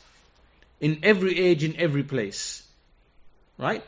in 0.80 1.00
every 1.04 1.38
age, 1.38 1.64
in 1.64 1.76
every 1.78 2.04
place. 2.04 2.64
Right? 3.58 3.84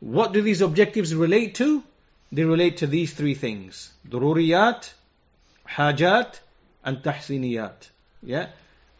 What 0.00 0.32
do 0.32 0.42
these 0.42 0.60
objectives 0.60 1.14
relate 1.14 1.56
to? 1.56 1.82
They 2.30 2.44
relate 2.44 2.78
to 2.78 2.86
these 2.86 3.12
three 3.12 3.34
things. 3.34 3.90
Dururiyat, 4.08 4.92
hajat, 5.68 6.38
and 6.84 6.98
tahsiniyat. 6.98 7.88
Yeah? 8.22 8.48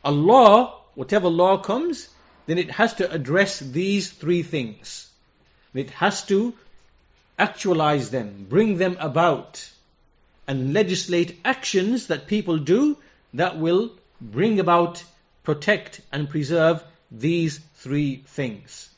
A 0.05 0.11
law, 0.11 0.81
whatever 0.99 1.29
law 1.29 1.57
comes, 1.57 2.09
then 2.47 2.59
it 2.59 2.73
has 2.73 2.95
to 2.95 3.09
address 3.09 3.61
these 3.61 4.11
three 4.11 4.43
things. 4.43 5.09
It 5.73 5.91
has 5.91 6.25
to 6.25 6.55
actualize 7.39 8.11
them, 8.11 8.47
bring 8.49 8.79
them 8.79 8.97
about, 8.99 9.71
and 10.49 10.75
legislate 10.75 11.39
actions 11.45 12.09
that 12.09 12.27
people 12.27 12.59
do 12.59 12.97
that 13.35 13.59
will 13.59 13.93
bring 14.21 14.59
about, 14.59 15.05
protect, 15.45 16.01
and 16.11 16.29
preserve 16.29 16.83
these 17.13 17.61
three 17.77 18.25
things. 18.27 18.91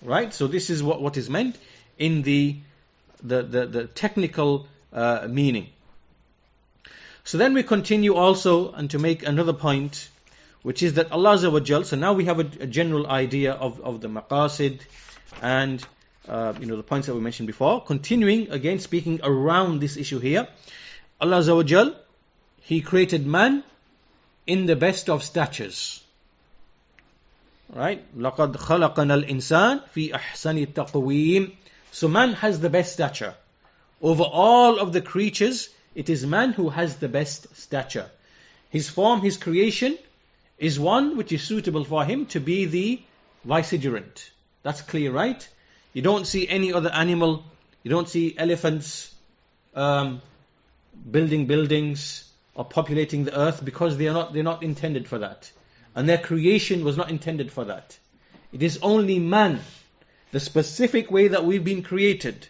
Right? 0.00 0.32
So 0.32 0.46
this 0.46 0.70
is 0.70 0.80
what, 0.80 1.02
what 1.02 1.16
is 1.16 1.28
meant 1.28 1.58
in 1.98 2.22
the, 2.22 2.56
the, 3.20 3.42
the, 3.42 3.66
the 3.66 3.86
technical 3.88 4.68
uh, 4.92 5.26
meaning. 5.28 5.70
So 7.24 7.36
then 7.36 7.52
we 7.52 7.64
continue 7.64 8.14
also 8.14 8.70
and 8.70 8.88
to 8.90 9.00
make 9.00 9.26
another 9.26 9.52
point, 9.52 10.08
which 10.63 10.83
is 10.83 10.95
that 10.95 11.11
Allah 11.11 11.35
Azza 11.35 11.85
so 11.85 11.95
now 11.95 12.13
we 12.13 12.25
have 12.25 12.39
a, 12.39 12.63
a 12.63 12.67
general 12.67 13.07
idea 13.07 13.53
of, 13.53 13.79
of 13.81 14.01
the 14.01 14.09
maqasid 14.09 14.81
and 15.41 15.85
uh, 16.27 16.53
you 16.59 16.65
know 16.65 16.75
the 16.75 16.83
points 16.83 17.07
that 17.07 17.15
we 17.15 17.21
mentioned 17.21 17.47
before. 17.47 17.83
Continuing 17.83 18.51
again 18.51 18.79
speaking 18.79 19.21
around 19.23 19.79
this 19.79 19.97
issue 19.97 20.19
here, 20.19 20.47
Allah 21.21 21.37
Azza 21.37 21.95
He 22.61 22.81
created 22.81 23.25
man 23.25 23.63
in 24.45 24.65
the 24.65 24.75
best 24.75 25.09
of 25.09 25.23
statures. 25.23 26.03
Right? 27.73 28.01
لَقَدْ 28.17 28.55
خَلَقَنَا 28.55 29.25
الْإِنسَانِ 29.25 29.83
فِي 29.93 30.11
أَحْسَنِ 30.11 30.67
التَّقْوِيمِ 30.67 31.53
So 31.91 32.07
man 32.07 32.33
has 32.33 32.59
the 32.59 32.69
best 32.69 32.93
stature. 32.93 33.35
Over 34.01 34.23
all 34.23 34.79
of 34.79 34.93
the 34.93 35.01
creatures, 35.01 35.69
it 35.95 36.09
is 36.09 36.25
man 36.25 36.53
who 36.53 36.69
has 36.69 36.97
the 36.97 37.09
best 37.09 37.55
stature. 37.57 38.09
His 38.69 38.89
form, 38.89 39.21
his 39.21 39.37
creation, 39.37 39.97
is 40.62 40.78
one 40.78 41.16
which 41.16 41.32
is 41.32 41.42
suitable 41.42 41.82
for 41.82 42.04
him 42.04 42.24
to 42.26 42.38
be 42.38 42.66
the 42.66 43.02
vicegerent. 43.44 44.30
That's 44.62 44.80
clear, 44.80 45.10
right? 45.10 45.46
You 45.92 46.02
don't 46.02 46.24
see 46.24 46.46
any 46.48 46.72
other 46.72 46.88
animal, 46.88 47.44
you 47.82 47.90
don't 47.90 48.08
see 48.08 48.36
elephants 48.38 49.12
um, 49.74 50.22
building 51.10 51.46
buildings 51.46 52.30
or 52.54 52.64
populating 52.64 53.24
the 53.24 53.36
earth 53.36 53.64
because 53.64 53.96
they 53.96 54.06
are 54.06 54.12
not, 54.12 54.32
they're 54.32 54.44
not 54.44 54.62
intended 54.62 55.08
for 55.08 55.18
that. 55.18 55.50
And 55.96 56.08
their 56.08 56.18
creation 56.18 56.84
was 56.84 56.96
not 56.96 57.10
intended 57.10 57.50
for 57.50 57.64
that. 57.64 57.98
It 58.52 58.62
is 58.62 58.78
only 58.82 59.18
man, 59.18 59.58
the 60.30 60.38
specific 60.38 61.10
way 61.10 61.26
that 61.28 61.44
we've 61.44 61.64
been 61.64 61.82
created, 61.82 62.46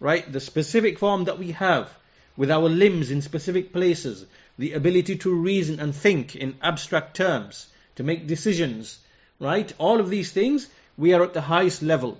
right? 0.00 0.30
The 0.30 0.40
specific 0.40 0.98
form 0.98 1.24
that 1.24 1.38
we 1.38 1.52
have, 1.52 1.88
with 2.36 2.50
our 2.50 2.68
limbs 2.68 3.12
in 3.12 3.22
specific 3.22 3.72
places, 3.72 4.26
the 4.57 4.73
ability 4.73 5.17
to 5.17 5.33
reason 5.33 5.79
and 5.79 5.95
think 5.95 6.35
in 6.35 6.55
abstract 6.61 7.15
terms, 7.15 7.67
to 7.95 8.03
make 8.03 8.27
decisions, 8.27 8.99
right? 9.39 9.71
All 9.77 9.99
of 9.99 10.09
these 10.09 10.31
things, 10.31 10.67
we 10.97 11.13
are 11.13 11.23
at 11.23 11.33
the 11.33 11.41
highest 11.41 11.81
level. 11.81 12.19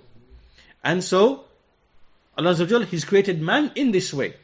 And 0.82 1.04
so, 1.04 1.44
Allah 2.38 2.54
He's 2.86 3.04
created 3.04 3.42
man 3.42 3.72
in 3.74 3.90
this 3.90 4.14
way. 4.14 4.34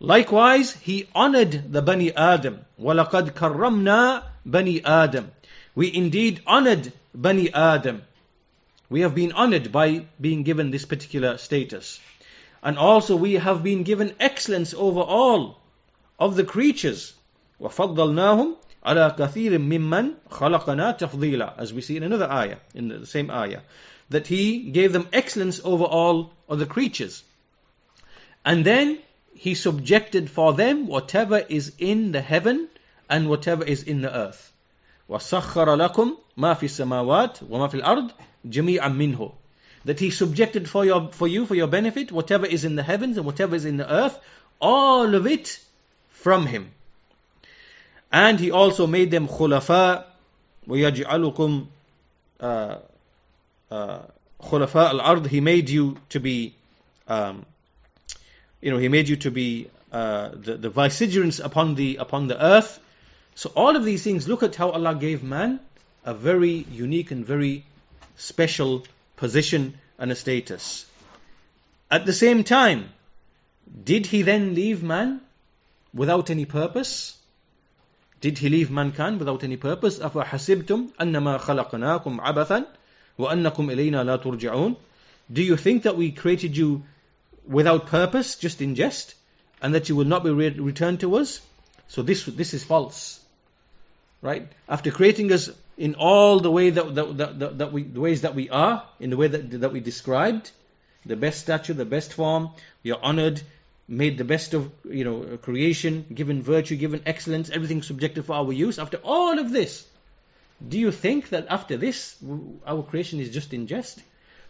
Likewise, 0.00 0.72
He 0.72 1.08
honored 1.14 1.72
the 1.72 1.82
Bani 1.82 2.14
Adam. 2.14 2.64
وَلَقَدْ 2.80 3.32
كَرَّمْنَا 3.32 4.22
Bani 4.46 4.84
Adam. 4.84 5.30
We 5.74 5.92
indeed 5.92 6.40
honored 6.46 6.92
Bani 7.14 7.52
Adam. 7.52 8.02
We 8.88 9.00
have 9.00 9.14
been 9.14 9.32
honored 9.32 9.72
by 9.72 10.06
being 10.20 10.42
given 10.42 10.70
this 10.70 10.86
particular 10.86 11.36
status. 11.36 12.00
And 12.62 12.78
also 12.78 13.16
we 13.16 13.34
have 13.34 13.62
been 13.62 13.82
given 13.82 14.14
excellence 14.20 14.72
over 14.72 15.00
all 15.00 15.59
of 16.20 16.36
the 16.36 16.44
creatures. 16.44 17.14
وَفَضَّلْنَاهُمْ 17.60 18.54
عَلَى 18.86 19.16
كَثِيرٍ 19.16 19.58
مِمَّنْ 19.58 20.14
خَلَقَنَا 20.30 20.98
تَفْضِيلًا 20.98 21.58
As 21.58 21.72
we 21.72 21.80
see 21.82 21.96
in 21.96 22.02
another 22.02 22.30
ayah, 22.30 22.56
in 22.74 22.88
the 22.88 23.06
same 23.06 23.30
ayah. 23.30 23.60
That 24.10 24.26
He 24.26 24.70
gave 24.70 24.92
them 24.92 25.08
excellence 25.12 25.60
over 25.64 25.84
all 25.84 26.30
of 26.48 26.58
the 26.58 26.66
creatures. 26.66 27.24
And 28.44 28.64
then 28.64 28.98
He 29.34 29.54
subjected 29.54 30.30
for 30.30 30.52
them 30.52 30.86
whatever 30.86 31.38
is 31.38 31.72
in 31.78 32.12
the 32.12 32.20
heaven 32.20 32.68
and 33.10 33.28
whatever 33.28 33.64
is 33.64 33.82
in 33.82 34.00
the 34.00 34.14
earth. 34.14 34.52
وَسَخَّرَ 35.10 35.66
لَكُمْ 35.66 36.16
مَا 36.38 36.54
فِي 36.54 36.66
السَّمَاوَاتِ 36.66 37.48
وَمَا 37.48 37.70
فِي 37.70 37.82
الْأَرْضِ 37.82 38.10
جَمِيعًا 38.48 38.96
مِنْهُ 38.96 39.32
That 39.84 40.00
He 40.00 40.10
subjected 40.10 40.68
for, 40.68 40.84
your, 40.84 41.10
for 41.12 41.28
you, 41.28 41.46
for 41.46 41.54
your 41.54 41.68
benefit, 41.68 42.12
whatever 42.12 42.46
is 42.46 42.64
in 42.64 42.76
the 42.76 42.82
heavens 42.82 43.16
and 43.16 43.26
whatever 43.26 43.56
is 43.56 43.64
in 43.64 43.76
the 43.76 43.92
earth, 43.92 44.18
all 44.60 45.14
of 45.14 45.26
it 45.26 45.60
from 46.20 46.46
Him. 46.46 46.70
And 48.12 48.40
He 48.40 48.50
also 48.50 48.86
made 48.86 49.10
them 49.10 49.28
khulafa 49.28 50.04
وَيَجْعَلُكُمْ 50.68 51.66
uh, 52.40 52.76
uh, 53.70 53.98
khulafa 54.42 54.88
al-ard. 54.88 55.26
He 55.26 55.40
made 55.40 55.70
you 55.70 55.96
to 56.10 56.20
be, 56.20 56.54
um, 57.08 57.46
you 58.60 58.70
know, 58.70 58.78
He 58.78 58.88
made 58.88 59.08
you 59.08 59.16
to 59.16 59.30
be 59.30 59.70
uh, 59.92 60.30
the, 60.34 60.56
the 60.56 60.70
vicegerents 60.70 61.38
upon 61.38 61.74
the 61.74 61.96
upon 61.96 62.26
the 62.26 62.42
earth. 62.42 62.80
So 63.34 63.52
all 63.54 63.76
of 63.76 63.84
these 63.84 64.02
things, 64.02 64.26
look 64.26 64.42
at 64.42 64.56
how 64.56 64.70
Allah 64.70 64.94
gave 64.94 65.22
man 65.22 65.60
a 66.04 66.14
very 66.14 66.66
unique 66.70 67.10
and 67.10 67.24
very 67.24 67.64
special 68.16 68.84
position 69.16 69.78
and 69.98 70.10
a 70.10 70.16
status. 70.16 70.86
At 71.90 72.06
the 72.06 72.12
same 72.12 72.44
time, 72.44 72.88
did 73.84 74.06
he 74.06 74.22
then 74.22 74.54
leave 74.54 74.82
man 74.82 75.20
without 75.92 76.30
any 76.30 76.44
purpose? 76.44 77.16
Did 78.20 78.38
he 78.38 78.48
leave 78.48 78.70
mankind 78.70 79.18
without 79.18 79.44
any 79.44 79.56
purpose? 79.56 79.98
أَفَحَسِبْتُمْ 79.98 80.90
أَنَّمَا 80.98 81.38
خَلَقْنَاكُمْ 81.40 82.20
عَبَثًا 82.20 82.66
وَأَنَّكُمْ 83.18 83.70
إِلَيْنَا 83.70 84.04
لَا 84.04 84.22
تُرْجَعُونَ 84.22 84.76
Do 85.32 85.42
you 85.42 85.56
think 85.56 85.84
that 85.84 85.96
we 85.96 86.12
created 86.12 86.56
you 86.56 86.84
without 87.46 87.86
purpose, 87.86 88.36
just 88.36 88.60
in 88.60 88.74
jest, 88.74 89.14
and 89.62 89.74
that 89.74 89.88
you 89.88 89.96
will 89.96 90.04
not 90.04 90.24
be 90.24 90.30
re- 90.30 90.50
returned 90.50 91.00
to 91.00 91.16
us? 91.16 91.40
So 91.88 92.02
this, 92.02 92.24
this 92.24 92.54
is 92.54 92.64
false. 92.64 93.20
Right? 94.22 94.48
After 94.68 94.90
creating 94.90 95.32
us 95.32 95.50
in 95.76 95.94
all 95.94 96.40
the 96.40 96.50
way 96.50 96.70
that, 96.70 96.94
that, 96.94 97.16
that, 97.18 97.58
that 97.58 97.72
we, 97.72 97.82
the 97.84 98.00
ways 98.00 98.22
that 98.22 98.34
we 98.34 98.48
are, 98.48 98.82
in 98.98 99.10
the 99.10 99.16
way 99.16 99.28
that, 99.28 99.60
that 99.60 99.72
we 99.72 99.80
described, 99.80 100.50
the 101.04 101.16
best 101.16 101.40
stature, 101.40 101.74
the 101.74 101.84
best 101.84 102.12
form, 102.12 102.50
we 102.82 102.92
are 102.92 102.98
honored, 103.02 103.40
made 103.91 104.17
the 104.17 104.23
best 104.23 104.53
of 104.53 104.71
you 104.89 105.03
know 105.03 105.37
creation, 105.37 106.05
given 106.13 106.41
virtue, 106.41 106.77
given 106.77 107.01
excellence, 107.05 107.49
everything 107.49 107.83
subjected 107.83 108.25
for 108.25 108.33
our 108.33 108.51
use. 108.53 108.79
After 108.79 108.97
all 109.03 109.37
of 109.37 109.51
this, 109.51 109.85
do 110.67 110.79
you 110.79 110.91
think 110.91 111.29
that 111.29 111.47
after 111.49 111.77
this 111.77 112.15
our 112.65 112.83
creation 112.83 113.19
is 113.19 113.29
just 113.29 113.53
in 113.53 113.67
jest? 113.67 113.99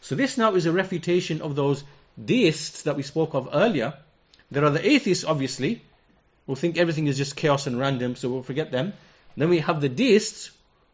So 0.02 0.16
this 0.16 0.38
now 0.38 0.54
is 0.56 0.66
a 0.66 0.72
refutation 0.72 1.42
of 1.42 1.56
those 1.56 1.84
deists 2.24 2.84
that 2.84 2.96
we 2.96 3.04
spoke 3.04 3.34
of 3.34 3.50
earlier. 3.52 3.94
There 4.52 4.66
are 4.66 4.70
the 4.70 4.86
atheists, 4.86 5.24
obviously, 5.24 5.82
who 6.46 6.56
think 6.56 6.78
everything 6.78 7.08
is 7.08 7.18
just 7.18 7.36
chaos 7.36 7.68
and 7.68 7.80
random, 7.80 8.16
so 8.16 8.30
we'll 8.30 8.44
forget 8.44 8.72
them. 8.72 8.94
Then 9.38 9.50
we 9.50 9.60
have 9.60 9.82
the 9.82 9.90
deists 9.90 10.52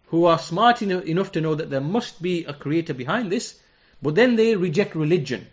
who 0.07 0.25
are 0.25 0.39
smart 0.39 0.81
enough 0.81 1.31
to 1.33 1.41
know 1.41 1.55
that 1.55 1.69
there 1.69 1.81
must 1.81 2.21
be 2.21 2.45
a 2.45 2.53
creator 2.53 2.93
behind 2.93 3.31
this, 3.31 3.59
but 4.01 4.15
then 4.15 4.35
they 4.35 4.55
reject 4.55 4.95
religion. 4.95 5.47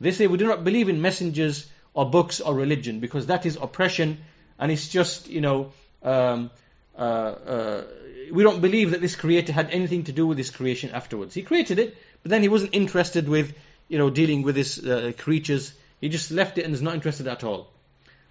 They 0.00 0.12
say 0.12 0.26
we 0.26 0.38
do 0.38 0.46
not 0.46 0.62
believe 0.62 0.88
in 0.88 1.00
messengers 1.02 1.66
or 1.98 2.08
books 2.08 2.40
or 2.40 2.54
religion 2.54 3.00
because 3.00 3.26
that 3.26 3.44
is 3.44 3.56
oppression 3.60 4.18
and 4.56 4.70
it's 4.70 4.88
just, 4.88 5.28
you 5.28 5.40
know, 5.40 5.72
um, 6.04 6.48
uh, 6.96 7.00
uh, 7.00 7.84
we 8.30 8.44
don't 8.44 8.60
believe 8.60 8.92
that 8.92 9.00
this 9.00 9.16
creator 9.16 9.52
had 9.52 9.70
anything 9.70 10.04
to 10.04 10.12
do 10.12 10.24
with 10.24 10.36
this 10.36 10.50
creation 10.50 10.90
afterwards. 10.90 11.34
He 11.34 11.42
created 11.42 11.80
it, 11.80 11.96
but 12.22 12.30
then 12.30 12.42
he 12.42 12.48
wasn't 12.48 12.76
interested 12.76 13.28
with, 13.28 13.52
you 13.88 13.98
know, 13.98 14.10
dealing 14.10 14.42
with 14.42 14.54
his 14.54 14.78
uh, 14.78 15.10
creatures. 15.18 15.72
He 16.00 16.08
just 16.08 16.30
left 16.30 16.56
it 16.56 16.64
and 16.64 16.72
is 16.72 16.82
not 16.82 16.94
interested 16.94 17.26
at 17.26 17.42
all. 17.42 17.68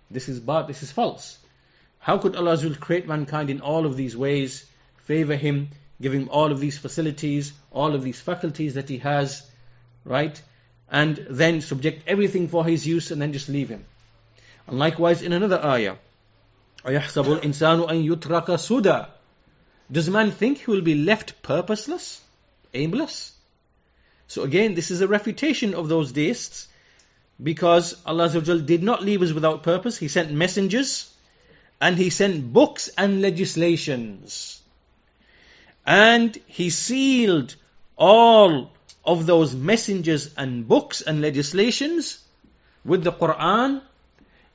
This 0.09 0.29
is 0.29 0.39
bad, 0.39 0.67
this 0.67 0.81
is 0.81 0.93
false. 0.93 1.37
How 1.99 2.19
could 2.19 2.37
Allah 2.37 2.57
create 2.75 3.05
mankind 3.05 3.49
in 3.49 3.59
all 3.59 3.85
of 3.85 3.97
these 3.97 4.15
ways, 4.15 4.65
favor 5.07 5.35
him, 5.35 5.71
give 6.01 6.13
him 6.13 6.29
all 6.31 6.53
of 6.53 6.61
these 6.61 6.77
facilities, 6.77 7.51
all 7.71 7.95
of 7.95 8.01
these 8.01 8.21
faculties 8.21 8.75
that 8.75 8.87
he 8.87 8.99
has, 8.99 9.45
right? 10.05 10.41
and 10.90 11.26
then 11.30 11.60
subject 11.60 12.04
everything 12.06 12.48
for 12.48 12.64
his 12.64 12.86
use 12.86 13.10
and 13.10 13.20
then 13.20 13.32
just 13.32 13.48
leave 13.48 13.68
him. 13.68 13.84
And 14.66 14.78
likewise 14.78 15.22
in 15.22 15.32
another 15.32 15.64
ayah, 15.64 15.96
أَيَحْسَبُ 16.84 17.40
الْإِنسَانُ 17.40 17.88
أَن 17.88 18.06
يُتْرَكَ 18.08 18.46
سُدًى 18.46 19.08
Does 19.90 20.10
man 20.10 20.30
think 20.30 20.58
he 20.58 20.70
will 20.70 20.82
be 20.82 20.94
left 20.94 21.42
purposeless, 21.42 22.20
aimless? 22.74 23.32
So 24.28 24.42
again, 24.42 24.74
this 24.74 24.90
is 24.90 25.00
a 25.00 25.08
refutation 25.08 25.74
of 25.74 25.88
those 25.88 26.12
deists 26.12 26.68
because 27.42 27.96
Allah 28.04 28.28
did 28.30 28.82
not 28.82 29.02
leave 29.02 29.22
us 29.22 29.32
without 29.32 29.62
purpose. 29.62 29.98
He 29.98 30.08
sent 30.08 30.32
messengers 30.32 31.12
and 31.80 31.96
He 31.96 32.10
sent 32.10 32.52
books 32.52 32.88
and 32.96 33.20
legislations. 33.20 34.60
And 35.86 36.38
He 36.46 36.70
sealed 36.70 37.54
all 37.96 38.72
of 39.07 39.25
those 39.25 39.55
messengers 39.55 40.33
and 40.35 40.67
books 40.67 41.01
and 41.01 41.21
legislations 41.21 42.19
with 42.83 43.03
the 43.03 43.11
Quran 43.11 43.81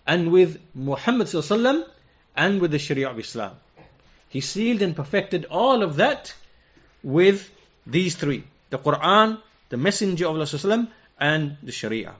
and 0.06 0.30
with 0.30 0.60
Muhammad 0.74 1.34
and 2.36 2.60
with 2.60 2.70
the 2.70 2.78
Sharia 2.78 3.08
of 3.10 3.18
Islam. 3.18 3.56
He 4.28 4.40
sealed 4.40 4.82
and 4.82 4.94
perfected 4.94 5.46
all 5.46 5.82
of 5.82 5.96
that 5.96 6.34
with 7.02 7.50
these 7.86 8.14
three 8.14 8.44
the 8.70 8.78
Quran, 8.78 9.38
the 9.68 9.76
Messenger 9.76 10.28
of 10.28 10.36
Allah 10.36 10.88
and 11.18 11.56
the 11.62 11.72
Sharia. 11.72 12.14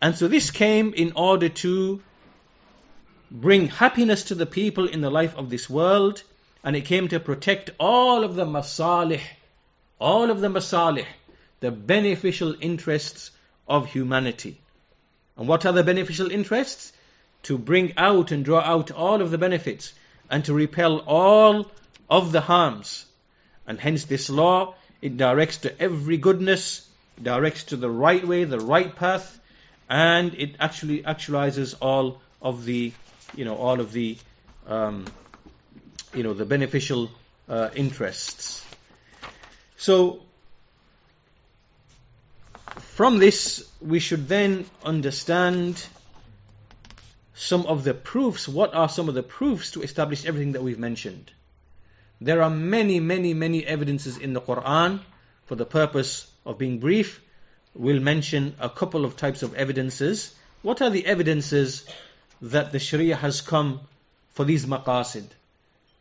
And 0.00 0.16
so 0.16 0.28
this 0.28 0.50
came 0.50 0.92
in 0.94 1.12
order 1.16 1.48
to 1.48 2.02
bring 3.30 3.68
happiness 3.68 4.24
to 4.24 4.34
the 4.34 4.46
people 4.46 4.86
in 4.86 5.00
the 5.00 5.10
life 5.10 5.34
of 5.36 5.48
this 5.50 5.68
world, 5.68 6.22
and 6.62 6.76
it 6.76 6.84
came 6.84 7.08
to 7.08 7.20
protect 7.20 7.70
all 7.78 8.24
of 8.24 8.34
the 8.34 8.44
masalih, 8.44 9.22
all 9.98 10.30
of 10.30 10.40
the 10.40 10.48
masalih, 10.48 11.06
the 11.60 11.70
beneficial 11.70 12.54
interests 12.60 13.30
of 13.66 13.86
humanity. 13.86 14.60
And 15.36 15.48
what 15.48 15.66
are 15.66 15.72
the 15.72 15.84
beneficial 15.84 16.30
interests? 16.30 16.92
To 17.44 17.56
bring 17.56 17.94
out 17.96 18.32
and 18.32 18.44
draw 18.44 18.60
out 18.60 18.90
all 18.90 19.22
of 19.22 19.30
the 19.30 19.38
benefits 19.38 19.92
and 20.30 20.44
to 20.46 20.54
repel 20.54 20.98
all 20.98 21.70
of 22.10 22.32
the 22.32 22.40
harms. 22.40 23.04
And 23.66 23.78
hence 23.78 24.04
this 24.04 24.28
law, 24.28 24.74
it 25.00 25.16
directs 25.16 25.58
to 25.58 25.80
every 25.80 26.16
goodness, 26.16 26.88
directs 27.22 27.64
to 27.64 27.76
the 27.76 27.90
right 27.90 28.26
way, 28.26 28.44
the 28.44 28.58
right 28.58 28.94
path, 28.94 29.38
and 29.88 30.34
it 30.34 30.56
actually 30.58 31.02
actualizes 31.02 31.74
all 31.80 32.20
of 32.42 32.64
the, 32.64 32.92
you 33.34 33.44
know, 33.44 33.56
all 33.56 33.80
of 33.80 33.92
the, 33.92 34.18
um, 34.66 35.04
you 36.14 36.22
know, 36.22 36.34
the 36.34 36.44
beneficial 36.44 37.10
uh, 37.48 37.70
interests. 37.74 38.64
So 39.76 40.20
from 42.80 43.18
this, 43.18 43.68
we 43.80 44.00
should 44.00 44.28
then 44.28 44.66
understand 44.84 45.84
some 47.34 47.66
of 47.66 47.84
the 47.84 47.94
proofs. 47.94 48.48
What 48.48 48.74
are 48.74 48.88
some 48.88 49.08
of 49.08 49.14
the 49.14 49.22
proofs 49.22 49.72
to 49.72 49.82
establish 49.82 50.24
everything 50.26 50.52
that 50.52 50.62
we've 50.62 50.78
mentioned? 50.78 51.30
There 52.20 52.42
are 52.42 52.50
many, 52.50 52.98
many, 52.98 53.34
many 53.34 53.64
evidences 53.64 54.16
in 54.16 54.32
the 54.32 54.40
Quran. 54.40 55.00
For 55.46 55.54
the 55.54 55.64
purpose 55.64 56.30
of 56.44 56.58
being 56.58 56.78
brief, 56.78 57.22
we'll 57.74 58.00
mention 58.00 58.54
a 58.58 58.68
couple 58.68 59.04
of 59.04 59.16
types 59.16 59.42
of 59.42 59.54
evidences. 59.54 60.34
What 60.62 60.82
are 60.82 60.90
the 60.90 61.06
evidences 61.06 61.86
that 62.42 62.72
the 62.72 62.78
Sharia 62.78 63.16
has 63.16 63.40
come 63.40 63.80
for 64.30 64.44
these 64.44 64.66
maqasid? 64.66 65.24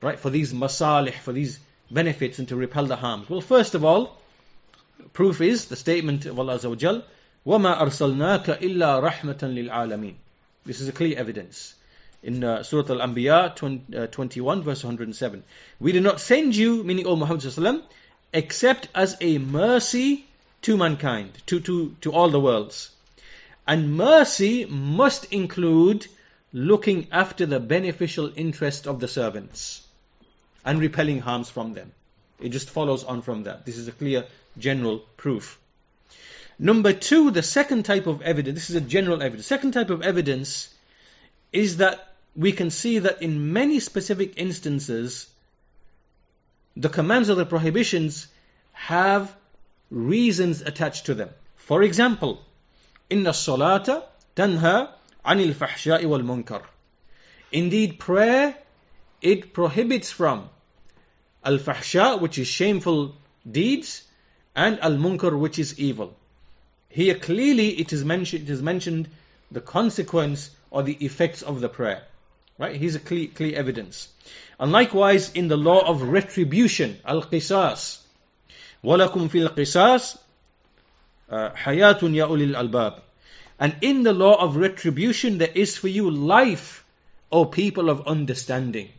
Right, 0.01 0.20
for 0.20 0.30
these 0.30 0.53
masalih, 0.53 1.13
for 1.13 1.32
these 1.32 1.59
benefits 1.89 2.39
and 2.39 2.47
to 2.49 2.55
repel 2.55 2.86
the 2.86 2.95
harms? 2.95 3.30
Well, 3.30 3.41
first 3.41 3.76
of 3.76 3.86
all, 3.86 4.18
proof 5.12 5.40
is 5.40 5.66
the 5.66 5.76
statement 5.76 6.26
of 6.26 6.38
Allah 6.38 6.59
Azza 6.59 6.68
wa 6.68 6.76
Jal, 6.76 7.03
وَمَا 7.46 7.78
أَرْسَلْنَاكَ 7.78 8.61
إِلَّا 8.61 9.03
رَحْمَةً 9.03 9.38
لِلْعَالَمِينَ 9.68 10.14
This 10.64 10.80
is 10.80 10.88
a 10.88 10.92
clear 10.92 11.18
evidence. 11.18 11.74
In 12.22 12.44
uh, 12.44 12.62
Surah 12.62 12.94
Al-Anbiya 12.94 13.57
20, 13.57 13.96
uh, 13.96 14.07
21 14.07 14.62
verse 14.62 14.84
107. 14.84 15.42
We 15.80 15.90
did 15.90 16.05
not 16.05 16.20
send 16.20 16.55
you, 16.55 16.84
meaning 16.84 17.07
O 17.07 17.16
Muhammad 17.16 17.42
Sallallahu 17.42 17.82
except 18.32 18.88
as 18.94 19.16
a 19.20 19.38
mercy 19.38 20.24
to 20.62 20.76
mankind, 20.76 21.30
to, 21.46 21.61
to, 21.61 21.94
to 22.00 22.12
all 22.12 22.30
the 22.30 22.40
worlds. 22.40 22.90
And 23.66 23.96
mercy 23.96 24.64
must 24.64 25.32
include 25.32 26.07
looking 26.53 27.09
after 27.12 27.46
the 27.46 27.61
beneficial 27.61 28.32
interest 28.36 28.86
of 28.86 29.00
the 29.00 29.09
servants 29.09 29.82
and 30.64 30.80
repelling 30.80 31.20
harms 31.20 31.50
from 31.50 31.74
them. 31.74 31.92
It 32.40 32.50
just 32.50 32.70
follows 32.70 33.05
on 33.05 33.22
from 33.22 33.44
that. 33.44 33.66
This 33.66 33.76
is 33.76 33.88
a 33.88 33.92
clear 33.92 34.26
general 34.60 34.99
proof. 35.18 35.60
Number 36.60 36.93
two, 36.93 37.32
the 37.32 37.43
second 37.43 37.84
type 37.84 38.08
of 38.08 38.22
evidence, 38.22 38.55
this 38.60 38.70
is 38.70 38.76
a 38.76 38.82
general 38.82 39.22
evidence. 39.22 39.45
Second 39.45 39.74
type 39.74 39.89
of 39.89 40.01
evidence 40.01 40.74
is 41.53 41.78
that 41.78 42.14
we 42.36 42.51
can 42.51 42.70
see 42.70 42.99
that 42.99 43.22
in 43.22 43.53
many 43.53 43.80
specific 43.80 44.34
instances, 44.38 45.28
the 46.76 46.89
commands 46.89 47.30
or 47.30 47.36
the 47.36 47.45
prohibitions 47.45 48.28
have 48.74 49.36
reasons 49.89 50.62
attached 50.62 51.08
to 51.08 51.14
them. 51.14 51.30
For 51.55 51.84
example, 51.84 52.41
salata 53.10 54.03
tanha 54.36 54.89
anil 55.26 55.53
fahsha'i 55.53 56.05
wal 56.05 56.22
munkar. 56.22 56.64
Indeed, 57.51 57.99
prayer, 57.99 58.55
it 59.22 59.53
prohibits 59.53 60.12
from 60.12 60.49
al-fahsha, 61.43 62.20
which 62.20 62.38
is 62.38 62.47
shameful 62.47 63.16
deeds, 63.49 64.03
and 64.57 64.78
al-munkar, 64.80 65.38
which 65.38 65.59
is 65.59 65.78
evil. 65.78 66.14
Here 66.88 67.14
clearly 67.14 67.80
it 67.80 67.92
is 67.92 68.05
mentioned, 68.05 68.48
it 68.48 68.50
is 68.50 68.62
mentioned 68.62 69.09
the 69.50 69.61
consequence 69.61 70.50
or 70.70 70.82
the 70.82 70.94
effects 70.94 71.42
of 71.42 71.61
the 71.61 71.68
prayer. 71.68 72.03
Right? 72.59 72.76
Here's 72.76 72.94
a 72.94 73.00
clear, 73.00 73.28
clear 73.28 73.57
evidence. 73.57 74.09
And 74.61 74.70
likewise 74.72 75.32
in 75.32 75.48
the 75.48 75.57
law 75.57 75.80
of 75.80 76.03
retribution, 76.03 76.98
al-qisas. 77.05 78.00
وَلَكُمْ 78.84 79.28
فِي 79.30 79.48
الْقِسَاسِ 79.48 80.18
حَيَاتٌ 81.30 82.00
يَا 82.00 82.28
أُولِي 82.28 82.55
الْأَلْبَابِ 82.55 83.00
And 83.59 83.76
in 83.80 84.03
the 84.03 84.12
law 84.12 84.34
of 84.34 84.57
retribution 84.57 85.38
there 85.38 85.53
is 85.55 85.76
for 85.76 85.88
you 85.88 86.11
life, 86.11 86.84
O 87.30 87.46
people 87.46 87.88
of 87.88 88.07
understanding. 88.07 88.90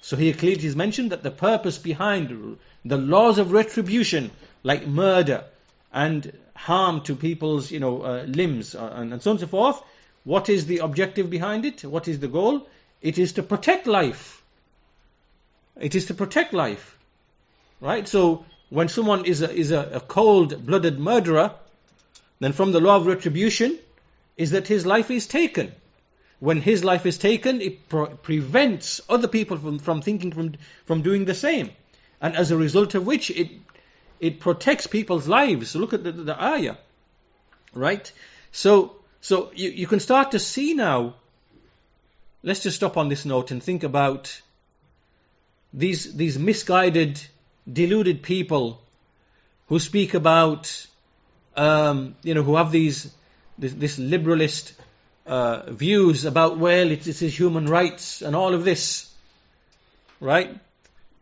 So 0.00 0.16
here 0.16 0.32
clearly 0.32 0.64
is 0.64 0.74
mentioned 0.74 1.12
that 1.12 1.22
the 1.22 1.30
purpose 1.30 1.78
behind 1.78 2.58
the 2.84 2.96
laws 2.96 3.38
of 3.38 3.52
retribution, 3.52 4.30
like 4.63 4.87
murder 4.87 5.43
and 5.91 6.31
harm 6.55 7.01
to 7.01 7.15
people's, 7.15 7.71
you 7.71 7.79
know, 7.79 8.01
uh, 8.01 8.23
limbs 8.23 8.75
uh, 8.75 8.93
and, 8.95 9.13
and 9.13 9.21
so 9.21 9.31
on 9.31 9.35
and 9.35 9.41
so 9.41 9.47
forth, 9.47 9.81
what 10.23 10.49
is 10.49 10.65
the 10.65 10.79
objective 10.79 11.29
behind 11.29 11.65
it? 11.65 11.83
What 11.83 12.07
is 12.07 12.19
the 12.19 12.27
goal? 12.27 12.67
It 13.01 13.17
is 13.17 13.33
to 13.33 13.43
protect 13.43 13.87
life. 13.87 14.41
It 15.79 15.95
is 15.95 16.05
to 16.05 16.13
protect 16.13 16.53
life. 16.53 16.97
Right? 17.81 18.07
So 18.07 18.45
when 18.69 18.87
someone 18.87 19.25
is 19.25 19.41
a, 19.41 19.51
is 19.51 19.71
a, 19.71 19.81
a 19.95 19.99
cold-blooded 19.99 20.99
murderer, 20.99 21.51
then 22.39 22.53
from 22.53 22.71
the 22.71 22.79
law 22.79 22.95
of 22.95 23.05
retribution 23.05 23.77
is 24.37 24.51
that 24.51 24.67
his 24.67 24.85
life 24.85 25.11
is 25.11 25.27
taken. 25.27 25.71
When 26.39 26.61
his 26.61 26.83
life 26.83 27.05
is 27.05 27.17
taken, 27.17 27.61
it 27.61 27.87
pre- 27.89 28.07
prevents 28.21 29.01
other 29.09 29.27
people 29.27 29.57
from, 29.57 29.79
from 29.79 30.01
thinking 30.01 30.31
from, 30.31 30.53
from 30.85 31.01
doing 31.01 31.25
the 31.25 31.35
same. 31.35 31.71
And 32.21 32.35
as 32.35 32.51
a 32.51 32.57
result 32.57 32.95
of 32.95 33.05
which, 33.05 33.29
it, 33.29 33.49
it 34.19 34.39
protects 34.39 34.87
people's 34.87 35.27
lives. 35.27 35.75
Look 35.75 35.93
at 35.93 36.03
the, 36.03 36.11
the 36.11 36.41
ayah. 36.41 36.75
Right? 37.73 38.11
So, 38.51 38.95
so 39.21 39.51
you, 39.55 39.69
you 39.69 39.87
can 39.87 39.99
start 39.99 40.31
to 40.31 40.39
see 40.39 40.73
now. 40.73 41.15
Let's 42.43 42.63
just 42.63 42.75
stop 42.75 42.97
on 42.97 43.09
this 43.09 43.25
note 43.25 43.51
and 43.51 43.63
think 43.63 43.83
about 43.83 44.41
these, 45.73 46.13
these 46.15 46.37
misguided, 46.37 47.21
deluded 47.71 48.21
people 48.21 48.81
who 49.67 49.79
speak 49.79 50.13
about, 50.13 50.85
um, 51.55 52.15
you 52.21 52.33
know, 52.33 52.43
who 52.43 52.57
have 52.57 52.71
these, 52.71 53.13
this, 53.57 53.73
this 53.73 53.97
liberalist 53.97 54.73
uh, 55.25 55.71
views 55.71 56.25
about, 56.25 56.57
well, 56.57 56.91
it, 56.91 57.07
it 57.07 57.21
is 57.21 57.39
human 57.39 57.65
rights 57.65 58.21
and 58.21 58.35
all 58.35 58.53
of 58.53 58.65
this, 58.65 59.11
right? 60.19 60.57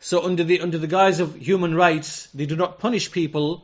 So 0.03 0.23
under 0.23 0.43
the 0.43 0.61
under 0.61 0.79
the 0.79 0.87
guise 0.87 1.19
of 1.19 1.35
human 1.35 1.75
rights, 1.75 2.27
they 2.33 2.47
do 2.47 2.55
not 2.55 2.79
punish 2.79 3.11
people 3.11 3.63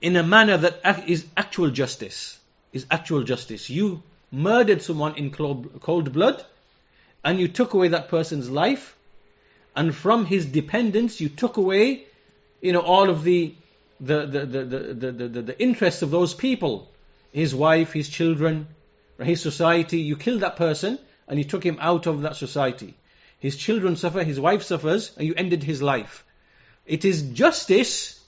in 0.00 0.16
a 0.16 0.22
manner 0.22 0.56
that 0.56 1.06
is 1.06 1.26
actual 1.36 1.70
justice. 1.70 2.38
Is 2.72 2.86
actual 2.90 3.24
justice. 3.24 3.68
You 3.68 4.02
murdered 4.30 4.80
someone 4.80 5.16
in 5.16 5.30
cold 5.32 6.12
blood, 6.14 6.42
and 7.22 7.38
you 7.38 7.48
took 7.48 7.74
away 7.74 7.88
that 7.88 8.08
person's 8.08 8.48
life, 8.48 8.96
and 9.76 9.94
from 9.94 10.24
his 10.24 10.46
dependents 10.46 11.20
you 11.20 11.28
took 11.28 11.58
away, 11.58 12.06
you 12.62 12.72
know, 12.72 12.80
all 12.80 13.10
of 13.10 13.24
the 13.24 13.54
the 14.00 14.24
the 14.24 14.46
the 14.46 14.64
the, 14.64 15.12
the, 15.12 15.28
the, 15.28 15.42
the 15.42 15.62
interests 15.62 16.00
of 16.00 16.10
those 16.10 16.32
people, 16.32 16.90
his 17.32 17.54
wife, 17.54 17.92
his 17.92 18.08
children, 18.08 18.66
his 19.18 19.42
society. 19.42 19.98
You 19.98 20.16
killed 20.16 20.40
that 20.40 20.56
person, 20.56 20.98
and 21.28 21.38
you 21.38 21.44
took 21.44 21.62
him 21.62 21.76
out 21.80 22.06
of 22.06 22.22
that 22.22 22.36
society. 22.36 22.94
His 23.42 23.56
children 23.56 23.96
suffer, 23.96 24.22
his 24.22 24.38
wife 24.38 24.62
suffers, 24.62 25.10
and 25.16 25.26
you 25.26 25.34
ended 25.36 25.64
his 25.64 25.82
life. 25.82 26.24
It 26.86 27.04
is 27.04 27.22
justice 27.22 28.20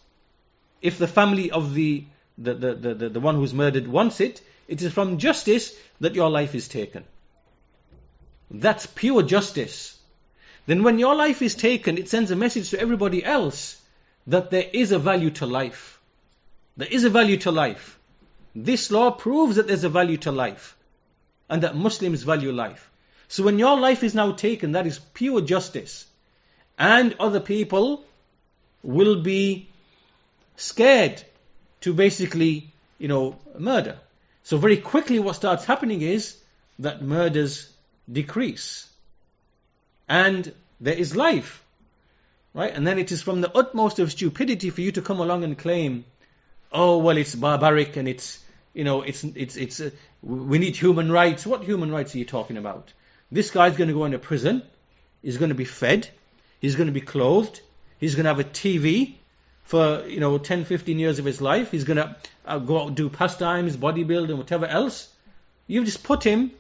if 0.83 0.99
the 0.99 1.07
family 1.07 1.53
of 1.53 1.73
the, 1.73 2.05
the, 2.37 2.55
the, 2.55 2.75
the, 2.95 3.09
the 3.11 3.21
one 3.21 3.37
who's 3.37 3.55
murdered 3.55 3.87
wants 3.87 4.21
it. 4.21 4.43
It 4.67 4.83
is 4.83 4.93
from 4.93 5.19
justice 5.19 5.73
that 6.01 6.17
your 6.17 6.31
life 6.31 6.57
is 6.57 6.67
taken. 6.67 7.05
That's 8.51 8.87
pure 8.87 9.23
justice. 9.23 9.97
Then 10.67 10.83
when 10.83 10.99
your 10.99 11.15
life 11.15 11.43
is 11.43 11.55
taken, 11.55 11.97
it 11.97 12.09
sends 12.09 12.33
a 12.33 12.37
message 12.37 12.71
to 12.71 12.81
everybody 12.81 13.25
else 13.25 13.81
that 14.27 14.51
there 14.51 14.69
is 14.73 14.91
a 14.91 14.99
value 14.99 15.31
to 15.39 15.47
life. 15.47 16.01
There 16.77 16.89
is 16.91 17.05
a 17.05 17.11
value 17.11 17.37
to 17.37 17.53
life. 17.53 18.01
This 18.53 18.91
law 18.91 19.13
proves 19.13 19.55
that 19.57 19.69
there's 19.69 19.85
a 19.85 19.89
value 20.01 20.17
to 20.27 20.33
life 20.33 20.77
and 21.49 21.63
that 21.63 21.77
Muslims 21.77 22.25
value 22.25 22.51
life. 22.51 22.91
So 23.35 23.43
when 23.43 23.59
your 23.59 23.77
life 23.81 24.05
is 24.05 24.15
now 24.15 24.31
taken, 24.31 24.73
that 24.73 24.87
is 24.87 25.01
pure 25.01 25.41
justice. 25.41 26.07
And 26.79 27.17
other 27.19 27.41
people 27.41 28.05
will 28.85 29.23
be 29.23 29.69
scared 30.55 31.21
to 31.81 31.93
basically, 31.93 32.71
you 32.97 33.09
know, 33.09 33.37
murder. 33.59 33.99
So 34.45 34.57
very 34.57 34.77
quickly 34.77 35.19
what 35.19 35.35
starts 35.35 35.65
happening 35.65 36.01
is 36.01 36.37
that 36.79 37.03
murders 37.03 37.69
decrease. 38.09 38.89
And 40.09 40.55
there 40.81 40.95
is 40.95 41.17
life. 41.17 41.65
Right? 42.53 42.73
And 42.73 42.87
then 42.87 43.01
it 43.01 43.11
is 43.11 43.21
from 43.21 43.41
the 43.41 43.51
utmost 43.53 43.99
of 43.99 44.13
stupidity 44.13 44.71
for 44.71 44.81
you 44.81 44.93
to 44.93 45.03
come 45.03 45.19
along 45.19 45.43
and 45.43 45.59
claim, 45.59 46.05
oh, 46.71 46.99
well, 46.99 47.17
it's 47.17 47.35
barbaric 47.35 47.97
and 47.97 48.07
it's, 48.07 48.39
you 48.75 48.85
know, 48.85 49.03
it's, 49.03 49.25
it's, 49.25 49.57
it's, 49.57 49.81
uh, 49.81 49.91
we 50.23 50.61
need 50.61 50.77
human 50.77 51.11
rights. 51.11 51.45
What 51.45 51.65
human 51.65 51.91
rights 51.91 52.15
are 52.15 52.19
you 52.19 52.25
talking 52.25 52.59
about? 52.59 52.93
This 53.35 53.51
guy's 53.51 53.77
going 53.77 53.89
to 53.89 53.95
go 53.95 54.05
into 54.05 54.21
prison. 54.21 54.63
He's 55.21 55.39
going 55.39 55.49
to 55.49 55.57
be 55.57 55.65
fed. 55.65 56.09
He's 56.61 56.77
going 56.77 56.87
to 56.87 56.93
be 56.93 57.01
clothed. 57.01 57.61
He's 57.99 58.15
going 58.15 58.27
to 58.27 58.29
have 58.29 58.39
a 58.39 58.45
TV 58.45 59.15
for, 59.65 60.07
you 60.07 60.21
know, 60.21 60.39
10, 60.39 60.65
15 60.65 61.01
years 61.01 61.19
of 61.19 61.25
his 61.25 61.41
life. 61.41 61.73
He's 61.73 61.83
going 61.83 61.97
to 61.97 62.15
uh, 62.47 62.59
go 62.61 62.81
out 62.81 62.87
and 62.87 62.97
do 62.97 63.09
pastimes, 63.09 63.77
bodybuilding, 63.77 64.37
whatever 64.37 64.67
else. 64.67 65.13
You've 65.67 65.85
just 65.85 66.05
put 66.05 66.23
him, 66.23 66.53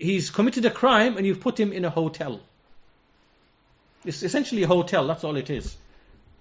he's 0.00 0.30
committed 0.30 0.64
a 0.64 0.70
crime 0.70 1.16
and 1.16 1.24
you've 1.24 1.40
put 1.40 1.60
him 1.60 1.72
in 1.72 1.84
a 1.84 1.90
hotel. 1.90 2.40
It's 4.04 4.24
essentially 4.24 4.64
a 4.64 4.66
hotel, 4.66 5.06
that's 5.06 5.22
all 5.22 5.36
it 5.36 5.48
is. 5.48 5.76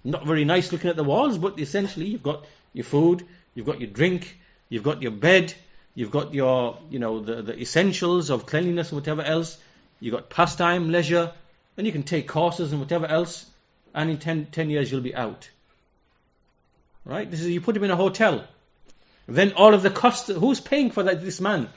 Not 0.04 0.26
very 0.26 0.46
nice 0.46 0.72
looking 0.72 0.90
at 0.90 0.96
the 0.96 1.04
walls, 1.04 1.38
but 1.38 1.60
essentially 1.60 2.08
you've 2.08 2.24
got 2.24 2.44
your 2.74 2.86
food, 2.86 3.24
you've 3.54 3.68
got 3.68 3.80
your 3.80 3.92
drink, 3.92 4.36
you've 4.68 4.84
got 4.84 5.04
your 5.04 5.12
bed, 5.12 5.54
You've 5.96 6.12
got 6.12 6.34
your, 6.34 6.80
you 6.90 7.00
know, 7.00 7.20
the, 7.20 7.42
the 7.42 7.60
essentials 7.60 8.30
of 8.30 8.46
cleanliness 8.46 8.92
and 8.92 9.00
whatever 9.00 9.22
else. 9.22 9.58
You've 10.00 10.14
got 10.14 10.30
pastime, 10.30 10.92
leisure, 10.92 11.32
and 11.78 11.86
you 11.86 11.94
can 11.94 12.04
take 12.04 12.28
courses 12.28 12.72
and 12.72 12.82
whatever 12.82 13.06
else. 13.06 13.46
And 13.94 14.10
in 14.10 14.18
10, 14.18 14.48
10 14.48 14.70
years 14.70 14.92
you'll 14.92 15.02
be 15.02 15.16
out. 15.16 15.50
Right? 17.06 17.30
This 17.30 17.42
is 17.42 17.50
you 17.50 17.62
put 17.62 17.78
him 17.78 17.84
in 17.84 17.92
a 17.92 17.96
hotel. 17.96 18.44
Then 19.28 19.54
all 19.54 19.74
of 19.74 19.84
the 19.84 19.90
cost. 19.90 20.28
Who's 20.28 20.60
paying 20.60 20.92
for 20.92 21.04
that? 21.04 21.22
This 21.22 21.40
man 21.40 21.70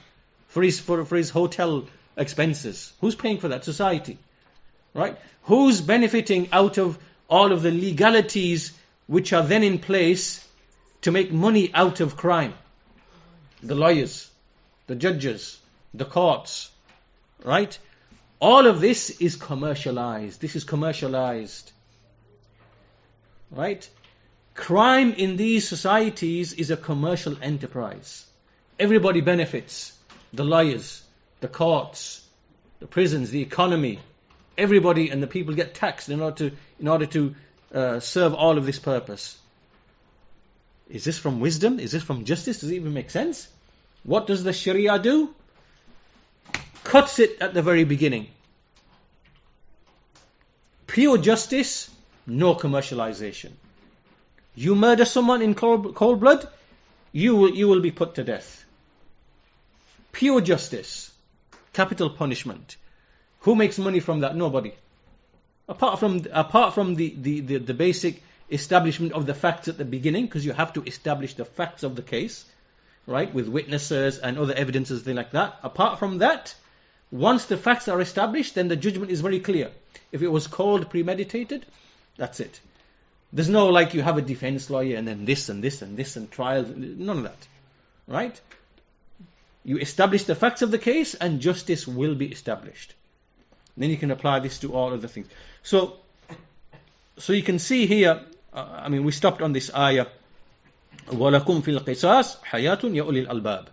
for 0.47 0.63
his 0.63 0.79
for, 0.79 1.05
for 1.05 1.15
his 1.15 1.29
hotel 1.29 1.85
expenses. 2.15 2.91
Who's 3.01 3.15
paying 3.15 3.39
for 3.39 3.49
that? 3.49 3.63
Society. 3.63 4.17
Right? 4.93 5.17
Who's 5.43 5.79
benefiting 5.81 6.49
out 6.51 6.77
of 6.77 6.97
all 7.29 7.51
of 7.51 7.61
the 7.61 7.71
legalities 7.71 8.73
which 9.05 9.31
are 9.31 9.43
then 9.43 9.63
in 9.63 9.79
place 9.79 10.45
to 11.01 11.11
make 11.11 11.31
money 11.31 11.71
out 11.73 11.99
of 11.99 12.17
crime? 12.17 12.53
The 13.61 13.75
lawyers, 13.75 14.29
the 14.87 14.95
judges, 14.95 15.59
the 15.93 16.05
courts, 16.05 16.69
right? 17.43 17.77
All 18.39 18.67
of 18.67 18.79
this 18.79 19.09
is 19.09 19.35
commercialized. 19.35 20.41
This 20.41 20.55
is 20.55 20.63
commercialized. 20.63 21.71
Right? 23.49 23.89
Crime 24.53 25.13
in 25.13 25.37
these 25.37 25.67
societies 25.67 26.53
is 26.53 26.69
a 26.69 26.77
commercial 26.77 27.35
enterprise. 27.41 28.25
Everybody 28.79 29.21
benefits. 29.21 29.97
The 30.33 30.43
lawyers, 30.43 31.01
the 31.39 31.47
courts, 31.47 32.23
the 32.79 32.87
prisons, 32.87 33.31
the 33.31 33.41
economy. 33.41 33.99
Everybody 34.57 35.09
and 35.09 35.21
the 35.21 35.27
people 35.27 35.55
get 35.55 35.73
taxed 35.73 36.09
in 36.09 36.21
order 36.21 36.49
to, 36.49 36.55
in 36.79 36.87
order 36.87 37.05
to 37.07 37.35
uh, 37.73 37.99
serve 37.99 38.33
all 38.33 38.57
of 38.57 38.65
this 38.65 38.79
purpose. 38.79 39.37
Is 40.89 41.03
this 41.03 41.17
from 41.17 41.39
wisdom? 41.39 41.79
Is 41.79 41.91
this 41.91 42.03
from 42.03 42.25
justice? 42.25 42.59
Does 42.61 42.71
it 42.71 42.75
even 42.75 42.93
make 42.93 43.09
sense? 43.09 43.47
What 44.03 44.27
does 44.27 44.43
the 44.43 44.53
Sharia 44.53 44.99
do? 44.99 45.33
Cuts 46.83 47.19
it 47.19 47.41
at 47.41 47.53
the 47.53 47.61
very 47.61 47.83
beginning. 47.83 48.27
Pure 50.87 51.17
justice 51.17 51.89
no 52.27 52.55
commercialization. 52.55 53.51
You 54.55 54.75
murder 54.75 55.05
someone 55.05 55.41
in 55.41 55.55
cold, 55.55 55.95
cold 55.95 56.19
blood, 56.19 56.47
you 57.11 57.35
will, 57.35 57.55
you 57.55 57.67
will 57.67 57.79
be 57.79 57.91
put 57.91 58.15
to 58.15 58.23
death. 58.23 58.65
Pure 60.11 60.41
justice, 60.41 61.11
capital 61.73 62.09
punishment. 62.09 62.75
Who 63.41 63.55
makes 63.55 63.77
money 63.77 63.99
from 63.99 64.21
that? 64.21 64.35
Nobody. 64.35 64.73
Apart 65.69 65.99
from 65.99 66.25
apart 66.31 66.73
from 66.73 66.95
the, 66.95 67.13
the, 67.17 67.39
the, 67.41 67.57
the 67.57 67.73
basic 67.73 68.21
establishment 68.49 69.13
of 69.13 69.25
the 69.25 69.33
facts 69.33 69.67
at 69.67 69.77
the 69.77 69.85
beginning, 69.85 70.25
because 70.25 70.45
you 70.45 70.53
have 70.53 70.73
to 70.73 70.83
establish 70.83 71.33
the 71.33 71.45
facts 71.45 71.83
of 71.83 71.95
the 71.95 72.01
case, 72.01 72.45
right, 73.05 73.33
with 73.33 73.47
witnesses 73.47 74.17
and 74.19 74.37
other 74.37 74.53
evidences, 74.53 75.01
things 75.03 75.17
like 75.17 75.31
that. 75.31 75.57
Apart 75.63 75.99
from 75.99 76.19
that, 76.19 76.55
once 77.11 77.45
the 77.45 77.57
facts 77.57 77.87
are 77.87 78.01
established, 78.01 78.55
then 78.55 78.67
the 78.67 78.75
judgment 78.75 79.11
is 79.11 79.21
very 79.21 79.39
clear. 79.39 79.71
If 80.11 80.21
it 80.21 80.27
was 80.27 80.47
called 80.47 80.89
premeditated, 80.89 81.65
that's 82.17 82.39
it. 82.39 82.59
There's 83.31 83.49
no 83.49 83.67
like 83.67 83.93
you 83.93 84.01
have 84.01 84.17
a 84.17 84.21
defense 84.21 84.69
lawyer 84.69 84.97
and 84.97 85.07
then 85.07 85.25
this 85.25 85.49
and 85.49 85.63
this 85.63 85.81
and 85.81 85.97
this 85.97 86.15
and 86.15 86.31
trials, 86.31 86.67
none 86.75 87.17
of 87.17 87.23
that. 87.23 87.47
Right? 88.07 88.39
You 89.63 89.77
establish 89.79 90.23
the 90.23 90.35
facts 90.35 90.61
of 90.61 90.71
the 90.71 90.77
case 90.77 91.13
and 91.13 91.41
justice 91.41 91.85
will 91.87 92.15
be 92.15 92.27
established. 92.27 92.93
Then 93.75 93.89
you 93.89 93.97
can 93.97 94.11
apply 94.11 94.39
this 94.39 94.59
to 94.59 94.73
all 94.73 94.93
other 94.93 95.07
things. 95.07 95.27
So, 95.61 95.97
so 97.17 97.33
you 97.33 97.43
can 97.43 97.59
see 97.59 97.85
here, 97.85 98.21
uh, 98.53 98.81
I 98.83 98.89
mean, 98.89 99.03
we 99.03 99.11
stopped 99.11 99.41
on 99.41 99.53
this 99.53 99.73
ayah. 99.73 100.07
وَلَكُمْ 101.07 101.61
فِي 101.61 101.79
الْقِصَاصِ 101.79 102.43
حَيَاتٌ 102.43 102.81
يَأُولِي 102.81 103.27
الْأَلْبَابِ 103.27 103.67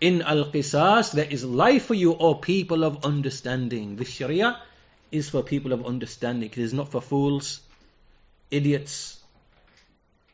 In 0.00 0.22
al-qisas, 0.22 1.12
there 1.12 1.26
is 1.28 1.44
life 1.44 1.86
for 1.86 1.94
you, 1.94 2.14
O 2.14 2.34
people 2.34 2.84
of 2.84 3.04
understanding. 3.04 3.96
This 3.96 4.08
sharia 4.08 4.60
is 5.10 5.30
for 5.30 5.42
people 5.42 5.72
of 5.72 5.86
understanding. 5.86 6.50
It 6.50 6.58
is 6.58 6.72
not 6.72 6.90
for 6.90 7.00
fools, 7.00 7.60
idiots, 8.50 9.18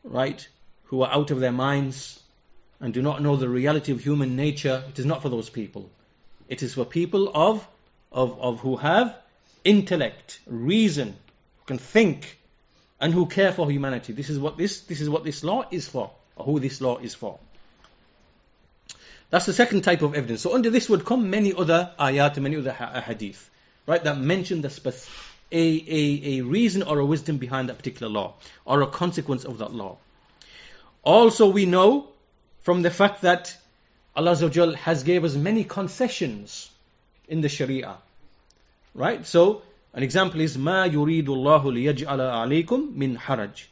right, 0.03 0.47
who 0.85 1.01
are 1.01 1.11
out 1.11 1.31
of 1.31 1.39
their 1.39 1.51
minds 1.51 2.19
and 2.79 2.93
do 2.93 3.01
not 3.01 3.21
know 3.21 3.35
the 3.35 3.49
reality 3.49 3.91
of 3.91 4.01
human 4.01 4.35
nature. 4.35 4.83
It 4.89 4.99
is 4.99 5.05
not 5.05 5.21
for 5.21 5.29
those 5.29 5.49
people. 5.49 5.89
It 6.47 6.61
is 6.61 6.73
for 6.73 6.85
people 6.85 7.31
of, 7.33 7.67
of, 8.11 8.39
of 8.39 8.59
who 8.59 8.75
have 8.77 9.17
intellect, 9.63 10.39
reason, 10.45 11.09
who 11.09 11.65
can 11.65 11.77
think, 11.77 12.37
and 12.99 13.13
who 13.13 13.25
care 13.25 13.51
for 13.51 13.69
humanity. 13.69 14.13
This 14.13 14.29
is 14.29 14.39
what 14.39 14.57
this, 14.57 14.81
this 14.81 15.01
is 15.01 15.09
what 15.09 15.23
this 15.23 15.43
law 15.43 15.65
is 15.71 15.87
for, 15.87 16.11
or 16.35 16.45
who 16.45 16.59
this 16.59 16.81
law 16.81 16.97
is 16.97 17.13
for. 17.13 17.39
That's 19.29 19.45
the 19.45 19.53
second 19.53 19.83
type 19.83 20.01
of 20.01 20.15
evidence. 20.15 20.41
So 20.41 20.53
under 20.53 20.69
this 20.69 20.89
would 20.89 21.03
come 21.03 21.29
many 21.29 21.53
other 21.53 21.91
ayat, 21.99 22.37
many 22.37 22.57
other 22.57 22.71
hadith, 22.71 23.49
right, 23.85 24.03
that 24.03 24.17
mention 24.17 24.61
the 24.61 24.69
specific 24.69 25.13
a, 25.51 25.57
a, 25.57 26.39
a 26.39 26.41
reason 26.41 26.83
or 26.83 26.99
a 26.99 27.05
wisdom 27.05 27.37
behind 27.37 27.69
that 27.69 27.77
particular 27.77 28.11
law 28.11 28.33
or 28.65 28.81
a 28.81 28.87
consequence 28.87 29.45
of 29.45 29.59
that 29.59 29.73
law. 29.73 29.97
Also, 31.03 31.49
we 31.49 31.65
know 31.65 32.07
from 32.61 32.81
the 32.81 32.89
fact 32.89 33.21
that 33.21 33.55
Allah 34.15 34.35
has 34.77 35.03
gave 35.03 35.23
us 35.23 35.35
many 35.35 35.63
concessions 35.63 36.69
in 37.27 37.41
the 37.41 37.49
Sharia. 37.49 37.97
Right? 38.93 39.25
So, 39.25 39.61
an 39.95 40.03
example 40.03 40.41
is 40.41 40.57
ma 40.57 40.83
yuridu 40.87 41.29
Allahu 41.29 41.71
liyaj'ala 41.71 42.33
alaykum 42.43 42.93
min 42.93 43.15
haraj. 43.17 43.63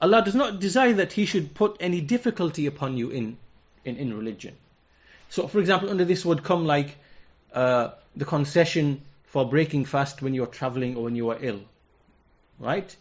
Allah 0.00 0.22
does 0.24 0.34
not 0.34 0.58
desire 0.58 0.94
that 0.94 1.12
He 1.12 1.26
should 1.26 1.54
put 1.54 1.76
any 1.80 2.00
difficulty 2.00 2.66
upon 2.66 2.96
you 2.96 3.10
in 3.10 3.36
in, 3.84 3.96
in 3.96 4.16
religion. 4.16 4.54
So, 5.28 5.48
for 5.48 5.60
example, 5.60 5.90
under 5.90 6.04
this 6.04 6.24
would 6.24 6.42
come 6.42 6.66
like 6.66 6.96
uh, 7.52 7.90
the 8.16 8.24
concession 8.24 9.02
for 9.26 9.48
breaking 9.48 9.84
fast 9.84 10.22
when 10.22 10.34
you're 10.34 10.46
traveling 10.46 10.96
or 10.96 11.04
when 11.04 11.16
you 11.16 11.30
are 11.30 11.38
ill, 11.40 11.60
right? 12.58 12.96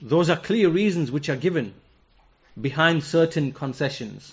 Those 0.00 0.30
are 0.30 0.36
clear 0.36 0.68
reasons 0.68 1.12
which 1.12 1.28
are 1.28 1.36
given 1.36 1.74
behind 2.60 3.04
certain 3.04 3.52
concessions, 3.52 4.32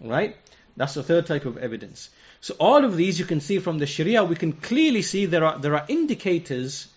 right? 0.00 0.36
That's 0.76 0.94
the 0.94 1.02
third 1.02 1.26
type 1.26 1.46
of 1.46 1.56
evidence. 1.58 2.10
So 2.40 2.54
all 2.58 2.84
of 2.84 2.96
these 2.96 3.18
you 3.18 3.24
can 3.24 3.40
see 3.40 3.58
from 3.58 3.78
the 3.78 3.86
Sharia, 3.86 4.24
we 4.24 4.36
can 4.36 4.52
clearly 4.52 5.02
see 5.02 5.26
there 5.26 5.44
are 5.44 5.58
there 5.58 5.74
are 5.74 5.84
indicators 5.88 6.88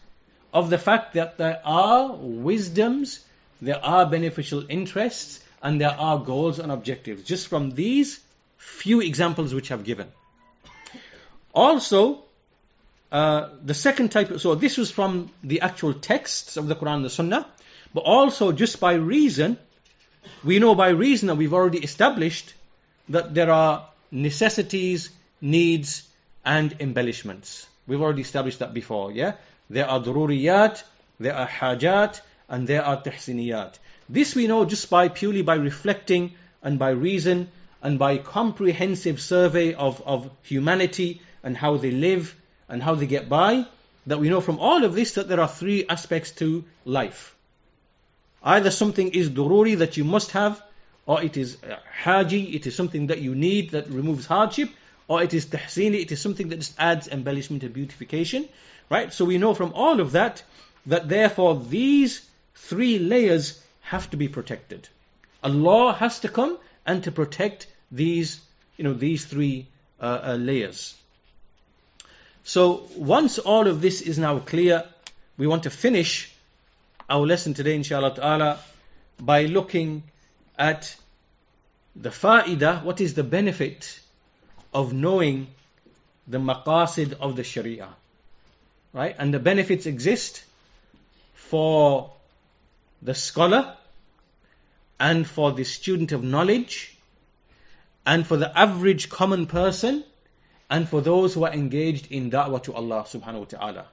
of 0.53 0.69
the 0.69 0.77
fact 0.77 1.13
that 1.13 1.37
there 1.37 1.61
are 1.63 2.13
wisdoms, 2.15 3.25
there 3.61 3.83
are 3.83 4.05
beneficial 4.05 4.65
interests, 4.69 5.39
and 5.61 5.79
there 5.79 5.95
are 5.97 6.19
goals 6.19 6.59
and 6.59 6.71
objectives. 6.71 7.23
Just 7.23 7.47
from 7.47 7.71
these 7.71 8.19
few 8.57 9.01
examples 9.01 9.53
which 9.53 9.71
I've 9.71 9.83
given. 9.83 10.07
Also, 11.53 12.23
uh, 13.11 13.49
the 13.63 13.73
second 13.73 14.09
type, 14.11 14.39
so 14.39 14.55
this 14.55 14.77
was 14.77 14.91
from 14.91 15.31
the 15.43 15.61
actual 15.61 15.93
texts 15.93 16.57
of 16.57 16.67
the 16.67 16.75
Quran 16.75 16.97
and 16.97 17.05
the 17.05 17.09
Sunnah, 17.09 17.47
but 17.93 18.01
also 18.01 18.51
just 18.51 18.79
by 18.79 18.93
reason, 18.93 19.57
we 20.43 20.59
know 20.59 20.75
by 20.75 20.89
reason 20.89 21.27
that 21.27 21.35
we've 21.35 21.53
already 21.53 21.79
established 21.79 22.53
that 23.09 23.33
there 23.33 23.51
are 23.51 23.87
necessities, 24.11 25.09
needs, 25.41 26.07
and 26.45 26.75
embellishments. 26.79 27.67
We've 27.87 28.01
already 28.01 28.21
established 28.21 28.59
that 28.59 28.73
before, 28.73 29.11
yeah? 29.11 29.33
There 29.69 29.87
are 29.87 29.99
dururiyat, 29.99 30.83
there 31.19 31.35
are 31.35 31.47
hajat, 31.47 32.21
and 32.47 32.67
there 32.67 32.83
are 32.83 33.01
tahsiniyat. 33.01 33.75
This 34.09 34.35
we 34.35 34.47
know 34.47 34.65
just 34.65 34.89
by 34.89 35.07
purely 35.07 35.43
by 35.43 35.55
reflecting 35.55 36.33
and 36.63 36.79
by 36.79 36.89
reason 36.89 37.49
and 37.81 37.99
by 37.99 38.17
comprehensive 38.17 39.21
survey 39.21 39.73
of, 39.73 40.01
of 40.05 40.29
humanity 40.43 41.21
and 41.43 41.55
how 41.55 41.77
they 41.77 41.91
live 41.91 42.35
and 42.67 42.81
how 42.81 42.95
they 42.95 43.05
get 43.05 43.29
by, 43.29 43.65
that 44.07 44.19
we 44.19 44.29
know 44.29 44.41
from 44.41 44.59
all 44.59 44.83
of 44.83 44.95
this 44.95 45.13
that 45.13 45.27
there 45.27 45.39
are 45.39 45.47
three 45.47 45.85
aspects 45.87 46.31
to 46.31 46.63
life. 46.85 47.35
Either 48.41 48.71
something 48.71 49.11
is 49.11 49.29
dururi 49.29 49.77
that 49.77 49.97
you 49.97 50.03
must 50.03 50.31
have, 50.31 50.61
or 51.05 51.21
it 51.21 51.37
is 51.37 51.57
haji, 52.03 52.55
it 52.55 52.65
is 52.67 52.75
something 52.75 53.07
that 53.07 53.21
you 53.21 53.35
need 53.35 53.71
that 53.71 53.87
removes 53.87 54.25
hardship, 54.25 54.69
or 55.09 55.23
it 55.23 55.33
is 55.33 55.47
tahsini, 55.47 56.01
it 56.01 56.11
is 56.11 56.21
something 56.21 56.49
that 56.49 56.57
just 56.57 56.79
adds 56.79 57.07
embellishment 57.07 57.63
and 57.63 57.73
beautification. 57.73 58.47
Right? 58.89 59.11
So 59.11 59.25
we 59.25 59.37
know 59.37 59.53
from 59.53 59.73
all 59.73 59.99
of 59.99 60.13
that 60.13 60.43
that 60.85 61.09
therefore 61.09 61.59
these 61.59 62.25
three 62.55 62.99
layers 62.99 63.61
have 63.81 64.09
to 64.11 64.17
be 64.17 64.27
protected. 64.27 64.87
A 65.43 65.49
law 65.49 65.93
has 65.93 66.19
to 66.21 66.29
come 66.29 66.57
and 66.85 67.03
to 67.03 67.11
protect 67.11 67.67
these, 67.91 68.39
you 68.77 68.83
know, 68.83 68.93
these 68.93 69.25
three 69.25 69.67
uh, 69.99 70.19
uh, 70.23 70.35
layers. 70.35 70.95
So 72.43 72.83
once 72.95 73.39
all 73.39 73.67
of 73.67 73.81
this 73.81 74.01
is 74.01 74.19
now 74.19 74.39
clear, 74.39 74.85
we 75.37 75.47
want 75.47 75.63
to 75.63 75.69
finish 75.69 76.31
our 77.09 77.25
lesson 77.25 77.55
today, 77.55 77.75
inshallah 77.75 78.15
ta'ala, 78.15 78.59
by 79.19 79.45
looking 79.45 80.03
at 80.57 80.95
the 81.95 82.09
fa'idah, 82.09 82.83
what 82.83 83.01
is 83.01 83.15
the 83.15 83.23
benefit 83.23 83.99
of 84.73 84.93
knowing 84.93 85.47
the 86.27 86.37
maqasid 86.37 87.13
of 87.19 87.35
the 87.35 87.43
sharia. 87.43 87.89
Right? 88.93 89.15
And 89.17 89.33
the 89.33 89.39
benefits 89.39 89.85
exist 89.85 90.43
for 91.33 92.11
the 93.01 93.15
scholar 93.15 93.75
and 94.99 95.25
for 95.27 95.51
the 95.51 95.63
student 95.63 96.11
of 96.11 96.23
knowledge 96.23 96.95
and 98.05 98.25
for 98.25 98.37
the 98.37 98.57
average 98.57 99.09
common 99.09 99.45
person 99.47 100.03
and 100.69 100.87
for 100.87 101.01
those 101.01 101.33
who 101.33 101.45
are 101.45 101.53
engaged 101.53 102.11
in 102.11 102.29
da'wah 102.29 102.61
to 102.63 102.73
Allah 102.73 103.05
subhanahu 103.07 103.39
wa 103.39 103.45
ta'ala. 103.45 103.85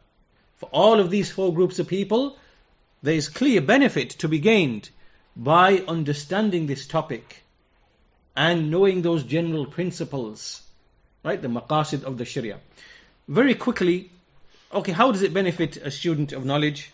For 0.57 0.69
all 0.73 1.01
of 1.01 1.11
these 1.11 1.31
four 1.31 1.55
groups 1.55 1.79
of 1.79 1.89
people, 1.89 2.37
there 3.03 3.15
is 3.15 3.29
clear 3.29 3.61
benefit 3.61 4.11
to 4.21 4.29
be 4.29 4.39
gained 4.39 4.91
by 5.37 5.79
understanding 5.87 6.67
this 6.67 6.87
topic 6.87 7.43
and 8.37 8.71
knowing 8.71 9.03
those 9.03 9.23
general 9.23 9.67
principles, 9.67 10.63
right? 11.27 11.43
The 11.43 11.49
maqasid 11.49 12.05
of 12.05 12.17
the 12.19 12.25
Sharia. 12.25 12.61
Very 13.27 13.55
quickly, 13.55 14.11
okay, 14.73 14.93
how 14.93 15.11
does 15.11 15.23
it 15.23 15.35
benefit 15.35 15.77
a 15.77 15.91
student 15.91 16.33
of 16.33 16.45
knowledge? 16.45 16.93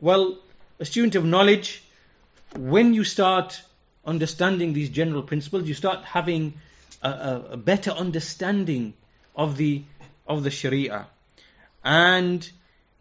Well, 0.00 0.38
a 0.80 0.86
student 0.86 1.16
of 1.16 1.24
knowledge, 1.26 1.82
when 2.56 2.94
you 2.94 3.04
start 3.04 3.60
understanding 4.06 4.72
these 4.72 4.88
general 4.88 5.22
principles, 5.22 5.68
you 5.68 5.74
start 5.74 6.02
having 6.04 6.54
a, 7.02 7.10
a, 7.10 7.44
a 7.52 7.56
better 7.58 7.90
understanding 7.90 8.94
of 9.36 9.58
the 9.58 9.82
of 10.26 10.44
the 10.44 10.50
Sharia, 10.50 11.06
and 11.84 12.50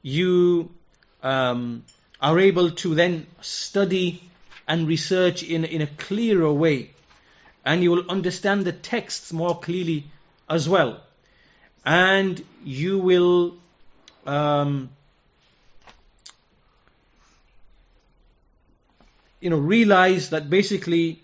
you 0.02 0.70
um, 1.24 1.84
are 2.22 2.40
able 2.40 2.72
to 2.72 2.94
then 2.96 3.26
study 3.42 4.22
and 4.68 4.88
research 4.88 5.44
in 5.44 5.64
in 5.64 5.82
a 5.82 5.88
clearer 5.88 6.52
way, 6.52 6.92
and 7.66 7.82
you 7.84 7.92
will 7.92 8.10
understand 8.10 8.66
the 8.66 8.74
texts 8.74 9.32
more 9.32 9.58
clearly 9.60 10.06
as 10.50 10.68
well, 10.68 11.00
and 11.86 12.44
you 12.64 13.00
will. 13.00 13.56
Um, 14.26 14.90
you 19.40 19.50
know, 19.50 19.58
realize 19.58 20.32
that 20.32 20.50
basically 20.50 21.22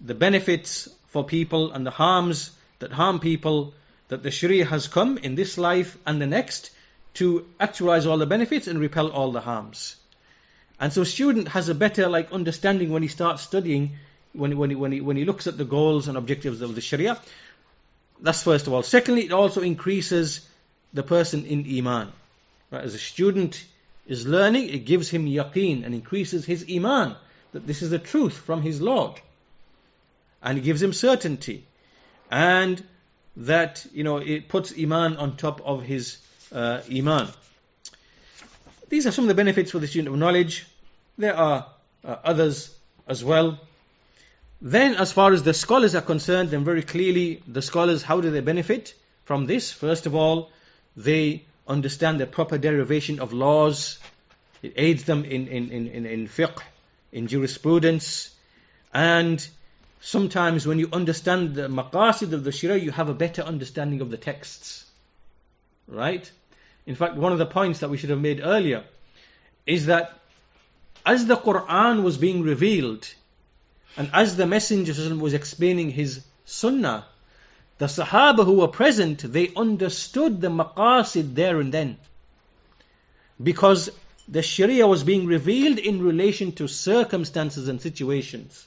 the 0.00 0.14
benefits 0.14 0.88
for 1.08 1.24
people 1.24 1.72
and 1.72 1.86
the 1.86 1.90
harms 1.90 2.50
that 2.80 2.92
harm 2.92 3.20
people 3.20 3.74
that 4.08 4.22
the 4.22 4.30
Sharia 4.30 4.64
has 4.64 4.88
come 4.88 5.18
in 5.18 5.34
this 5.34 5.56
life 5.56 5.96
and 6.06 6.20
the 6.20 6.26
next 6.26 6.70
to 7.14 7.46
actualize 7.60 8.06
all 8.06 8.18
the 8.18 8.26
benefits 8.26 8.66
and 8.66 8.78
repel 8.78 9.10
all 9.10 9.32
the 9.32 9.40
harms. 9.40 9.96
And 10.80 10.92
so 10.92 11.04
student 11.04 11.48
has 11.48 11.68
a 11.68 11.74
better 11.74 12.08
like 12.08 12.32
understanding 12.32 12.90
when 12.90 13.02
he 13.02 13.08
starts 13.08 13.42
studying, 13.42 13.92
when, 14.32 14.58
when, 14.58 14.70
he, 14.70 14.76
when, 14.76 14.92
he, 14.92 15.00
when 15.00 15.16
he 15.16 15.24
looks 15.24 15.46
at 15.46 15.56
the 15.56 15.64
goals 15.64 16.08
and 16.08 16.18
objectives 16.18 16.60
of 16.60 16.74
the 16.74 16.80
Sharia. 16.80 17.18
That's 18.24 18.42
first 18.42 18.66
of 18.66 18.72
all. 18.72 18.82
Secondly, 18.82 19.26
it 19.26 19.32
also 19.32 19.60
increases 19.60 20.48
the 20.94 21.02
person 21.02 21.44
in 21.44 21.66
Iman. 21.78 22.10
Right? 22.70 22.82
As 22.82 22.94
a 22.94 22.98
student 22.98 23.62
is 24.06 24.26
learning, 24.26 24.70
it 24.70 24.86
gives 24.86 25.10
him 25.10 25.26
yaqeen 25.26 25.84
and 25.84 25.94
increases 25.94 26.46
his 26.46 26.64
Iman, 26.74 27.16
that 27.52 27.66
this 27.66 27.82
is 27.82 27.90
the 27.90 27.98
truth 27.98 28.32
from 28.32 28.62
his 28.62 28.80
Lord. 28.80 29.20
And 30.42 30.56
it 30.56 30.62
gives 30.62 30.82
him 30.82 30.94
certainty. 30.94 31.66
And 32.30 32.82
that, 33.36 33.84
you 33.92 34.04
know, 34.04 34.16
it 34.16 34.48
puts 34.48 34.72
Iman 34.72 35.18
on 35.18 35.36
top 35.36 35.60
of 35.60 35.82
his 35.82 36.16
uh, 36.50 36.80
Iman. 36.90 37.28
These 38.88 39.06
are 39.06 39.10
some 39.10 39.24
of 39.24 39.28
the 39.28 39.34
benefits 39.34 39.70
for 39.70 39.80
the 39.80 39.86
student 39.86 40.14
of 40.14 40.18
knowledge. 40.18 40.66
There 41.18 41.36
are 41.36 41.66
uh, 42.02 42.16
others 42.24 42.74
as 43.06 43.22
well. 43.22 43.60
Then, 44.60 44.94
as 44.94 45.12
far 45.12 45.32
as 45.32 45.42
the 45.42 45.54
scholars 45.54 45.94
are 45.94 46.02
concerned, 46.02 46.50
then 46.50 46.64
very 46.64 46.82
clearly, 46.82 47.42
the 47.46 47.62
scholars, 47.62 48.02
how 48.02 48.20
do 48.20 48.30
they 48.30 48.40
benefit 48.40 48.94
from 49.24 49.46
this? 49.46 49.72
First 49.72 50.06
of 50.06 50.14
all, 50.14 50.50
they 50.96 51.44
understand 51.66 52.20
the 52.20 52.26
proper 52.26 52.58
derivation 52.58 53.20
of 53.20 53.32
laws. 53.32 53.98
It 54.62 54.74
aids 54.76 55.04
them 55.04 55.24
in, 55.24 55.48
in, 55.48 55.70
in, 55.70 55.88
in, 55.88 56.06
in 56.06 56.28
fiqh, 56.28 56.62
in 57.12 57.26
jurisprudence. 57.26 58.34
And 58.92 59.46
sometimes 60.00 60.66
when 60.66 60.78
you 60.78 60.88
understand 60.92 61.54
the 61.54 61.68
maqasid 61.68 62.32
of 62.32 62.44
the 62.44 62.52
Sharia, 62.52 62.82
you 62.82 62.90
have 62.90 63.08
a 63.08 63.14
better 63.14 63.42
understanding 63.42 64.00
of 64.00 64.10
the 64.10 64.16
texts. 64.16 64.84
Right? 65.88 66.30
In 66.86 66.94
fact, 66.94 67.16
one 67.16 67.32
of 67.32 67.38
the 67.38 67.46
points 67.46 67.80
that 67.80 67.90
we 67.90 67.96
should 67.96 68.10
have 68.10 68.20
made 68.20 68.40
earlier 68.42 68.84
is 69.66 69.86
that 69.86 70.18
as 71.04 71.26
the 71.26 71.36
Quran 71.36 72.02
was 72.02 72.16
being 72.16 72.42
revealed 72.42 73.12
and 73.96 74.10
as 74.12 74.36
the 74.36 74.46
Messenger 74.46 75.14
was 75.16 75.34
explaining 75.34 75.90
his 75.90 76.24
Sunnah, 76.44 77.06
the 77.78 77.86
Sahaba 77.86 78.44
who 78.44 78.54
were 78.54 78.68
present, 78.68 79.20
they 79.20 79.52
understood 79.56 80.40
the 80.40 80.48
maqasid 80.48 81.34
there 81.34 81.60
and 81.60 81.72
then. 81.72 81.98
Because 83.42 83.90
the 84.28 84.42
Sharia 84.42 84.86
was 84.86 85.04
being 85.04 85.26
revealed 85.26 85.78
in 85.78 86.02
relation 86.02 86.52
to 86.52 86.68
circumstances 86.68 87.68
and 87.68 87.80
situations. 87.80 88.66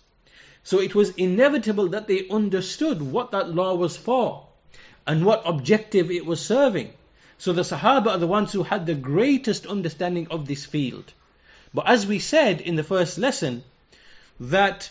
So 0.64 0.80
it 0.80 0.94
was 0.94 1.12
inevitable 1.12 1.90
that 1.90 2.08
they 2.08 2.28
understood 2.30 3.02
what 3.02 3.32
that 3.32 3.54
law 3.54 3.76
was 3.76 3.96
for 3.96 4.46
and 5.06 5.26
what 5.26 5.44
objective 5.46 6.12
it 6.12 6.26
was 6.26 6.42
serving. 6.42 6.92
So 7.38 7.54
the 7.54 7.62
Sahaba 7.62 8.08
are 8.08 8.18
the 8.18 8.28
ones 8.28 8.52
who 8.52 8.64
had 8.64 8.86
the 8.86 8.96
greatest 8.96 9.66
understanding 9.66 10.28
of 10.30 10.48
this 10.48 10.66
field. 10.66 11.14
But 11.74 11.88
as 11.88 12.06
we 12.06 12.20
said 12.20 12.62
in 12.62 12.76
the 12.76 12.84
first 12.84 13.18
lesson, 13.18 13.64
that 14.40 14.90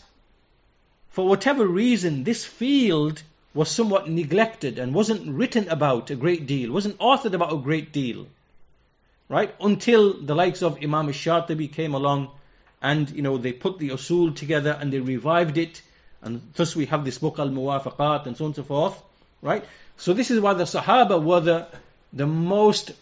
for 1.17 1.27
whatever 1.27 1.67
reason, 1.67 2.25
this 2.25 2.45
field 2.45 3.23
was 3.55 3.71
somewhat 3.71 4.07
neglected 4.07 4.79
and 4.79 4.93
wasn't 4.93 5.27
written 5.35 5.67
about 5.71 6.11
a 6.11 6.15
great 6.15 6.47
deal, 6.47 6.71
wasn't 6.71 6.99
authored 6.99 7.33
about 7.33 7.55
a 7.55 7.57
great 7.57 7.91
deal. 7.91 8.27
Right? 9.31 9.55
Until 9.59 10.13
the 10.13 10.35
likes 10.35 10.63
of 10.63 10.77
Imam 10.83 11.09
Shatibi 11.09 11.73
came 11.73 11.95
along 11.95 12.29
and 12.83 13.09
you 13.09 13.23
know 13.23 13.39
they 13.39 13.53
put 13.53 13.79
the 13.79 13.89
usul 13.89 14.37
together 14.37 14.77
and 14.79 14.93
they 14.93 15.01
revived 15.01 15.57
it 15.57 15.81
and 16.21 16.43
thus 16.55 16.77
we 16.77 16.85
have 16.85 17.07
this 17.07 17.17
book 17.17 17.39
al 17.39 17.49
muwafaqat 17.49 18.27
and 18.27 18.37
so 18.37 18.45
on 18.45 18.49
and 18.51 18.57
so 18.57 18.63
forth 18.63 19.01
right 19.41 19.65
so 19.97 20.13
this 20.13 20.31
is 20.31 20.39
why 20.39 20.53
the 20.53 20.65
sahaba 20.65 21.21
were 21.31 21.41
the 21.41 21.67
the 22.13 22.27
most 22.27 22.93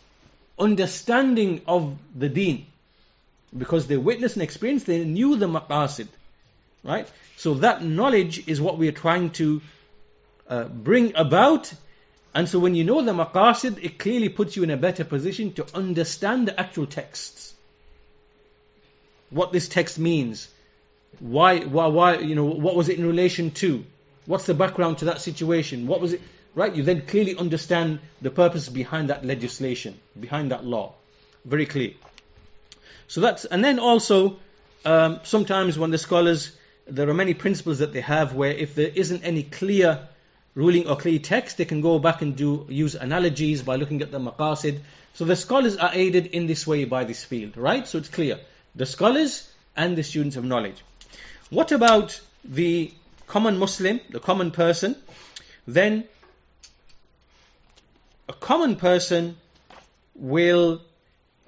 understanding 0.58 1.62
of 1.66 1.96
the 2.14 2.28
deen. 2.28 2.66
Because 3.56 3.88
they 3.88 3.96
witnessed 3.96 4.36
and 4.36 4.42
experienced, 4.44 4.86
they 4.86 5.04
knew 5.04 5.34
the 5.36 5.46
maqasid. 5.46 6.06
Right? 6.84 7.10
So 7.36 7.54
that 7.54 7.82
knowledge 7.82 8.46
is 8.46 8.60
what 8.60 8.78
we 8.78 8.88
are 8.88 8.92
trying 8.92 9.30
to 9.30 9.62
uh, 10.48 10.64
bring 10.64 11.16
about. 11.16 11.72
And 12.34 12.48
so 12.48 12.58
when 12.58 12.74
you 12.74 12.84
know 12.84 13.02
the 13.02 13.12
maqasid, 13.12 13.82
it 13.82 13.98
clearly 13.98 14.28
puts 14.28 14.56
you 14.56 14.62
in 14.62 14.70
a 14.70 14.76
better 14.76 15.04
position 15.04 15.52
to 15.54 15.66
understand 15.74 16.46
the 16.46 16.60
actual 16.60 16.86
texts. 16.86 17.54
What 19.30 19.52
this 19.52 19.66
text 19.66 19.98
means. 19.98 20.48
Why, 21.18 21.60
why, 21.60 21.86
why, 21.86 22.18
you 22.18 22.34
know, 22.34 22.44
what 22.44 22.76
was 22.76 22.88
it 22.88 22.98
in 22.98 23.06
relation 23.06 23.50
to? 23.52 23.84
What's 24.26 24.46
the 24.46 24.54
background 24.54 24.98
to 24.98 25.06
that 25.06 25.20
situation? 25.20 25.86
What 25.86 26.00
was 26.00 26.12
it? 26.12 26.20
right? 26.54 26.74
You 26.74 26.82
then 26.82 27.02
clearly 27.02 27.36
understand 27.36 28.00
the 28.22 28.30
purpose 28.30 28.68
behind 28.68 29.10
that 29.10 29.24
legislation, 29.24 29.98
behind 30.18 30.50
that 30.52 30.64
law. 30.64 30.94
Very 31.44 31.66
clear. 31.66 31.92
So 33.08 33.20
that's, 33.20 33.44
and 33.44 33.62
then 33.64 33.78
also, 33.78 34.38
um, 34.84 35.20
sometimes 35.24 35.78
when 35.78 35.90
the 35.90 35.98
scholars, 35.98 36.52
there 36.86 37.08
are 37.08 37.14
many 37.14 37.34
principles 37.34 37.78
that 37.78 37.92
they 37.92 38.00
have 38.00 38.34
where 38.34 38.52
if 38.52 38.74
there 38.74 38.90
isn't 38.94 39.24
any 39.24 39.42
clear 39.42 40.08
ruling 40.54 40.88
or 40.88 40.96
clear 40.96 41.18
text, 41.18 41.56
they 41.56 41.64
can 41.64 41.80
go 41.80 41.98
back 41.98 42.22
and 42.22 42.36
do 42.36 42.66
use 42.68 42.94
analogies 42.94 43.62
by 43.62 43.76
looking 43.76 44.02
at 44.02 44.10
the 44.10 44.20
maqasid. 44.20 44.80
So 45.14 45.24
the 45.24 45.36
scholars 45.36 45.76
are 45.76 45.90
aided 45.92 46.26
in 46.26 46.46
this 46.46 46.66
way 46.66 46.84
by 46.84 47.04
this 47.04 47.24
field, 47.24 47.56
right? 47.56 47.86
So 47.86 47.98
it's 47.98 48.08
clear. 48.08 48.38
The 48.74 48.86
scholars 48.86 49.50
and 49.76 49.96
the 49.96 50.02
students 50.02 50.36
of 50.36 50.44
knowledge. 50.44 50.82
What 51.50 51.72
about 51.72 52.20
the 52.44 52.92
common 53.26 53.58
Muslim, 53.58 54.00
the 54.10 54.20
common 54.20 54.50
person? 54.50 54.96
Then 55.66 56.04
a 58.28 58.32
common 58.32 58.76
person 58.76 59.36
will 60.14 60.82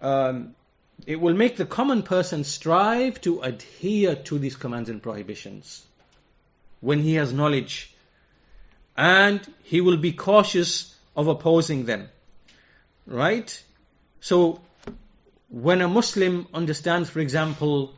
um, 0.01 0.55
it 1.05 1.20
will 1.20 1.34
make 1.34 1.57
the 1.57 1.66
common 1.66 2.03
person 2.03 2.44
strive 2.44 3.20
to 3.20 3.40
adhere 3.40 4.14
to 4.14 4.38
these 4.38 4.57
commands 4.57 4.88
and 4.88 5.03
prohibitions 5.03 5.84
when 6.80 7.03
he 7.03 7.14
has 7.14 7.32
knowledge 7.32 7.94
and 8.97 9.40
he 9.62 9.80
will 9.80 9.97
be 9.97 10.12
cautious 10.12 10.94
of 11.14 11.26
opposing 11.26 11.84
them 11.84 12.09
right 13.07 13.62
so 14.20 14.61
when 15.51 15.80
a 15.80 15.88
muslim 15.88 16.47
understands 16.55 17.11
for 17.11 17.20
example 17.20 17.94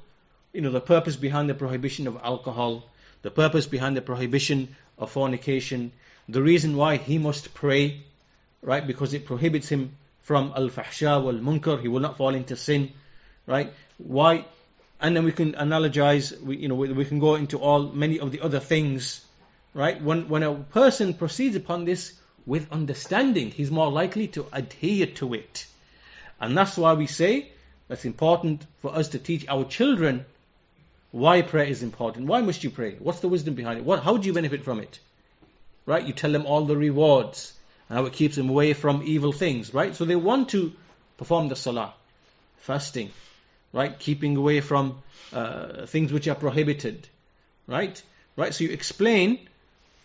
you 0.52 0.60
know 0.60 0.70
the 0.70 0.80
purpose 0.80 1.16
behind 1.16 1.48
the 1.48 1.54
prohibition 1.54 2.06
of 2.06 2.18
alcohol 2.22 2.84
the 3.22 3.30
purpose 3.30 3.66
behind 3.66 3.96
the 3.96 4.02
prohibition 4.02 4.68
of 4.98 5.10
fornication 5.10 5.92
the 6.28 6.42
reason 6.42 6.76
why 6.76 6.96
he 6.96 7.18
must 7.18 7.54
pray 7.54 8.02
right? 8.62 8.86
Because 8.86 9.14
it 9.14 9.26
prohibits 9.26 9.68
him 9.68 9.96
from 10.28 10.52
al-fahsha 10.54 11.22
wal-munkar. 11.24 11.80
He 11.80 11.88
will 11.88 12.00
not 12.00 12.18
fall 12.18 12.34
into 12.34 12.54
sin, 12.54 12.92
right? 13.46 13.72
Why? 13.96 14.44
And 15.00 15.16
then 15.16 15.24
we 15.24 15.32
can 15.32 15.54
analogize. 15.54 16.38
We, 16.38 16.58
you 16.58 16.68
know, 16.68 16.74
we, 16.74 16.92
we 16.92 17.06
can 17.06 17.18
go 17.18 17.36
into 17.36 17.58
all 17.58 17.84
many 18.02 18.20
of 18.20 18.30
the 18.30 18.42
other 18.42 18.60
things, 18.60 19.24
right? 19.72 20.02
When 20.02 20.28
when 20.28 20.42
a 20.42 20.54
person 20.54 21.14
proceeds 21.14 21.56
upon 21.56 21.86
this 21.86 22.12
with 22.44 22.70
understanding, 22.70 23.50
he's 23.50 23.70
more 23.70 23.90
likely 23.90 24.28
to 24.36 24.44
adhere 24.52 25.06
to 25.22 25.32
it, 25.32 25.66
and 26.38 26.54
that's 26.58 26.76
why 26.76 26.92
we 26.92 27.06
say 27.06 27.50
that's 27.88 28.04
important 28.04 28.66
for 28.82 28.94
us 28.94 29.08
to 29.16 29.18
teach 29.18 29.48
our 29.48 29.64
children 29.64 30.26
why 31.10 31.40
prayer 31.40 31.72
is 31.76 31.82
important. 31.82 32.26
Why 32.26 32.42
must 32.42 32.64
you 32.64 32.70
pray? 32.78 32.96
What's 32.98 33.20
the 33.20 33.28
wisdom 33.28 33.54
behind 33.54 33.78
it? 33.78 33.84
What, 33.86 34.02
how 34.02 34.18
do 34.18 34.26
you 34.26 34.34
benefit 34.34 34.62
from 34.62 34.80
it? 34.80 34.98
Right? 35.86 36.04
You 36.04 36.12
tell 36.12 36.32
them 36.32 36.44
all 36.44 36.66
the 36.66 36.76
rewards 36.76 37.54
how 37.88 38.04
it 38.06 38.12
keeps 38.12 38.36
them 38.36 38.48
away 38.48 38.74
from 38.74 39.02
evil 39.04 39.32
things, 39.32 39.72
right? 39.72 39.94
So 39.94 40.04
they 40.04 40.16
want 40.16 40.50
to 40.50 40.72
perform 41.16 41.48
the 41.48 41.56
salah, 41.56 41.94
fasting, 42.58 43.10
right? 43.72 43.98
Keeping 43.98 44.36
away 44.36 44.60
from 44.60 45.02
uh, 45.32 45.86
things 45.86 46.12
which 46.12 46.28
are 46.28 46.34
prohibited, 46.34 47.08
right? 47.66 48.00
Right? 48.36 48.54
So 48.54 48.64
you 48.64 48.70
explain 48.70 49.48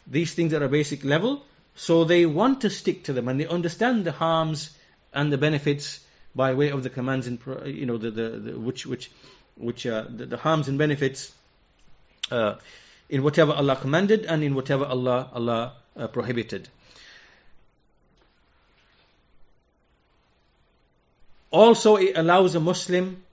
these 0.08 0.34
things 0.34 0.54
at 0.54 0.62
a 0.62 0.68
basic 0.68 1.04
level, 1.04 1.46
so 1.76 2.04
they 2.04 2.26
want 2.26 2.62
to 2.62 2.70
stick 2.70 3.04
to 3.06 3.14
them 3.14 3.28
and 3.28 3.40
they 3.40 3.48
understand 3.48 4.06
the 4.06 4.12
harms 4.12 4.70
and 5.14 5.32
the 5.32 5.38
benefits 5.38 6.00
by 6.36 6.54
way 6.54 6.70
of 6.70 6.84
the 6.84 6.90
commands 6.90 7.28
and 7.28 7.40
you 7.66 7.86
know 7.86 7.98
the, 7.98 8.12
the, 8.12 8.30
the 8.30 8.60
which 8.60 8.86
which 8.86 9.12
which 9.56 9.86
uh, 9.86 10.06
the, 10.10 10.26
the, 10.26 10.38
harms 10.38 10.68
and 10.68 10.78
benefits 10.78 11.32
uh, 12.32 12.56
in 13.10 13.22
whatever 13.22 13.52
Allah 13.52 13.76
commanded 13.76 14.26
and 14.26 14.44
in 14.44 14.56
whatever 14.56 14.86
Allah 14.86 15.30
Allah 15.34 15.74
uh, 15.96 16.08
prohibited. 16.08 16.70
Also, 21.54 21.98
it 21.98 22.18
allows 22.18 22.56
a 22.56 22.60
Muslim 22.60 23.24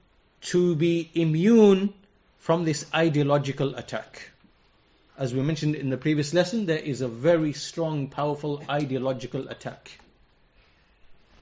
to 0.43 0.77
be 0.77 1.11
immune 1.15 1.95
from 2.39 2.65
this 2.65 2.85
ideological 2.95 3.75
attack. 3.77 4.31
As 5.17 5.33
we 5.33 5.41
mentioned 5.41 5.75
in 5.75 5.89
the 5.89 5.97
previous 5.97 6.35
lesson, 6.35 6.67
there 6.67 6.79
is 6.79 7.01
a 7.01 7.09
very 7.09 7.55
strong, 7.55 8.09
powerful 8.09 8.63
ideological 8.69 9.49
attack 9.49 9.91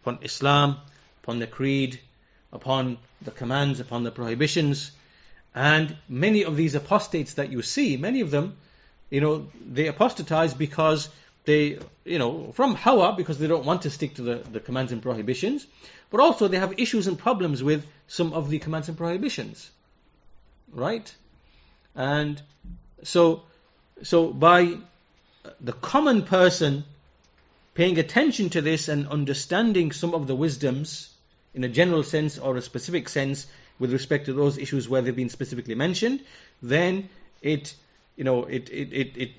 upon 0.02 0.20
Islam, 0.22 0.76
upon 1.24 1.40
the 1.40 1.48
creed, 1.48 1.98
upon 2.52 2.98
the 3.22 3.32
commands, 3.32 3.80
upon 3.80 4.04
the 4.04 4.12
prohibitions. 4.12 4.92
And 5.56 5.96
many 6.08 6.44
of 6.44 6.56
these 6.56 6.76
apostates 6.76 7.34
that 7.34 7.50
you 7.50 7.62
see, 7.62 7.96
many 7.96 8.20
of 8.20 8.30
them, 8.30 8.56
you 9.10 9.20
know, 9.20 9.48
they 9.68 9.88
apostatize 9.88 10.54
because 10.54 11.08
they, 11.44 11.80
you 12.04 12.20
know, 12.20 12.52
from 12.52 12.76
Hawa, 12.76 13.14
because 13.16 13.40
they 13.40 13.48
don't 13.48 13.64
want 13.64 13.82
to 13.82 13.90
stick 13.90 14.14
to 14.14 14.22
the, 14.22 14.34
the 14.52 14.60
commands 14.60 14.92
and 14.92 15.02
prohibitions, 15.02 15.66
but 16.10 16.20
also 16.20 16.48
they 16.48 16.58
have 16.58 16.78
issues 16.78 17.06
and 17.06 17.18
problems 17.18 17.62
with 17.62 17.86
some 18.06 18.32
of 18.32 18.50
the 18.50 18.58
commands 18.58 18.88
and 18.88 18.96
prohibitions. 18.96 19.70
right? 20.72 21.14
And 21.94 22.40
so, 23.02 23.42
so 24.02 24.32
by 24.32 24.76
the 25.60 25.72
common 25.72 26.22
person 26.22 26.84
paying 27.74 27.98
attention 27.98 28.50
to 28.50 28.60
this 28.60 28.88
and 28.88 29.08
understanding 29.08 29.92
some 29.92 30.14
of 30.14 30.26
the 30.26 30.34
wisdoms 30.34 31.10
in 31.54 31.64
a 31.64 31.68
general 31.68 32.02
sense 32.02 32.38
or 32.38 32.56
a 32.56 32.62
specific 32.62 33.08
sense 33.08 33.46
with 33.78 33.92
respect 33.92 34.26
to 34.26 34.32
those 34.32 34.58
issues 34.58 34.88
where 34.88 35.02
they've 35.02 35.14
been 35.14 35.28
specifically 35.28 35.74
mentioned, 35.74 36.20
then 36.62 37.08
it 37.42 37.74
you 38.16 38.24
know, 38.24 38.44
it 38.44 38.68
it 38.70 38.92
it 38.92 39.16
it, 39.16 39.30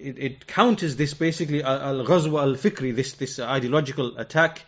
it, 0.00 0.18
it 0.18 0.46
counters 0.46 0.94
this 0.94 1.12
basically 1.12 1.64
al 1.64 2.04
ghazwa 2.04 2.42
al 2.42 2.54
fikri, 2.54 2.94
this 2.94 3.14
this 3.14 3.40
ideological 3.40 4.16
attack, 4.16 4.62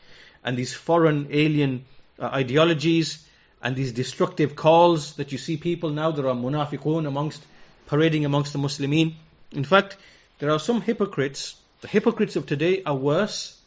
and 0.45 0.57
these 0.57 0.75
foreign 0.75 1.29
alien 1.31 1.85
uh, 2.19 2.27
ideologies 2.27 3.27
and 3.63 3.75
these 3.75 3.93
destructive 3.93 4.55
calls 4.55 5.15
that 5.15 5.33
you 5.33 5.39
see 5.39 5.57
people 5.57 5.91
now. 5.91 6.11
There 6.11 6.29
are 6.29 6.35
munafiqun 6.35 7.07
amongst 7.07 7.43
parading 7.87 8.25
amongst 8.25 8.53
the 8.53 8.59
Muslimin. 8.59 9.15
In 9.53 9.65
fact, 9.65 9.97
there 10.39 10.51
are 10.51 10.59
some 10.59 10.81
hypocrites. 10.81 11.57
The 11.81 11.89
hypocrites 11.89 12.37
of 12.37 12.47
today 12.47 12.83
are 12.85 12.95
worse 12.95 13.59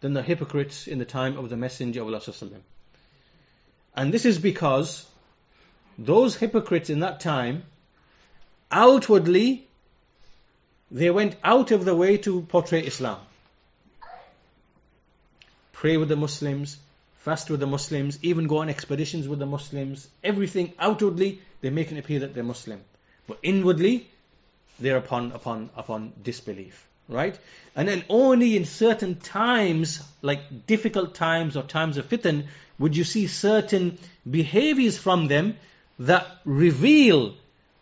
than 0.00 0.14
the 0.14 0.22
hypocrites 0.22 0.86
in 0.86 0.98
the 0.98 1.04
time 1.04 1.36
of 1.36 1.48
the 1.48 1.56
Messenger 1.56 2.02
of 2.02 2.06
Allah. 2.08 2.48
And 3.94 4.12
this 4.12 4.24
is 4.24 4.38
because 4.38 5.06
those 5.98 6.36
hypocrites 6.36 6.90
in 6.90 7.00
that 7.00 7.20
time 7.20 7.64
outwardly 8.70 9.66
they 10.90 11.10
went 11.10 11.36
out 11.42 11.70
of 11.70 11.84
the 11.84 11.94
way 11.94 12.18
to 12.18 12.42
portray 12.42 12.80
Islam. 12.80 13.18
Pray 15.82 15.96
with 15.96 16.08
the 16.08 16.14
Muslims, 16.14 16.76
fast 17.24 17.50
with 17.50 17.58
the 17.58 17.66
Muslims, 17.66 18.16
even 18.22 18.46
go 18.46 18.58
on 18.58 18.68
expeditions 18.68 19.26
with 19.26 19.40
the 19.40 19.46
Muslims. 19.46 20.06
Everything 20.22 20.72
outwardly, 20.78 21.40
they 21.60 21.70
make 21.70 21.90
it 21.90 21.98
appear 21.98 22.20
that 22.20 22.34
they're 22.34 22.44
Muslim. 22.44 22.80
But 23.26 23.40
inwardly, 23.42 24.06
they're 24.78 24.98
upon, 24.98 25.32
upon, 25.32 25.70
upon 25.76 26.12
disbelief. 26.22 26.86
Right? 27.08 27.36
And 27.74 27.88
then 27.88 28.04
only 28.08 28.56
in 28.56 28.64
certain 28.64 29.16
times, 29.16 30.00
like 30.22 30.68
difficult 30.68 31.16
times 31.16 31.56
or 31.56 31.64
times 31.64 31.96
of 31.96 32.08
fitan, 32.08 32.46
would 32.78 32.96
you 32.96 33.02
see 33.02 33.26
certain 33.26 33.98
behaviors 34.30 34.96
from 34.96 35.26
them 35.26 35.56
that 35.98 36.28
reveal 36.44 37.34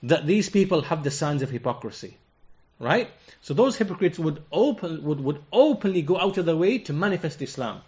that 0.05 0.27
these 0.27 0.49
people 0.49 0.81
have 0.81 1.05
the 1.05 1.11
signs 1.11 1.43
of 1.43 1.51
hypocrisy. 1.51 2.17
Right? 2.79 3.11
So 3.43 3.53
those 3.53 3.77
hypocrites 3.77 4.19
would 4.19 4.43
open 4.51 5.05
would, 5.05 5.21
would 5.21 5.43
openly 5.53 6.01
go 6.01 6.19
out 6.19 6.39
of 6.39 6.47
their 6.47 6.57
way 6.57 6.79
to 6.79 6.95
manifest 6.95 7.43
Islam. 7.43 7.83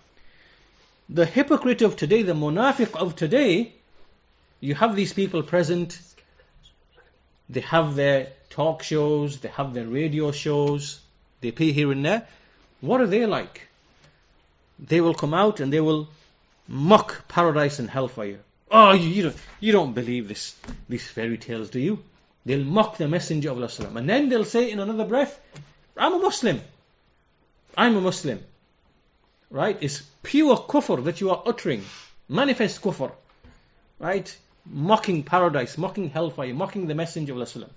The 1.12 1.26
hypocrite 1.26 1.82
of 1.82 1.96
today, 1.96 2.22
the 2.22 2.32
munafiq 2.32 2.96
of 2.96 3.16
today, 3.16 3.74
you 4.60 4.74
have 4.74 4.96
these 4.96 5.12
people 5.12 5.42
present, 5.42 6.00
they 7.50 7.60
have 7.60 7.96
their 7.96 8.28
talk 8.48 8.82
shows, 8.82 9.40
they 9.40 9.50
have 9.50 9.74
their 9.74 9.86
radio 9.86 10.32
shows, 10.32 11.00
they 11.42 11.48
appear 11.48 11.70
here 11.70 11.92
and 11.92 12.02
there. 12.02 12.26
What 12.80 13.02
are 13.02 13.06
they 13.06 13.26
like? 13.26 13.68
They 14.78 15.02
will 15.02 15.12
come 15.12 15.34
out 15.34 15.60
and 15.60 15.70
they 15.70 15.82
will 15.82 16.08
mock 16.66 17.28
paradise 17.28 17.78
and 17.78 17.90
hellfire. 17.90 18.38
Oh, 18.70 18.92
you, 18.92 19.08
you, 19.08 19.22
don't, 19.24 19.36
you 19.60 19.72
don't 19.72 19.92
believe 19.92 20.28
this, 20.28 20.56
these 20.88 21.06
fairy 21.06 21.36
tales, 21.36 21.68
do 21.68 21.78
you? 21.78 22.02
They'll 22.46 22.64
mock 22.64 22.96
the 22.96 23.06
Messenger 23.06 23.50
of 23.50 23.58
Allah. 23.58 23.98
And 23.98 24.08
then 24.08 24.30
they'll 24.30 24.46
say 24.46 24.70
in 24.70 24.80
another 24.80 25.04
breath, 25.04 25.38
I'm 25.94 26.14
a 26.14 26.18
Muslim. 26.18 26.62
I'm 27.76 27.96
a 27.96 28.00
Muslim. 28.00 28.42
Right? 29.52 29.78
It's 29.80 30.02
pure 30.22 30.56
kufr 30.56 31.04
that 31.04 31.20
you 31.20 31.30
are 31.30 31.42
uttering. 31.46 31.84
Manifest 32.28 32.82
kufr. 32.82 33.12
Right? 34.00 34.36
Mocking 34.66 35.22
paradise, 35.22 35.78
mocking 35.78 36.10
hellfire, 36.10 36.54
mocking 36.54 36.88
the 36.88 36.94
Messenger 36.94 37.34
of 37.34 37.56
Allah. 37.56 37.68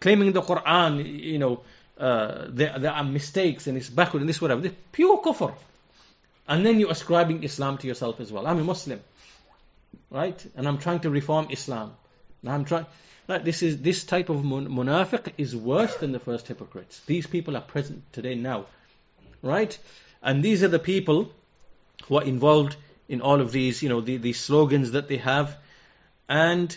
Claiming 0.00 0.32
the 0.32 0.42
Quran, 0.42 1.04
you 1.04 1.38
know, 1.38 1.60
uh, 1.98 2.46
there, 2.48 2.78
there 2.78 2.92
are 2.92 3.04
mistakes 3.04 3.66
and 3.68 3.76
it's 3.76 3.88
backward 3.88 4.20
and 4.20 4.28
this 4.28 4.40
whatever. 4.40 4.60
This 4.62 4.74
pure 4.90 5.22
kufr. 5.22 5.54
And 6.48 6.66
then 6.66 6.80
you're 6.80 6.90
ascribing 6.90 7.44
Islam 7.44 7.78
to 7.78 7.86
yourself 7.86 8.18
as 8.20 8.32
well. 8.32 8.46
I'm 8.46 8.58
a 8.58 8.64
Muslim 8.64 9.00
right? 10.10 10.46
And 10.56 10.66
I'm 10.66 10.78
trying 10.78 11.00
to 11.00 11.10
reform 11.10 11.48
Islam. 11.50 11.94
And 12.42 12.50
I'm 12.50 12.64
trying. 12.64 12.86
Right, 13.28 13.44
this 13.44 13.62
is 13.62 13.82
this 13.82 14.04
type 14.04 14.30
of 14.30 14.38
munafiq 14.38 15.34
is 15.36 15.54
worse 15.54 15.94
than 15.96 16.12
the 16.12 16.18
first 16.18 16.48
hypocrites. 16.48 17.00
These 17.06 17.26
people 17.26 17.58
are 17.58 17.60
present 17.60 18.10
today 18.14 18.34
now, 18.34 18.64
right? 19.42 19.78
And 20.22 20.42
these 20.42 20.62
are 20.62 20.68
the 20.68 20.78
people 20.78 21.30
who 22.04 22.16
are 22.16 22.24
involved 22.24 22.76
in 23.08 23.20
all 23.20 23.40
of 23.40 23.52
these, 23.52 23.82
you 23.82 23.88
know, 23.88 24.00
the, 24.00 24.16
these 24.16 24.40
slogans 24.40 24.92
that 24.92 25.08
they 25.08 25.16
have, 25.18 25.56
and 26.28 26.76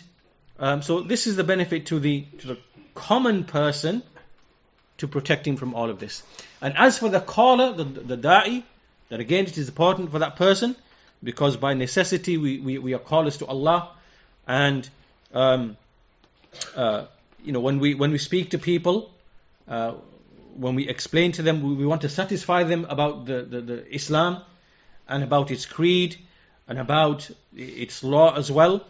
um, 0.59 0.81
so 0.81 1.01
this 1.01 1.27
is 1.27 1.35
the 1.35 1.43
benefit 1.43 1.87
to 1.87 1.99
the 1.99 2.21
to 2.39 2.47
the 2.47 2.57
common 2.93 3.43
person 3.43 4.03
to 4.97 5.07
protect 5.07 5.45
him 5.45 5.57
from 5.57 5.73
all 5.73 5.89
of 5.89 5.99
this. 5.99 6.23
And 6.61 6.77
as 6.77 6.99
for 6.99 7.09
the 7.09 7.19
caller, 7.19 7.73
the, 7.73 7.83
the 7.83 8.17
da'i, 8.17 8.63
that 9.09 9.19
again 9.19 9.45
it 9.45 9.57
is 9.57 9.67
important 9.67 10.11
for 10.11 10.19
that 10.19 10.37
person 10.37 10.75
because 11.23 11.57
by 11.57 11.73
necessity 11.73 12.37
we, 12.37 12.59
we, 12.59 12.77
we 12.77 12.93
are 12.93 12.99
callers 12.99 13.37
to 13.37 13.45
Allah 13.45 13.91
and 14.47 14.89
um, 15.33 15.77
uh, 16.75 17.05
you 17.43 17.51
know 17.51 17.59
when 17.59 17.79
we 17.79 17.93
when 17.93 18.11
we 18.11 18.17
speak 18.17 18.51
to 18.51 18.57
people 18.57 19.11
uh, 19.67 19.93
when 20.55 20.75
we 20.75 20.87
explain 20.87 21.31
to 21.33 21.41
them 21.41 21.77
we, 21.77 21.85
want 21.85 22.01
to 22.01 22.09
satisfy 22.09 22.63
them 22.63 22.85
about 22.89 23.25
the, 23.25 23.41
the, 23.43 23.61
the 23.61 23.95
Islam 23.95 24.41
and 25.07 25.23
about 25.23 25.51
its 25.51 25.65
creed 25.65 26.17
and 26.67 26.79
about 26.79 27.29
its 27.55 28.03
law 28.03 28.35
as 28.35 28.51
well 28.51 28.85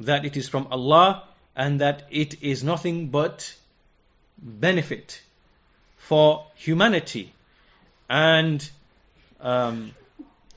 that 0.00 0.24
it 0.24 0.36
is 0.36 0.48
from 0.48 0.68
Allah 0.70 1.24
and 1.54 1.80
that 1.80 2.06
it 2.10 2.42
is 2.42 2.64
nothing 2.64 3.08
but 3.08 3.54
benefit 4.38 5.20
for 5.98 6.46
humanity 6.54 7.32
and 8.08 8.68
um, 9.40 9.94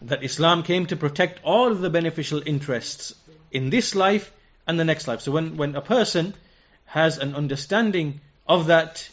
that 0.01 0.23
Islam 0.23 0.63
came 0.63 0.85
to 0.87 0.95
protect 0.95 1.39
all 1.43 1.71
of 1.71 1.79
the 1.79 1.89
beneficial 1.89 2.41
interests 2.45 3.13
in 3.51 3.69
this 3.69 3.95
life 3.95 4.31
and 4.67 4.79
the 4.79 4.83
next 4.83 5.07
life. 5.07 5.21
So 5.21 5.31
when, 5.31 5.57
when 5.57 5.75
a 5.75 5.81
person 5.81 6.33
has 6.85 7.17
an 7.17 7.35
understanding 7.35 8.21
of 8.47 8.67
that 8.67 9.07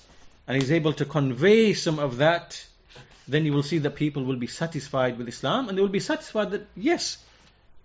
and 0.50 0.60
he's 0.60 0.72
able 0.72 0.92
to 0.92 1.04
convey 1.04 1.74
some 1.74 2.00
of 2.00 2.16
that, 2.16 2.60
then 3.28 3.44
you 3.46 3.52
will 3.52 3.62
see 3.62 3.78
that 3.78 3.94
people 3.94 4.24
will 4.24 4.34
be 4.34 4.48
satisfied 4.48 5.16
with 5.16 5.28
Islam 5.28 5.68
and 5.68 5.78
they 5.78 5.80
will 5.80 5.88
be 5.88 6.00
satisfied 6.00 6.50
that, 6.50 6.66
yes, 6.74 7.18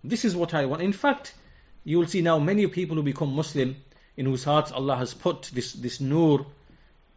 this 0.04 0.26
is 0.26 0.36
what 0.36 0.56
I 0.56 0.66
want. 0.66 0.82
In 0.82 0.92
fact, 0.92 1.36
you 1.84 2.00
will 2.00 2.08
see 2.08 2.24
now 2.24 2.40
many 2.40 2.66
people 2.66 2.96
who 2.96 3.04
become 3.04 3.36
Muslim 3.36 3.76
in 4.18 4.26
whose 4.26 4.44
hearts 4.44 4.72
Allah 4.72 4.96
has 4.96 5.14
put 5.14 5.44
this, 5.54 5.74
this 5.74 6.02
nur 6.02 6.48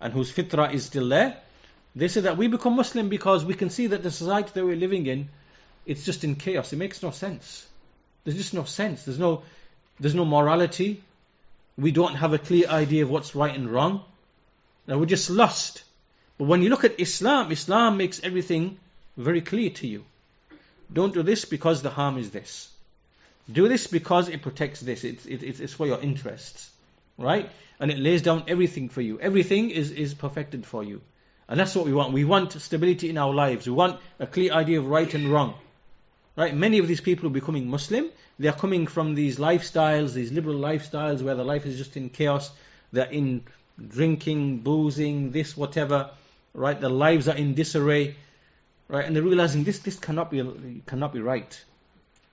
and 0.02 0.12
whose 0.12 0.30
fitrah 0.30 0.74
is 0.74 0.84
still 0.84 1.08
there. 1.08 1.38
They 1.96 2.08
say 2.08 2.20
that 2.20 2.36
we 2.36 2.48
become 2.48 2.76
Muslim 2.76 3.08
because 3.08 3.42
we 3.42 3.54
can 3.54 3.70
see 3.70 3.86
that 3.86 4.02
the 4.02 4.10
society 4.10 4.50
that 4.52 4.66
we're 4.66 4.76
living 4.76 5.06
in 5.06 5.30
it's 5.86 6.04
just 6.04 6.24
in 6.24 6.34
chaos. 6.34 6.74
It 6.74 6.76
makes 6.76 7.02
no 7.02 7.10
sense. 7.10 7.66
There's 8.24 8.36
just 8.36 8.52
no 8.52 8.64
sense. 8.64 9.04
There's 9.04 9.18
no, 9.18 9.44
there's 9.98 10.14
no 10.14 10.26
morality. 10.26 11.02
We 11.78 11.90
don't 11.90 12.16
have 12.16 12.34
a 12.34 12.38
clear 12.38 12.68
idea 12.68 13.04
of 13.04 13.08
what's 13.08 13.34
right 13.34 13.54
and 13.54 13.70
wrong. 13.70 14.04
Now 14.88 14.98
we're 14.98 15.06
just 15.06 15.28
lost. 15.28 15.84
But 16.38 16.46
when 16.46 16.62
you 16.62 16.70
look 16.70 16.84
at 16.84 16.98
Islam, 16.98 17.52
Islam 17.52 17.98
makes 17.98 18.20
everything 18.24 18.78
very 19.16 19.42
clear 19.42 19.70
to 19.70 19.86
you. 19.86 20.04
Don't 20.90 21.12
do 21.12 21.22
this 21.22 21.44
because 21.44 21.82
the 21.82 21.90
harm 21.90 22.16
is 22.16 22.30
this. 22.30 22.70
Do 23.52 23.68
this 23.68 23.86
because 23.86 24.28
it 24.28 24.40
protects 24.42 24.80
this. 24.80 25.04
It's, 25.04 25.26
it, 25.26 25.42
it's 25.42 25.74
for 25.74 25.86
your 25.86 26.00
interests. 26.00 26.70
Right? 27.18 27.50
And 27.78 27.90
it 27.90 27.98
lays 27.98 28.22
down 28.22 28.44
everything 28.48 28.88
for 28.88 29.02
you. 29.02 29.20
Everything 29.20 29.70
is, 29.70 29.90
is 29.90 30.14
perfected 30.14 30.64
for 30.64 30.82
you. 30.82 31.02
And 31.48 31.60
that's 31.60 31.74
what 31.74 31.84
we 31.84 31.92
want. 31.92 32.12
We 32.12 32.24
want 32.24 32.52
stability 32.52 33.10
in 33.10 33.18
our 33.18 33.34
lives. 33.34 33.66
We 33.66 33.72
want 33.72 34.00
a 34.18 34.26
clear 34.26 34.52
idea 34.52 34.78
of 34.78 34.86
right 34.86 35.12
and 35.12 35.30
wrong. 35.30 35.54
Right? 36.36 36.54
Many 36.54 36.78
of 36.78 36.88
these 36.88 37.00
people 37.00 37.22
who 37.22 37.28
are 37.28 37.40
becoming 37.40 37.68
Muslim, 37.68 38.08
they 38.38 38.48
are 38.48 38.56
coming 38.56 38.86
from 38.86 39.14
these 39.14 39.38
lifestyles, 39.38 40.14
these 40.14 40.32
liberal 40.32 40.56
lifestyles 40.56 41.20
where 41.20 41.34
the 41.34 41.44
life 41.44 41.66
is 41.66 41.76
just 41.76 41.96
in 41.96 42.08
chaos. 42.08 42.50
They're 42.92 43.10
in 43.10 43.44
drinking, 43.86 44.58
boozing, 44.58 45.30
this, 45.30 45.56
whatever. 45.56 46.10
Right? 46.54 46.80
Their 46.80 46.90
lives 46.90 47.28
are 47.28 47.36
in 47.36 47.54
disarray. 47.54 48.16
Right? 48.88 49.04
And 49.04 49.14
they're 49.14 49.22
realizing 49.22 49.64
this, 49.64 49.80
this 49.80 49.98
cannot 49.98 50.30
be, 50.30 50.82
cannot 50.86 51.12
be 51.12 51.20
right. 51.20 51.64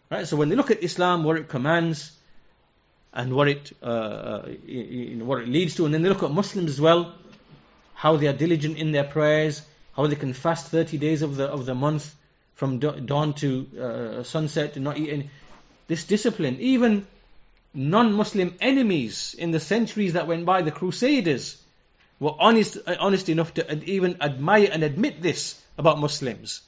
Right? 0.09 0.27
So 0.27 0.37
when 0.37 0.49
they 0.49 0.55
look 0.55 0.71
at 0.71 0.83
Islam, 0.83 1.23
what 1.23 1.37
it 1.37 1.49
commands, 1.49 2.11
and 3.13 3.33
what 3.33 3.47
it, 3.47 3.71
uh, 3.81 3.85
uh 3.85 4.41
what 5.23 5.41
it 5.41 5.47
leads 5.47 5.75
to, 5.75 5.85
and 5.85 5.93
then 5.93 6.03
they 6.03 6.09
look 6.09 6.23
at 6.23 6.31
Muslims 6.31 6.69
as 6.69 6.81
well, 6.81 7.13
how 7.93 8.17
they 8.17 8.27
are 8.27 8.33
diligent 8.33 8.77
in 8.77 8.91
their 8.91 9.05
prayers, 9.05 9.61
how 9.95 10.05
they 10.07 10.15
can 10.15 10.33
fast 10.33 10.67
30 10.67 10.97
days 10.97 11.21
of 11.21 11.37
the 11.37 11.45
of 11.45 11.65
the 11.65 11.73
month, 11.73 12.13
from 12.55 12.79
dawn 12.79 13.33
to 13.33 13.67
uh, 13.79 14.23
sunset, 14.23 14.77
not 14.77 14.97
eat 14.97 15.09
any. 15.09 15.29
This 15.87 16.03
discipline, 16.05 16.57
even 16.59 17.05
non-Muslim 17.75 18.55
enemies 18.61 19.35
in 19.37 19.51
the 19.51 19.59
centuries 19.59 20.13
that 20.13 20.27
went 20.27 20.45
by, 20.45 20.61
the 20.61 20.71
Crusaders, 20.71 21.61
were 22.19 22.33
honest, 22.39 22.77
uh, 22.87 22.95
honest 22.99 23.29
enough 23.29 23.53
to 23.55 23.83
even 23.83 24.17
admire 24.21 24.69
and 24.71 24.83
admit 24.83 25.21
this 25.21 25.61
about 25.77 25.99
Muslims. 25.99 26.61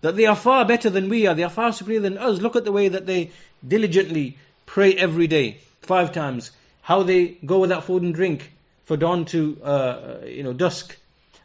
That 0.00 0.16
they 0.16 0.26
are 0.26 0.36
far 0.36 0.64
better 0.64 0.90
than 0.90 1.08
we 1.08 1.26
are, 1.26 1.34
they 1.34 1.42
are 1.42 1.50
far 1.50 1.72
superior 1.72 2.00
than 2.00 2.18
us. 2.18 2.40
Look 2.40 2.56
at 2.56 2.64
the 2.64 2.72
way 2.72 2.88
that 2.88 3.06
they 3.06 3.30
diligently 3.66 4.38
pray 4.66 4.94
every 4.94 5.26
day, 5.26 5.58
five 5.80 6.12
times, 6.12 6.50
how 6.80 7.02
they 7.02 7.26
go 7.26 7.60
without 7.60 7.84
food 7.84 8.02
and 8.02 8.14
drink 8.14 8.52
for 8.84 8.96
dawn 8.96 9.24
to 9.26 9.58
uh, 9.62 10.16
you 10.26 10.42
know 10.42 10.52
dusk, 10.52 10.96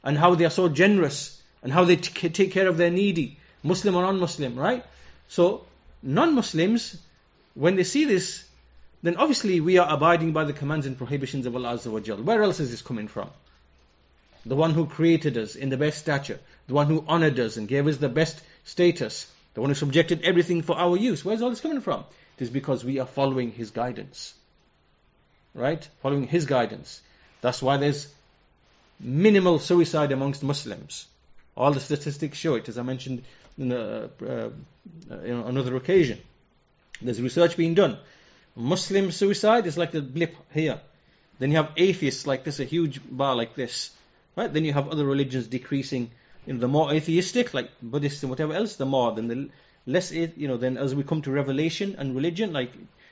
and 0.03 0.18
how 0.18 0.36
they 0.36 0.45
are 0.45 0.51
so 0.51 0.70
generous, 0.70 1.41
and 1.61 1.72
how 1.72 1.84
they 1.84 1.95
t- 1.95 2.30
take 2.30 2.51
care 2.51 2.68
of 2.68 2.78
their 2.78 2.89
needy, 2.89 3.38
Muslim 3.63 3.95
or 3.95 4.03
non-Muslim, 4.03 4.57
right? 4.57 4.84
So 5.28 5.65
non-Muslims, 6.01 6.97
when 7.53 7.76
they 7.76 7.84
see 7.84 8.05
this, 8.05 8.43
then 9.03 9.17
obviously 9.17 9.59
we 9.59 9.77
are 9.77 9.93
abiding 9.93 10.33
by 10.33 10.43
the 10.43 10.53
commands 10.53 10.85
and 10.85 10.97
prohibitions 10.97 11.45
of 11.45 11.55
Allah 11.55 11.75
Azza 11.75 11.91
wa 11.91 11.99
Jal. 11.99 12.17
Where 12.17 12.41
else 12.41 12.59
is 12.59 12.71
this 12.71 12.81
coming 12.81 13.07
from? 13.07 13.29
The 14.45 14.55
one 14.55 14.71
who 14.71 14.85
created 14.85 15.37
us 15.37 15.55
in 15.55 15.69
the 15.69 15.77
best 15.77 15.99
stature, 15.99 16.39
the 16.67 16.73
one 16.73 16.87
who 16.87 17.03
honored 17.07 17.39
us 17.39 17.57
and 17.57 17.67
gave 17.67 17.87
us 17.87 17.97
the 17.97 18.09
best 18.09 18.41
status, 18.63 19.31
the 19.53 19.61
one 19.61 19.69
who 19.69 19.75
subjected 19.75 20.21
everything 20.23 20.61
for 20.61 20.77
our 20.77 20.97
use. 20.97 21.23
Where's 21.23 21.41
all 21.41 21.49
this 21.49 21.61
coming 21.61 21.81
from? 21.81 22.05
It 22.37 22.43
is 22.43 22.49
because 22.49 22.85
we 22.85 22.99
are 22.99 23.05
following 23.05 23.51
His 23.51 23.71
guidance. 23.71 24.33
Right? 25.53 25.87
Following 26.01 26.27
His 26.27 26.45
guidance. 26.45 27.01
That's 27.41 27.61
why 27.61 27.77
there's 27.77 28.07
minimal 28.99 29.59
suicide 29.59 30.11
amongst 30.11 30.43
Muslims. 30.43 31.07
All 31.55 31.71
the 31.71 31.79
statistics 31.79 32.37
show 32.37 32.55
it, 32.55 32.69
as 32.69 32.77
I 32.77 32.83
mentioned 32.83 33.23
in, 33.57 33.71
uh, 33.71 34.07
uh, 34.21 34.49
in 35.09 35.35
another 35.35 35.75
occasion. 35.75 36.19
There's 37.01 37.21
research 37.21 37.57
being 37.57 37.73
done. 37.73 37.97
Muslim 38.58 39.12
suicide 39.12 39.68
is 39.68 39.78
like 39.78 39.93
a 39.93 40.01
blip 40.01 40.36
here. 40.51 40.82
Then 41.39 41.51
you 41.51 41.58
have 41.58 41.72
atheists 41.78 42.26
like 42.26 42.43
this, 42.43 42.60
a 42.60 42.64
huge 42.64 42.99
bar 43.10 43.36
like 43.36 43.55
this. 43.55 43.91
Right? 44.36 44.51
Then 44.51 44.66
you 44.66 44.74
have 44.74 44.89
other 44.89 45.05
religions 45.05 45.47
decreasing. 45.47 46.10
You 46.47 46.53
know, 46.53 46.60
the 46.60 46.68
more 46.68 46.91
atheistic, 46.91 47.53
like 47.53 47.70
Buddhists 47.82 48.24
and 48.24 48.32
whatever 48.32 48.53
else, 48.53 48.76
the 48.76 48.86
more. 48.86 49.14
Then 49.14 49.28
the 49.28 49.49
less, 49.86 50.12
you 50.12 50.47
know, 50.47 50.58
then 50.58 50.78
as 50.78 50.95
we 50.95 51.03
come 51.03 51.22
to 51.22 51.32
revelation 51.32 51.95
and 51.99 52.16
religion, 52.16 52.51
like, 52.51 52.72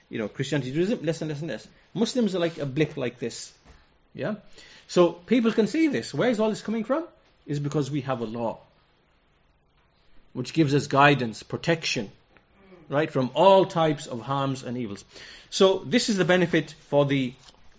you 0.09 0.17
know, 0.17 0.27
Christianity, 0.27 0.71
Judaism, 0.71 1.05
less 1.05 1.21
and 1.21 1.29
less 1.29 1.41
and 1.41 1.49
less. 1.49 1.67
Muslims 1.93 2.33
are 2.35 2.39
like 2.39 2.57
a 2.57 2.65
blip 2.65 2.97
like 2.97 3.19
this. 3.19 3.53
Yeah? 4.15 4.35
So 4.87 5.11
people 5.11 5.51
can 5.51 5.67
see 5.67 5.89
this. 5.89 6.13
Where 6.13 6.29
is 6.29 6.39
all 6.39 6.49
this 6.49 6.61
coming 6.61 6.83
from? 6.83 7.05
Is 7.45 7.59
because 7.59 7.91
we 7.91 8.01
have 8.01 8.21
a 8.21 8.25
law 8.25 8.59
which 10.33 10.53
gives 10.53 10.73
us 10.73 10.87
guidance, 10.87 11.43
protection, 11.43 12.11
right, 12.89 13.11
from 13.11 13.31
all 13.33 13.65
types 13.65 14.07
of 14.07 14.21
harms 14.21 14.63
and 14.63 14.77
evils. 14.77 15.03
So 15.49 15.79
this 15.85 16.09
is 16.09 16.17
the 16.17 16.25
benefit 16.25 16.75
for 16.89 17.05
the 17.05 17.33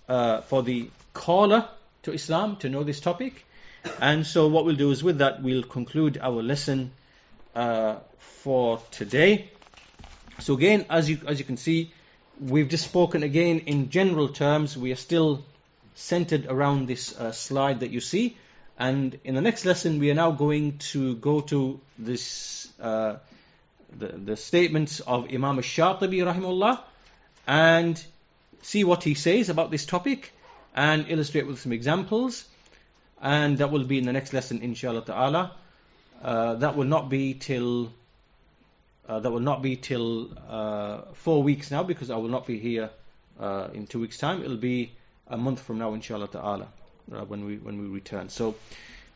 uh, 0.09 0.41
for 0.43 0.63
the 0.63 0.91
caller 1.13 1.69
to 2.03 2.13
Islam 2.13 2.57
to 2.57 2.69
know 2.69 2.85
this 2.85 3.01
topic. 3.01 3.45
And 4.01 4.27
so 4.27 4.49
what 4.49 4.65
we'll 4.65 4.77
do 4.77 4.91
is 4.91 5.03
with 5.03 5.19
that 5.19 5.43
we'll 5.43 5.63
conclude 5.63 6.19
our 6.21 6.43
lesson 6.43 6.93
uh, 7.55 7.97
for 8.19 8.81
today. 8.91 9.51
So 10.41 10.55
again, 10.55 10.87
as 10.91 11.09
you 11.09 11.21
as 11.27 11.39
you 11.39 11.45
can 11.45 11.57
see, 11.57 11.93
we've 12.41 12.69
just 12.69 12.85
spoken 12.85 13.23
again 13.23 13.61
in 13.61 13.91
general 13.91 14.29
terms. 14.29 14.77
We 14.77 14.93
are 14.93 14.97
still 14.97 15.45
centered 15.95 16.47
around 16.47 16.87
this 16.87 17.19
uh, 17.19 17.33
slide 17.33 17.81
that 17.81 17.91
you 17.91 18.01
see. 18.01 18.37
And 18.79 19.19
in 19.25 19.35
the 19.35 19.41
next 19.41 19.65
lesson, 19.65 19.99
we 19.99 20.11
are 20.11 20.15
now 20.15 20.31
going 20.33 20.79
to 20.93 21.15
go 21.17 21.41
to 21.41 21.81
this 21.99 22.69
uh, 22.81 23.17
the, 23.99 24.09
the 24.09 24.37
statements 24.37 25.01
of 25.01 25.33
Imam 25.33 25.59
Shatibi 25.59 26.23
rahimullah 26.25 26.81
and 27.47 28.03
see 28.63 28.85
what 28.85 29.05
he 29.05 29.15
says 29.15 29.49
about 29.49 29.71
this 29.71 29.87
topic 29.87 30.33
and 30.75 31.07
illustrate 31.09 31.47
with 31.47 31.61
some 31.61 31.73
examples. 31.73 32.45
And 33.21 33.59
that 33.59 33.71
will 33.71 33.85
be 33.85 33.99
in 33.99 34.05
the 34.05 34.13
next 34.13 34.33
lesson, 34.33 34.61
inshallah 34.63 35.05
ta'ala. 35.05 35.53
Uh, 36.23 36.55
that 36.57 36.77
will 36.77 36.85
not 36.85 37.09
be 37.09 37.35
till 37.35 37.93
uh, 39.09 39.21
that 39.21 39.31
will 39.31 39.41
not 39.41 39.63
be 39.63 39.77
till 39.77 40.31
uh, 40.49 41.03
four 41.15 41.43
weeks 41.43 41.71
now 41.71 41.83
because 41.83 42.11
I 42.11 42.17
will 42.17 42.29
not 42.29 42.47
be 42.47 42.59
here 42.59 42.91
uh, 43.39 43.69
in 43.73 43.87
two 43.87 44.01
weeks' 44.01 44.19
time. 44.19 44.43
It'll 44.43 44.57
be 44.57 44.93
a 45.29 45.37
month 45.37 45.61
from 45.61 45.79
now, 45.79 45.95
inshallah 45.95 46.29
ta'ala, 46.29 46.69
uh, 47.13 47.25
when 47.25 47.45
we 47.45 47.57
when 47.57 47.81
we 47.81 47.87
return. 47.87 48.29
So. 48.29 48.55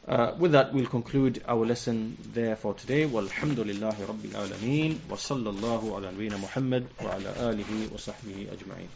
Uh, 0.08 0.34
with 0.38 0.52
that, 0.52 0.72
we'll 0.72 0.86
conclude 0.86 1.42
our 1.46 1.64
lesson 1.66 2.16
there 2.32 2.56
for 2.56 2.74
today. 2.74 3.06
Walhamdulillahi 3.06 4.06
Rabbil 4.06 4.32
Alameen. 4.32 4.98
Wa 5.08 5.16
sallallahu 5.16 5.96
ala 5.96 6.12
Muhammad 6.38 6.88
wa 7.02 7.12
ala 7.14 7.32
alihi 7.52 7.90
wa 7.90 7.98
sahbihi 7.98 8.48
ajma'in. 8.48 8.88